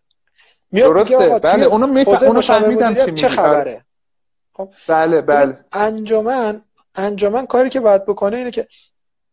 درسته. 0.73 1.17
آقا 1.17 1.39
بله 1.39 1.65
اونو 1.65 1.87
میفهم 1.87 2.27
اونو 2.27 2.41
فهمیدم 2.41 2.95
چی 2.95 3.01
چه 3.01 3.07
میگی. 3.11 3.29
خبره؟ 3.29 3.85
بله 4.87 5.21
بله 5.21 5.47
ببین، 5.47 5.65
انجمن 5.73 6.63
انجمن 6.95 7.47
کاری 7.47 7.71
که 7.71 7.81
باید 7.81 8.05
بکنه 8.07 8.37
اینه 8.37 8.51
که 8.51 8.69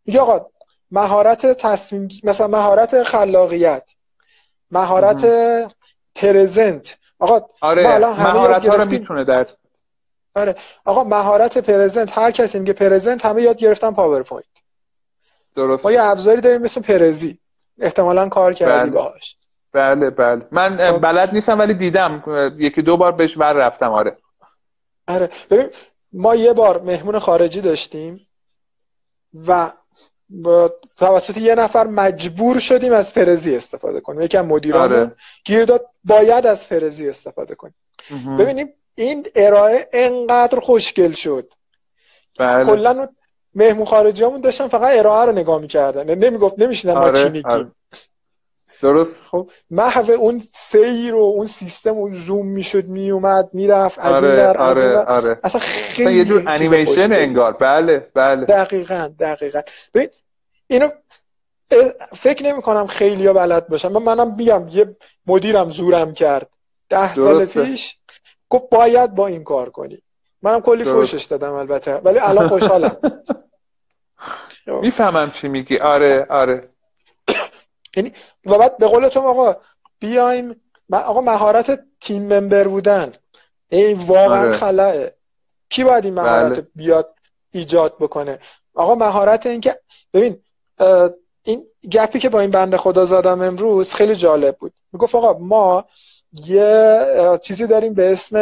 میگه 0.05 0.19
آقا 0.19 0.45
مهارت 0.91 1.45
تصمیم 1.45 2.09
مثلا 2.23 2.47
مهارت 2.47 3.03
خلاقیت 3.03 3.91
مهارت 4.71 5.25
present. 6.15 6.97
آقا 7.19 7.49
آره 7.61 7.93
الان 7.93 8.13
مهارت 8.13 8.65
ها 8.65 8.75
رو. 8.75 8.85
می‌تونه 8.85 9.23
درس 9.23 9.47
آره 10.35 10.55
آقا 10.85 11.03
مهارت 11.03 11.57
present 11.57 12.17
هر 12.17 12.31
کسی 12.31 12.59
میگه 12.59 12.73
present 12.73 13.25
همه 13.25 13.41
یاد 13.41 13.57
گرفتن 13.57 13.91
پاورپوینت. 13.91 14.45
درست. 15.55 15.85
ما 15.85 15.91
یه 15.91 16.03
ابزاری 16.03 16.41
داریم 16.41 16.61
مثل 16.61 16.81
Prezi. 16.81 17.39
احتمالا 17.79 18.29
کار 18.29 18.53
کردی 18.53 18.79
بله. 18.79 18.91
باهاش. 18.91 19.37
بله 19.77 20.09
بله. 20.09 20.41
من 20.51 20.77
خب. 20.77 20.99
بلد 20.99 21.33
نیستم 21.33 21.59
ولی 21.59 21.73
دیدم. 21.73 22.23
یکی 22.57 22.81
دو 22.81 22.97
بار 22.97 23.11
بهش 23.11 23.37
ور 23.37 23.53
رفتم 23.53 23.91
آره. 23.91 24.17
آره. 25.07 25.29
ببین 25.49 25.67
ما 26.13 26.35
یه 26.35 26.53
بار 26.53 26.81
مهمون 26.81 27.19
خارجی 27.19 27.61
داشتیم 27.61 28.27
و 29.47 29.71
با 30.29 30.73
توسط 30.97 31.37
یه 31.37 31.55
نفر 31.55 31.87
مجبور 31.87 32.59
شدیم 32.59 32.93
از 32.93 33.13
Prezi 33.13 33.55
استفاده 33.55 34.01
کنیم. 34.01 34.21
یکی 34.21 34.37
از 34.37 34.45
مدیرانمون 34.45 34.99
آره. 34.99 35.15
گیر 35.45 35.65
داد 35.65 35.85
باید 36.03 36.47
از 36.47 36.69
پرزی 36.69 37.09
استفاده 37.09 37.55
کنیم. 37.55 37.75
ببینیم 38.39 38.73
این 38.95 39.27
ارائه 39.35 39.89
انقدر 39.93 40.59
خوشگل 40.59 41.11
شد. 41.11 41.53
بله. 42.39 42.65
کلا 42.65 43.07
مهمون 43.55 43.85
خارجی 43.85 44.23
همون 44.23 44.41
داشتن 44.41 44.67
فقط 44.67 44.97
ارائه 44.99 45.25
رو 45.25 45.31
نگاه 45.31 45.61
می‌کردن. 45.61 46.15
نمی‌گفت 46.15 46.59
نمیشیدن 46.59 46.93
ما 46.93 46.99
آره، 46.99 47.23
چی 47.23 47.29
میگیم. 47.29 47.51
آره. 47.51 47.71
درست؟ 48.81 49.11
خب 49.31 49.49
محو 49.71 50.11
اون 50.11 50.39
سیر 50.53 51.15
و 51.15 51.19
اون 51.19 51.45
سیستم 51.45 51.89
اون 51.93 52.13
زوم 52.13 52.47
می‌شد 52.47 52.85
میومد 52.85 53.49
می‌رفت 53.53 53.99
از 53.99 54.23
این 54.23 54.31
آره 54.31 54.43
ور 54.43 54.57
از 54.61 54.77
اون 54.77 54.87
آره 54.87 54.95
ور. 54.95 55.05
آره. 55.05 55.39
اصلا 55.43 55.61
خیلی 55.61 56.13
یه 56.13 56.25
جور 56.25 56.43
انیمیشن. 56.47 57.13
انگار. 57.13 57.53
بله 57.53 58.07
بله. 58.13 58.45
دقیقا 58.45 59.13
دقیقا. 59.19 59.61
ببین 59.93 60.09
اینو 60.67 60.89
فکر 62.17 62.43
نمی 62.45 62.61
کنم 62.61 62.87
خیلی 62.87 63.27
ها 63.27 63.33
بلد 63.33 63.67
باشن. 63.67 63.87
من 63.87 64.03
منم 64.03 64.35
بیام 64.35 64.67
یه 64.67 64.95
مدیرم 65.27 65.69
زورم 65.69 66.13
کرد. 66.13 66.49
ده 66.89 67.13
سال. 67.13 67.45
پیش 67.45 67.97
گفت 68.49 68.69
باید 68.71 69.15
با 69.15 69.27
این 69.27 69.43
کار 69.43 69.69
کنی. 69.69 70.01
منم 70.41 70.61
کلی 70.61 70.83
فوشش 70.83 71.23
دادم 71.23 71.53
البته 71.53 71.95
ولی 71.95 72.19
الان 72.19 72.47
خوشحالم. 72.47 72.97
می‌فهمم 74.81 75.31
چی 75.31 75.47
میگی. 75.47 75.77
آره 75.77 76.25
آره. 76.29 76.69
یعنی 77.97 78.11
و 78.45 78.57
بعد 78.57 78.77
به 78.77 78.87
قول 78.87 79.07
تو 79.07 79.19
آقا 79.19 79.55
بیایم 79.99 80.61
آقا 80.93 81.21
مهارت 81.21 81.79
تیم 82.01 82.33
ممبر 82.33 82.67
بودن. 82.67 83.13
این 83.69 83.97
واقعا 83.97 84.41
آره. 84.41 84.57
خلاه 84.57 84.93
کی 85.69 85.83
باید 85.83 86.05
این 86.05 86.13
مهارت 86.13 86.51
بله. 86.51 86.67
بیاد 86.75 87.15
ایجاد 87.51 87.95
بکنه؟ 87.99 88.39
آقا 88.75 88.95
مهارت 88.95 89.45
این 89.45 89.61
که 89.61 89.79
ببین 90.13 90.43
این 91.43 91.65
گپی 91.91 92.19
که 92.19 92.29
با 92.29 92.39
این 92.39 92.51
بنده 92.51 92.77
خدا 92.77 93.05
زدم 93.05 93.41
امروز 93.41 93.93
خیلی 93.93 94.15
جالب 94.15 94.57
بود. 94.57 94.73
می‌گفت 94.91 95.15
آقا 95.15 95.39
ما 95.39 95.85
یه 96.33 97.15
چیزی 97.43 97.67
داریم 97.67 97.93
به 97.93 98.11
اسم 98.11 98.37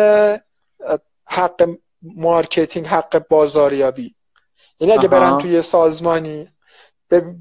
حق 1.25 1.69
marketing 2.01 2.87
حق 2.87 3.27
بازاریابی. 3.27 4.15
یعنی 4.79 4.93
اگه 4.93 5.07
برن 5.07 5.37
توی 5.37 5.61
سازمانی 5.61 6.47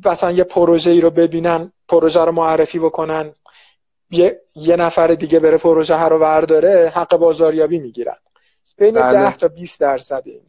مثلا 0.05 0.31
یه 0.31 0.45
پروژه 0.45 0.91
ای 0.91 1.01
رو 1.01 1.11
ببینن 1.11 1.73
پروژه 1.89 2.21
رو 2.25 2.33
معرفی 2.33 2.79
بکنن. 2.79 3.33
یه, 4.11 4.41
یه 4.57 4.77
نفر 4.77 5.07
دیگه 5.07 5.41
بره 5.41 5.57
پروژه 5.57 6.03
رو 6.03 6.19
ورداره 6.19 6.93
حق 6.95 7.17
بازاریابی 7.17 7.79
می‌گیرن. 7.79 8.17
بین 8.77 8.95
بله. 8.95 9.31
10 9.31 9.37
تا 9.37 9.49
20 9.49 9.81
درصد. 9.81 10.23
این 10.27 10.41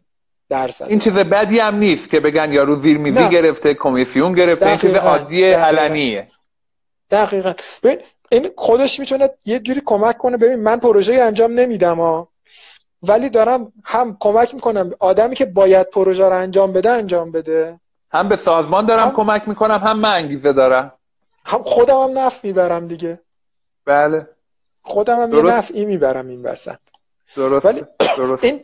درصد. 0.49 0.85
این 0.87 0.99
چیز 0.99 1.13
بدی 1.13 1.59
هم 1.59 1.75
نیست 1.75 2.09
که 2.09 2.19
بگن 2.19 2.51
یارو 2.51 2.81
زیر 2.81 2.97
میزی 2.97 3.29
گرفته 3.29 3.73
کمیسیون 3.73 4.33
گرفته 4.33 4.67
این 4.67 4.77
چیز 4.77 4.95
عادی 4.95 5.43
علنیه. 5.43 6.27
دقیقا. 7.11 7.53
ببین 7.83 7.99
این 8.31 8.49
خودش 8.55 8.99
می‌تونه 8.99 9.29
یه 9.45 9.59
جوری 9.59 9.81
کمک 9.85 10.17
کنه. 10.17 10.37
ببین 10.37 10.55
من 10.55 10.77
پروژه 10.79 11.13
انجام 11.13 11.51
نمیدم 11.51 11.99
ها 11.99 12.27
ولی 13.03 13.29
دارم 13.29 13.73
هم 13.83 14.17
کمک 14.19 14.53
می‌کنم. 14.53 14.91
آدمی 14.99 15.35
که 15.35 15.45
باید 15.45 15.89
پروژه 15.89 16.25
رو 16.25 16.37
انجام 16.37 16.73
بده 16.73 16.89
انجام 16.89 17.31
بده. 17.31 17.79
هم 18.11 18.29
به 18.29 18.35
سازمان 18.35 18.85
دارم 18.85 19.07
هم... 19.07 19.15
کمک 19.15 19.47
می‌کنم 19.47 19.77
هم 19.77 19.99
من 19.99 20.13
انگیزه 20.13 20.53
دارم 20.53 20.93
هم 21.45 21.63
خودم 21.63 21.99
هم 21.99 22.17
نفع 22.17 22.47
می‌برم 22.47 22.87
دیگه 22.87 23.19
بله 23.85 24.27
خودم 24.81 25.21
هم 25.21 25.31
درست. 25.31 25.45
یه 25.45 25.51
نفعی 25.51 25.85
می‌برم 25.85 26.27
این 26.27 26.43
وسط 26.43 26.79
درست. 27.35 27.65
ولی 27.65 27.83
درست. 28.17 28.43
این 28.43 28.63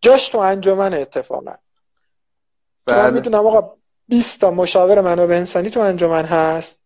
جاش 0.00 0.28
تو 0.28 0.38
انجمن 0.38 0.94
اتفاقا 0.94 1.54
بله. 2.86 3.02
من 3.02 3.14
می‌دونم 3.14 3.46
آقا 3.46 3.76
20 4.08 4.40
تا 4.40 4.50
مشاور 4.50 5.00
منابع 5.00 5.34
انسانی 5.34 5.70
تو 5.70 5.80
انجمن 5.80 6.24
هست 6.24 6.80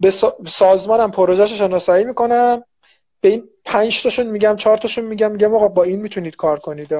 به 0.00 0.10
سازمانم 0.46 1.10
پروژهش 1.10 1.52
شناسایی 1.52 2.04
می‌کنم 2.04 2.64
به 3.20 3.28
این 3.28 3.48
پنج 3.64 4.02
تاشون 4.02 4.26
میگم 4.26 4.56
چهار 4.56 4.76
تاشون 4.76 5.04
میگم 5.04 5.32
میگم 5.32 5.54
آقا 5.54 5.68
با 5.68 5.82
این 5.82 6.00
می‌تونید 6.00 6.36
کار 6.36 6.58
کنید 6.58 6.92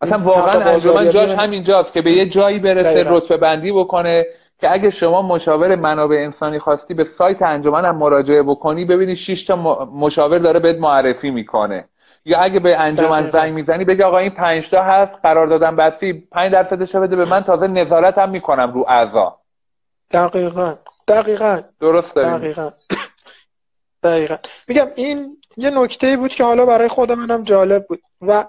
اصلا 0.00 0.18
واقعا 0.18 0.64
انجمن 0.64 1.10
جاش 1.10 1.30
همینجاست 1.30 1.92
که 1.92 2.02
به 2.02 2.12
یه 2.12 2.26
جایی 2.26 2.58
برسه 2.58 3.04
رتبه 3.08 3.36
بندی 3.36 3.72
بکنه 3.72 4.26
که 4.58 4.72
اگه 4.72 4.90
شما 4.90 5.22
مشاور 5.22 5.76
منابع 5.76 6.16
انسانی 6.16 6.58
خواستی 6.58 6.94
به 6.94 7.04
سایت 7.04 7.42
انجمن 7.42 7.84
هم 7.84 7.96
مراجعه 7.96 8.42
بکنی 8.42 8.84
ببینی 8.84 9.16
6 9.16 9.44
تا 9.44 9.56
مشاور 9.94 10.38
داره 10.38 10.60
بهت 10.60 10.76
معرفی 10.78 11.30
می‌کنه. 11.30 11.88
یا 12.24 12.38
اگه 12.38 12.60
به 12.60 12.76
انجمن 12.76 13.30
زنگ 13.30 13.52
می‌زنی 13.52 13.84
بگی 13.84 14.02
آقا 14.02 14.18
این 14.18 14.30
5 14.30 14.70
تا 14.70 14.82
هست 14.82 15.12
قرار 15.22 15.46
دادن 15.46 15.76
بستی 15.76 16.12
5 16.12 16.52
درصدش 16.52 16.96
بده 16.96 17.16
به 17.16 17.24
من 17.24 17.40
تازه 17.40 17.68
نظارت 17.68 18.18
هم 18.18 18.30
می‌کنم 18.30 18.72
رو 18.72 18.84
اعضا. 18.88 19.36
دقیقاً. 20.10 20.74
دقیقاً. 21.08 21.60
درست 21.80 22.14
داریم. 22.14 22.38
دقیقاً. 22.38 22.70
دقیقاً. 24.02 24.36
میگم 24.68 24.86
این 24.94 25.36
یه 25.56 25.70
نکته 25.70 26.16
بود 26.16 26.30
که 26.30 26.44
حالا 26.44 26.66
برای 26.66 26.88
خود 26.88 27.12
منم 27.12 27.42
جالب 27.42 27.86
بود 27.86 28.00
و 28.20 28.44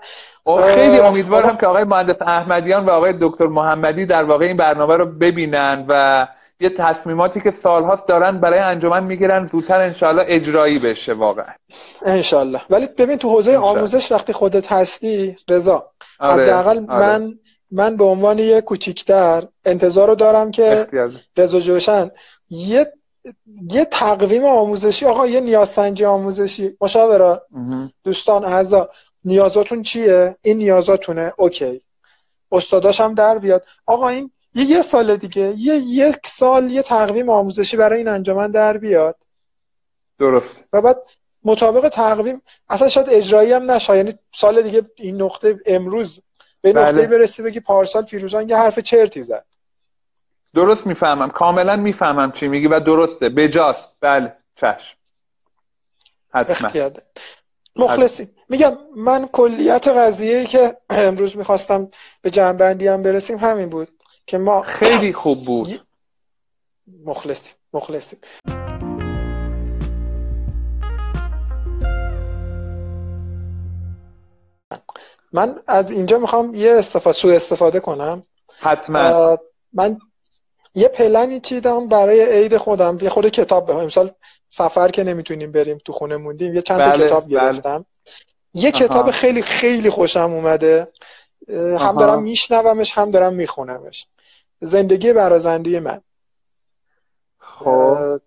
خیلی 0.75 0.99
امیدوارم 0.99 1.57
که 1.57 1.67
آقای 1.67 1.83
مهندس 1.83 2.21
احمدیان 2.21 2.85
و 2.85 2.89
آقای 2.89 3.13
دکتر 3.21 3.47
محمدی 3.47 4.05
در 4.05 4.23
واقع 4.23 4.45
این 4.45 4.57
برنامه 4.57 4.97
رو 4.97 5.05
ببینن 5.05 5.85
و 5.89 6.27
یه 6.59 6.69
تصمیماتی 6.69 7.41
که 7.41 7.51
سالهاست 7.51 8.07
دارن 8.07 8.39
برای 8.39 8.59
انجمن 8.59 9.03
می‌گیرن 9.03 9.45
زودتر 9.45 9.79
انشالله 9.79 10.23
اجرایی 10.27 10.79
بشه 10.79 11.13
واقعا 11.13 11.53
انشالله 12.05 12.61
ولی 12.69 12.87
ببین 12.97 13.17
تو 13.17 13.29
حوزه 13.29 13.57
آموزش 13.57 14.11
وقتی 14.11 14.33
خودت 14.33 14.71
هستی 14.71 15.37
رضا 15.49 15.91
آره. 16.19 16.43
حداقل 16.43 16.85
آره. 16.89 16.99
من 16.99 17.39
من 17.71 17.95
به 17.95 18.03
عنوان 18.03 18.39
یه 18.39 18.61
کوچیکتر 18.61 19.47
انتظار 19.65 20.07
رو 20.07 20.15
دارم 20.15 20.51
که 20.51 20.87
رضا 21.37 21.59
جوشن 21.59 22.11
یه 22.49 22.93
یه 23.71 23.85
تقویم 23.85 24.45
آموزشی 24.45 25.05
آقا 25.05 25.27
یه 25.27 25.39
نیازسنجی 25.39 26.05
آموزشی. 26.05 26.77
مشاورا 26.81 27.47
دوستان 28.03 28.45
اعضا 28.45 28.89
نیازاتون 29.25 29.81
چیه؟ 29.81 30.35
این 30.41 30.57
نیازاتونه. 30.57 31.33
اوکی. 31.37 31.81
استاداش 32.51 33.01
هم 33.01 33.13
در 33.13 33.37
بیاد. 33.37 33.65
آقا 33.85 34.09
این 34.09 34.31
یه 34.55 34.65
یه 34.65 34.81
سال 34.81 35.15
دیگه 35.17 35.53
یه 35.57 35.75
یک 35.75 36.27
سال 36.27 36.71
یه 36.71 36.81
تقویم 36.81 37.29
آموزشی 37.29 37.77
برای 37.77 37.97
این 37.97 38.07
انجمن 38.07 38.51
در 38.51 38.77
بیاد. 38.77 39.15
درست. 40.19 40.63
و 40.73 40.81
بعد 40.81 40.97
مطابق 41.43 41.89
تقویم 41.89 42.41
اصلا 42.69 42.87
شاید 42.87 43.09
اجرایی 43.09 43.51
هم 43.51 43.71
نشه 43.71 43.97
یعنی 43.97 44.13
سال 44.35 44.61
دیگه 44.61 44.81
این 44.95 45.21
نقطه 45.21 45.59
امروز 45.65 46.21
به 46.61 46.73
بله. 46.73 46.85
نقطه 46.85 47.07
برسی 47.07 47.43
بگی 47.43 47.59
پارسال 47.59 48.03
پیروزان 48.03 48.49
یه 48.49 48.57
حرف 48.57 48.79
چرتی 48.79 49.21
زد. 49.23 49.45
درست 50.53 50.87
می‌فهمم. 50.87 51.29
کاملا 51.29 51.75
می‌فهمم 51.75 52.31
چی 52.31 52.47
میگی 52.47 52.67
و 52.67 52.79
درسته. 52.79 53.29
بجاست. 53.29 53.97
بله. 53.99 54.33
چشم. 54.55 54.97
حتما. 56.33 56.91
مخلصی. 57.75 58.29
میگم 58.49 58.77
من 58.95 59.27
کلیت 59.27 59.87
قضیه 59.87 60.45
که 60.45 60.77
امروز 60.89 61.37
می‌خواستم 61.37 61.89
به 62.21 62.29
جنبندی 62.29 62.87
هم 62.87 63.03
برسیم 63.03 63.37
همین 63.37 63.69
بود 63.69 63.89
که 64.27 64.37
ما 64.37 64.61
خیلی 64.61 65.13
خوب 65.13 65.45
بود. 65.45 65.87
مخلصی 67.05 67.53
مخلصی 67.73 68.17
من 75.33 75.59
از 75.67 75.91
اینجا 75.91 76.17
می‌خوام 76.17 76.55
یه 76.55 76.71
استفاده 76.71 77.17
سو 77.17 77.27
استفاده 77.27 77.79
کنم. 77.79 78.23
حتما. 78.59 79.37
من 79.73 79.99
یه 80.75 80.87
پلنی 80.87 81.39
چیدم 81.39 81.87
برای 81.87 82.25
عید 82.25 82.57
خودم. 82.57 82.97
یه 83.01 83.09
خود 83.09 83.29
کتاب 83.29 83.65
به 83.65 83.75
امسال 83.75 84.11
سفر 84.47 84.87
که 84.87 85.03
نمی‌تونیم 85.03 85.51
بریم 85.51 85.77
تو 85.85 85.93
خونه 85.93 86.17
موندیم 86.17 86.55
یه 86.55 86.61
چند 86.61 86.79
بله، 86.79 87.05
کتاب 87.05 87.23
بله. 87.23 87.31
گرفتم. 87.31 87.85
یه 88.53 88.71
کتاب 88.71 89.11
خیلی 89.11 89.41
خیلی 89.41 89.89
خوشم 89.89 90.31
اومده. 90.33 90.87
هم 91.79 91.97
دارم 91.97 92.23
میشنومش 92.23 92.97
هم 92.97 93.11
دارم 93.11 93.33
میخونمش. 93.33 94.07
زندگی 94.61 95.13
برازنده 95.13 95.79
من. 95.79 96.01
خب. 97.39 98.19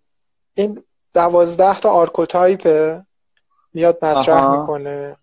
این 0.55 0.85
دوازده 1.15 1.81
تا 1.81 1.91
آرکوتایپه 1.91 3.05
میاد 3.75 4.05
مطرح 4.05 4.59
می‌کنه 4.59 5.17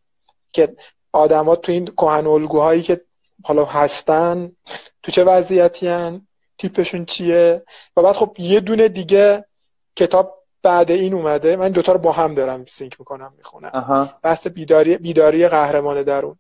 که 0.52 0.76
آدما 1.12 1.56
تو 1.56 1.72
این 1.72 1.86
کهن 1.86 2.28
الگوهایی 2.28 2.82
که 2.82 3.02
حالا 3.44 3.66
هستن 3.66 4.52
تو 5.04 5.12
چه 5.12 5.24
وضعیتی 5.24 5.88
هن 5.88 6.28
تیپشون 6.62 7.06
چیه؟ 7.06 7.64
و 7.98 8.02
بعد 8.02 8.16
خب 8.16 8.36
یه 8.40 8.60
دونه 8.60 8.88
دیگه 8.88 9.46
کتاب 9.96 10.38
بعد 10.64 10.92
این 10.92 11.14
اومده. 11.14 11.56
من 11.56 11.70
دوتا 11.70 11.92
رو 11.92 12.00
با 12.00 12.12
هم 12.12 12.34
دارم 12.34 12.66
sync 12.66 13.00
می‌کنم 13.00 13.34
می‌خونم. 13.38 14.10
بحث 14.24 14.48
بیداری 14.48 14.98
بیداری 14.98 15.48
قهرمان 15.48 16.04
درون. 16.04 16.36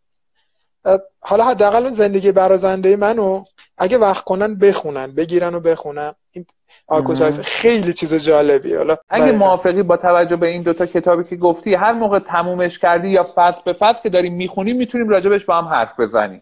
حالا 1.19 1.43
حداقل 1.43 1.83
اون 1.83 1.91
زندگی 1.91 2.31
برازنده 2.31 2.95
منو 2.95 3.43
اگه 3.77 3.97
وقت 3.97 4.23
کنن 4.23 4.55
بخونن 4.55 5.11
بگیرن 5.11 5.55
و 5.55 5.59
بخونن. 5.59 6.13
این 6.31 6.45
archetype 6.87 7.41
خیلی 7.41 7.93
چیز 7.93 8.13
جالبی. 8.13 8.75
حالا 8.75 8.97
اگه 9.09 9.31
موافقی 9.31 9.83
با 9.83 9.97
توجه 9.97 10.35
به 10.35 10.47
این 10.47 10.61
دوتا 10.61 10.85
کتابی 10.85 11.23
که 11.23 11.35
گفتی 11.35 11.73
هر 11.73 11.93
موقع 11.93 12.19
تمومش 12.19 12.79
کردی 12.79 13.09
یا 13.09 13.27
فصل 13.35 13.61
به 13.65 13.73
فصل 13.73 14.01
که 14.03 14.09
داریم 14.09 14.33
می‌خونیم 14.33 14.75
می‌تونیم 14.75 15.09
راجبش 15.09 15.45
با 15.45 15.57
هم 15.57 15.65
حرف 15.65 15.99
بزنیم. 15.99 16.41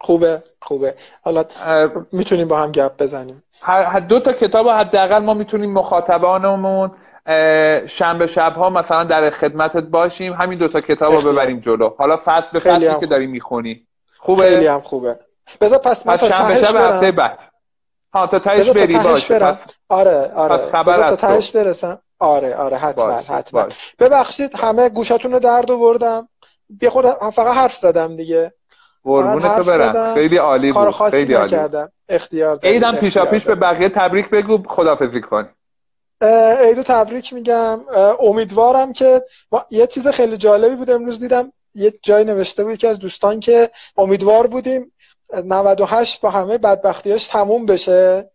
خوبه 0.00 0.42
خوبه. 0.62 0.94
حالا 1.22 1.44
می‌تونیم 2.12 2.48
با 2.48 2.58
هم 2.58 2.72
گپ 2.72 3.02
بزنیم. 3.02 3.42
هر 3.60 4.00
دو 4.00 4.20
تا 4.20 4.32
کتاب 4.32 4.68
حداقل 4.68 5.18
ما 5.18 5.34
می‌تونیم 5.34 5.72
مخاطبانمون 5.72 6.90
شنبه 7.86 8.26
شبها 8.26 8.70
مثلا 8.70 9.04
در 9.04 9.30
خدمتت 9.30 9.84
باشیم. 9.84 10.32
همین 10.32 10.58
دوتا 10.58 10.80
کتاب 10.80 11.12
رو 11.12 11.32
ببریم 11.32 11.60
جلو. 11.60 11.90
حالا 11.98 12.18
فصل 12.24 12.46
به 12.52 12.58
فصلی 12.58 13.00
که 13.00 13.06
داری 13.06 13.26
می‌خونی. 13.26 13.86
خوبه؟ 14.18 14.42
خیلی 14.42 14.66
هم 14.66 14.80
خوبه. 14.80 15.18
بذار 15.60 15.78
پس 15.78 16.06
من 16.06 16.16
تا 16.16 16.32
شنبه 16.32 16.62
شب 16.62 16.76
هفته 16.76 17.12
بعد. 17.12 17.38
ها 18.14 18.26
تا 18.26 18.38
تهش 18.38 18.70
بری 18.70 18.98
باش 18.98 19.26
برم. 19.26 19.58
آره 19.88 20.32
آره. 20.34 20.82
بذار 20.82 21.08
تا 21.08 21.16
تهش 21.16 21.50
برسم. 21.50 21.98
آره 22.18 22.56
آره 22.56 22.76
حتما 22.76 23.04
باش. 23.04 23.26
حتما. 23.26 23.62
باش. 23.62 23.94
ببخشید 23.98 24.56
همه 24.56 24.88
گوشاتون 24.88 25.32
رو 25.32 25.38
درد 25.38 25.70
آوردم. 25.70 26.28
بیا 26.68 26.90
خود 26.90 27.06
فقط 27.06 27.56
حرف 27.56 27.76
زدم 27.76 28.16
دیگه. 28.16 28.52
قربونت 29.04 29.66
برم 29.66 30.14
خیلی 30.14 30.36
عالی 30.36 30.72
بود. 30.72 30.90
خیلی 30.90 31.34
عالی 31.34 31.56
نکردم. 31.56 31.92
اختیار 32.08 32.58
عیدم 32.62 32.96
پیشا 32.96 33.24
پیش 33.24 33.44
به 33.44 33.54
بقیه 33.54 33.88
تبریک 33.88 34.30
بگو. 34.30 34.62
خدافظی 34.68 35.20
کن. 35.20 35.48
عیدو 36.60 36.82
تبریک 36.82 37.32
میگم. 37.32 37.80
امیدوارم 38.20 38.92
که 38.92 39.22
یه 39.70 39.86
چیز 39.86 40.08
خیلی 40.08 40.36
جالبی 40.36 40.76
بود 40.76 40.90
امروز 40.90 41.20
دیدم. 41.20 41.52
یه 41.74 41.94
جای 42.02 42.24
نوشته 42.24 42.64
بود 42.64 42.76
که 42.76 42.88
از 42.88 42.98
دوستان 42.98 43.40
که 43.40 43.70
امیدوار 43.96 44.46
بودیم 44.46 44.92
98 45.44 46.20
با 46.20 46.30
همه 46.30 46.58
بدبختیاش 46.58 47.26
تموم 47.26 47.66
بشه. 47.66 48.30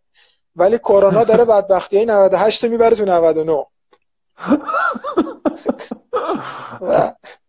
ولی 0.56 0.78
کرونا 0.78 1.24
داره 1.24 1.44
بدبختی 1.44 1.96
های 1.96 2.06
98 2.06 2.64
رو 2.64 2.70
می‌بره 2.70 2.96
تو 2.96 3.04
99 3.04 3.66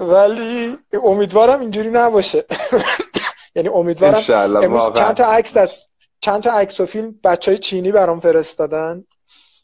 ولی 0.00 0.78
امیدوارم 1.02 1.60
اینجوری 1.60 1.90
نباشه. 1.90 2.44
یعنی 3.56 3.68
امیدوارم 3.68 4.20
چند 4.92 5.14
تا 5.14 5.24
عکس 5.24 5.56
از 5.56 5.86
چند 6.20 6.42
تا 6.42 6.52
عکس 6.52 6.80
و 6.80 6.86
فیلم 6.86 7.14
بچه 7.24 7.50
های 7.50 7.58
چینی 7.58 7.92
برام 7.92 8.20
فرستادن. 8.20 9.04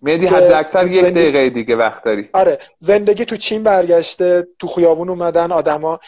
میدی 0.00 0.26
حد 0.26 0.52
اکثر 0.52 0.86
یک 0.86 1.04
دقیقه 1.04 1.50
دیگه 1.50 1.76
وقت 1.76 2.04
داری. 2.04 2.28
آره 2.32 2.58
زندگی 2.78 3.24
تو 3.24 3.36
چین 3.36 3.62
برگشته 3.62 4.46
تو 4.58 4.66
خیابون 4.66 5.08
اومدن 5.08 5.52
آدما. 5.52 6.00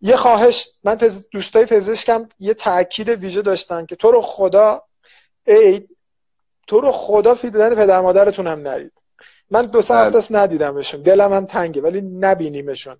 یه 0.00 0.16
خواهش 0.16 0.68
من 0.84 0.94
پز... 0.94 1.28
دوستای 1.30 1.64
پزشکم 1.66 2.28
یه 2.40 2.54
تاکید 2.54 3.08
ویژه 3.08 3.42
داشتن 3.42 3.86
که 3.86 3.96
تو 3.96 4.10
رو 4.10 4.20
خدا 4.20 4.82
ای 5.46 5.88
تو 6.66 6.80
رو 6.80 6.92
خدا 6.92 7.34
فیدن 7.34 7.74
پدر 7.74 8.00
مادرتون 8.00 8.46
هم 8.46 8.60
نرید. 8.60 8.92
من 9.50 9.62
دو 9.62 9.82
سه 9.82 9.94
هفته 9.94 10.18
است 10.18 10.34
ندیدمشون. 10.34 11.02
دلم 11.02 11.32
هم 11.32 11.44
تنگه 11.44 11.82
ولی 11.82 12.00
نبینیمشون. 12.00 12.96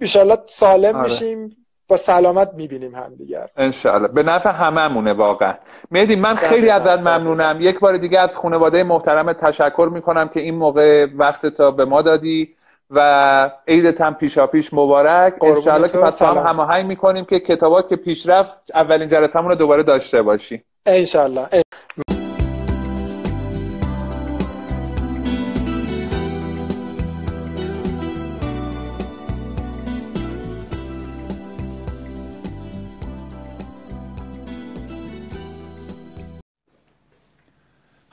ان 0.00 0.38
سالم 0.46 0.96
آره. 0.96 1.04
میشیم 1.04 1.56
با 1.88 1.96
سلامت 1.96 2.50
می‌بینیم 2.54 2.94
همدیگر. 2.94 3.48
انشالله 3.56 4.08
به 4.08 4.22
نفع 4.22 4.50
هممونه 4.50 5.12
واقعا. 5.12 5.54
مهدی 5.90 6.16
من 6.16 6.34
خیلی 6.34 6.70
ازت 6.70 6.88
ممنونم. 6.88 7.58
یک 7.60 7.80
بار 7.80 7.96
دیگه 7.96 8.20
از 8.20 8.36
خانواده 8.36 8.82
محترم 8.82 9.32
تشکر 9.32 9.90
می‌کنم 9.92 10.28
که 10.28 10.40
این 10.40 10.54
موقع 10.54 11.06
وقت 11.16 11.46
تا 11.46 11.70
به 11.70 11.84
ما 11.84 12.02
دادی 12.02 12.56
و 12.90 13.50
عیدت 13.68 14.00
هم 14.00 14.14
پیشا 14.14 14.46
پیش 14.46 14.74
مبارک 14.74 15.44
انشالله 15.44 15.88
که 15.88 15.98
پس 15.98 16.22
هم 16.22 16.36
هماهنگ 16.36 16.86
می‌کنیم 16.86 17.24
که 17.24 17.40
کتابات 17.40 17.88
که 17.88 17.96
پیش 17.96 18.26
رفت 18.26 18.58
اولین 18.74 19.08
جلسه 19.08 19.40
رو 19.40 19.54
دوباره 19.54 19.82
داشته 19.82 20.22
باشی. 20.22 20.64
انشالله 20.86 21.48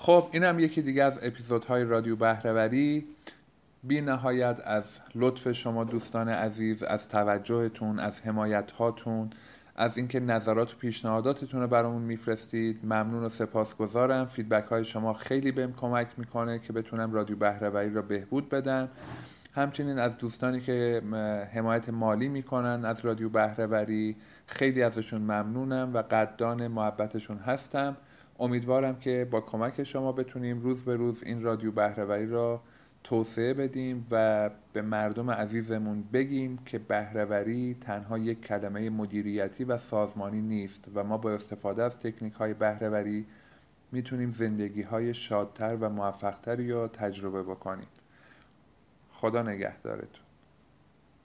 خب 0.02 0.28
اینم 0.32 0.60
یکی 0.60 0.82
دیگه 0.82 1.04
از 1.04 1.20
اپیزودهای 1.22 1.84
رادیو 1.84 2.16
بهرهوری. 2.16 3.06
بی 3.84 4.02
نهایت 4.02 4.62
از 4.66 4.84
لطف 5.16 5.52
شما 5.52 5.84
دوستان 5.84 6.30
عزیز 6.30 6.84
از 6.84 7.10
توجهتون 7.10 8.00
از 8.00 8.22
حمایت 8.22 8.72
هاتون 8.72 9.30
از 9.76 9.98
اینکه 9.98 10.20
نظرات 10.20 10.74
و 10.74 10.78
پیشنهاداتتون 10.78 11.62
رو 11.62 11.68
برامون 11.68 12.02
میفرستید. 12.02 12.80
ممنون 12.84 13.24
و 13.24 13.30
سپاسگزارم. 13.30 14.26
فیدبک 14.26 14.68
های 14.68 14.86
شما 14.86 15.14
خیلی 15.14 15.52
بهم 15.52 15.74
کمک 15.74 16.08
می‌کنه 16.18 16.60
که 16.60 16.74
بتونم 16.74 17.14
رادیو 17.14 17.36
بهرهوری 17.36 17.94
را 17.94 18.02
بهبود 18.02 18.50
بدم. 18.50 18.90
همچنین 19.56 20.00
از 20.00 20.18
دوستانی 20.18 20.62
که 20.62 21.02
حمایت 21.54 21.90
مالی 21.90 22.28
می‌کنن 22.28 22.86
از 22.86 23.06
رادیو 23.06 23.30
بهرهوری 23.30 24.16
خیلی 24.48 24.84
ازشون 24.84 25.22
ممنونم 25.22 25.94
و 25.94 26.02
قدردان 26.02 26.68
محبتشون 26.68 27.38
هستم. 27.38 27.98
امیدوارم 28.40 29.00
که 29.00 29.28
با 29.32 29.42
کمک 29.42 29.84
شما 29.84 30.12
بتونیم 30.12 30.62
روز 30.62 30.84
به 30.84 30.96
روز 30.96 31.24
این 31.24 31.42
رادیو 31.42 31.72
بهرهوری 31.72 32.28
را 32.28 32.62
توسعه 33.04 33.54
بدیم 33.54 34.08
و 34.12 34.50
به 34.74 34.82
مردم 34.82 35.32
عزیزمون 35.32 36.04
بگیم 36.14 36.58
که 36.66 36.80
بهرهوری 36.80 37.78
تنها 37.82 38.18
یک 38.18 38.42
کلمه 38.42 38.90
مدیریتی 38.90 39.64
و 39.64 39.78
سازمانی 39.78 40.42
نیست 40.42 40.86
و 40.96 41.04
ما 41.04 41.18
با 41.18 41.32
استفاده 41.32 41.84
از 41.84 42.00
تکنیک 42.00 42.34
های 42.34 42.54
بهرهوری 42.54 43.26
می‌تونیم 43.92 44.30
زندگی 44.30 44.82
های 44.82 45.14
شادتر 45.14 45.76
و 45.76 45.90
موفقتری 45.90 46.72
رو 46.72 46.88
تجربه 46.88 47.44
بکنیم. 47.44 47.88
خدا 49.12 49.42
نگهدارتون. 49.42 50.29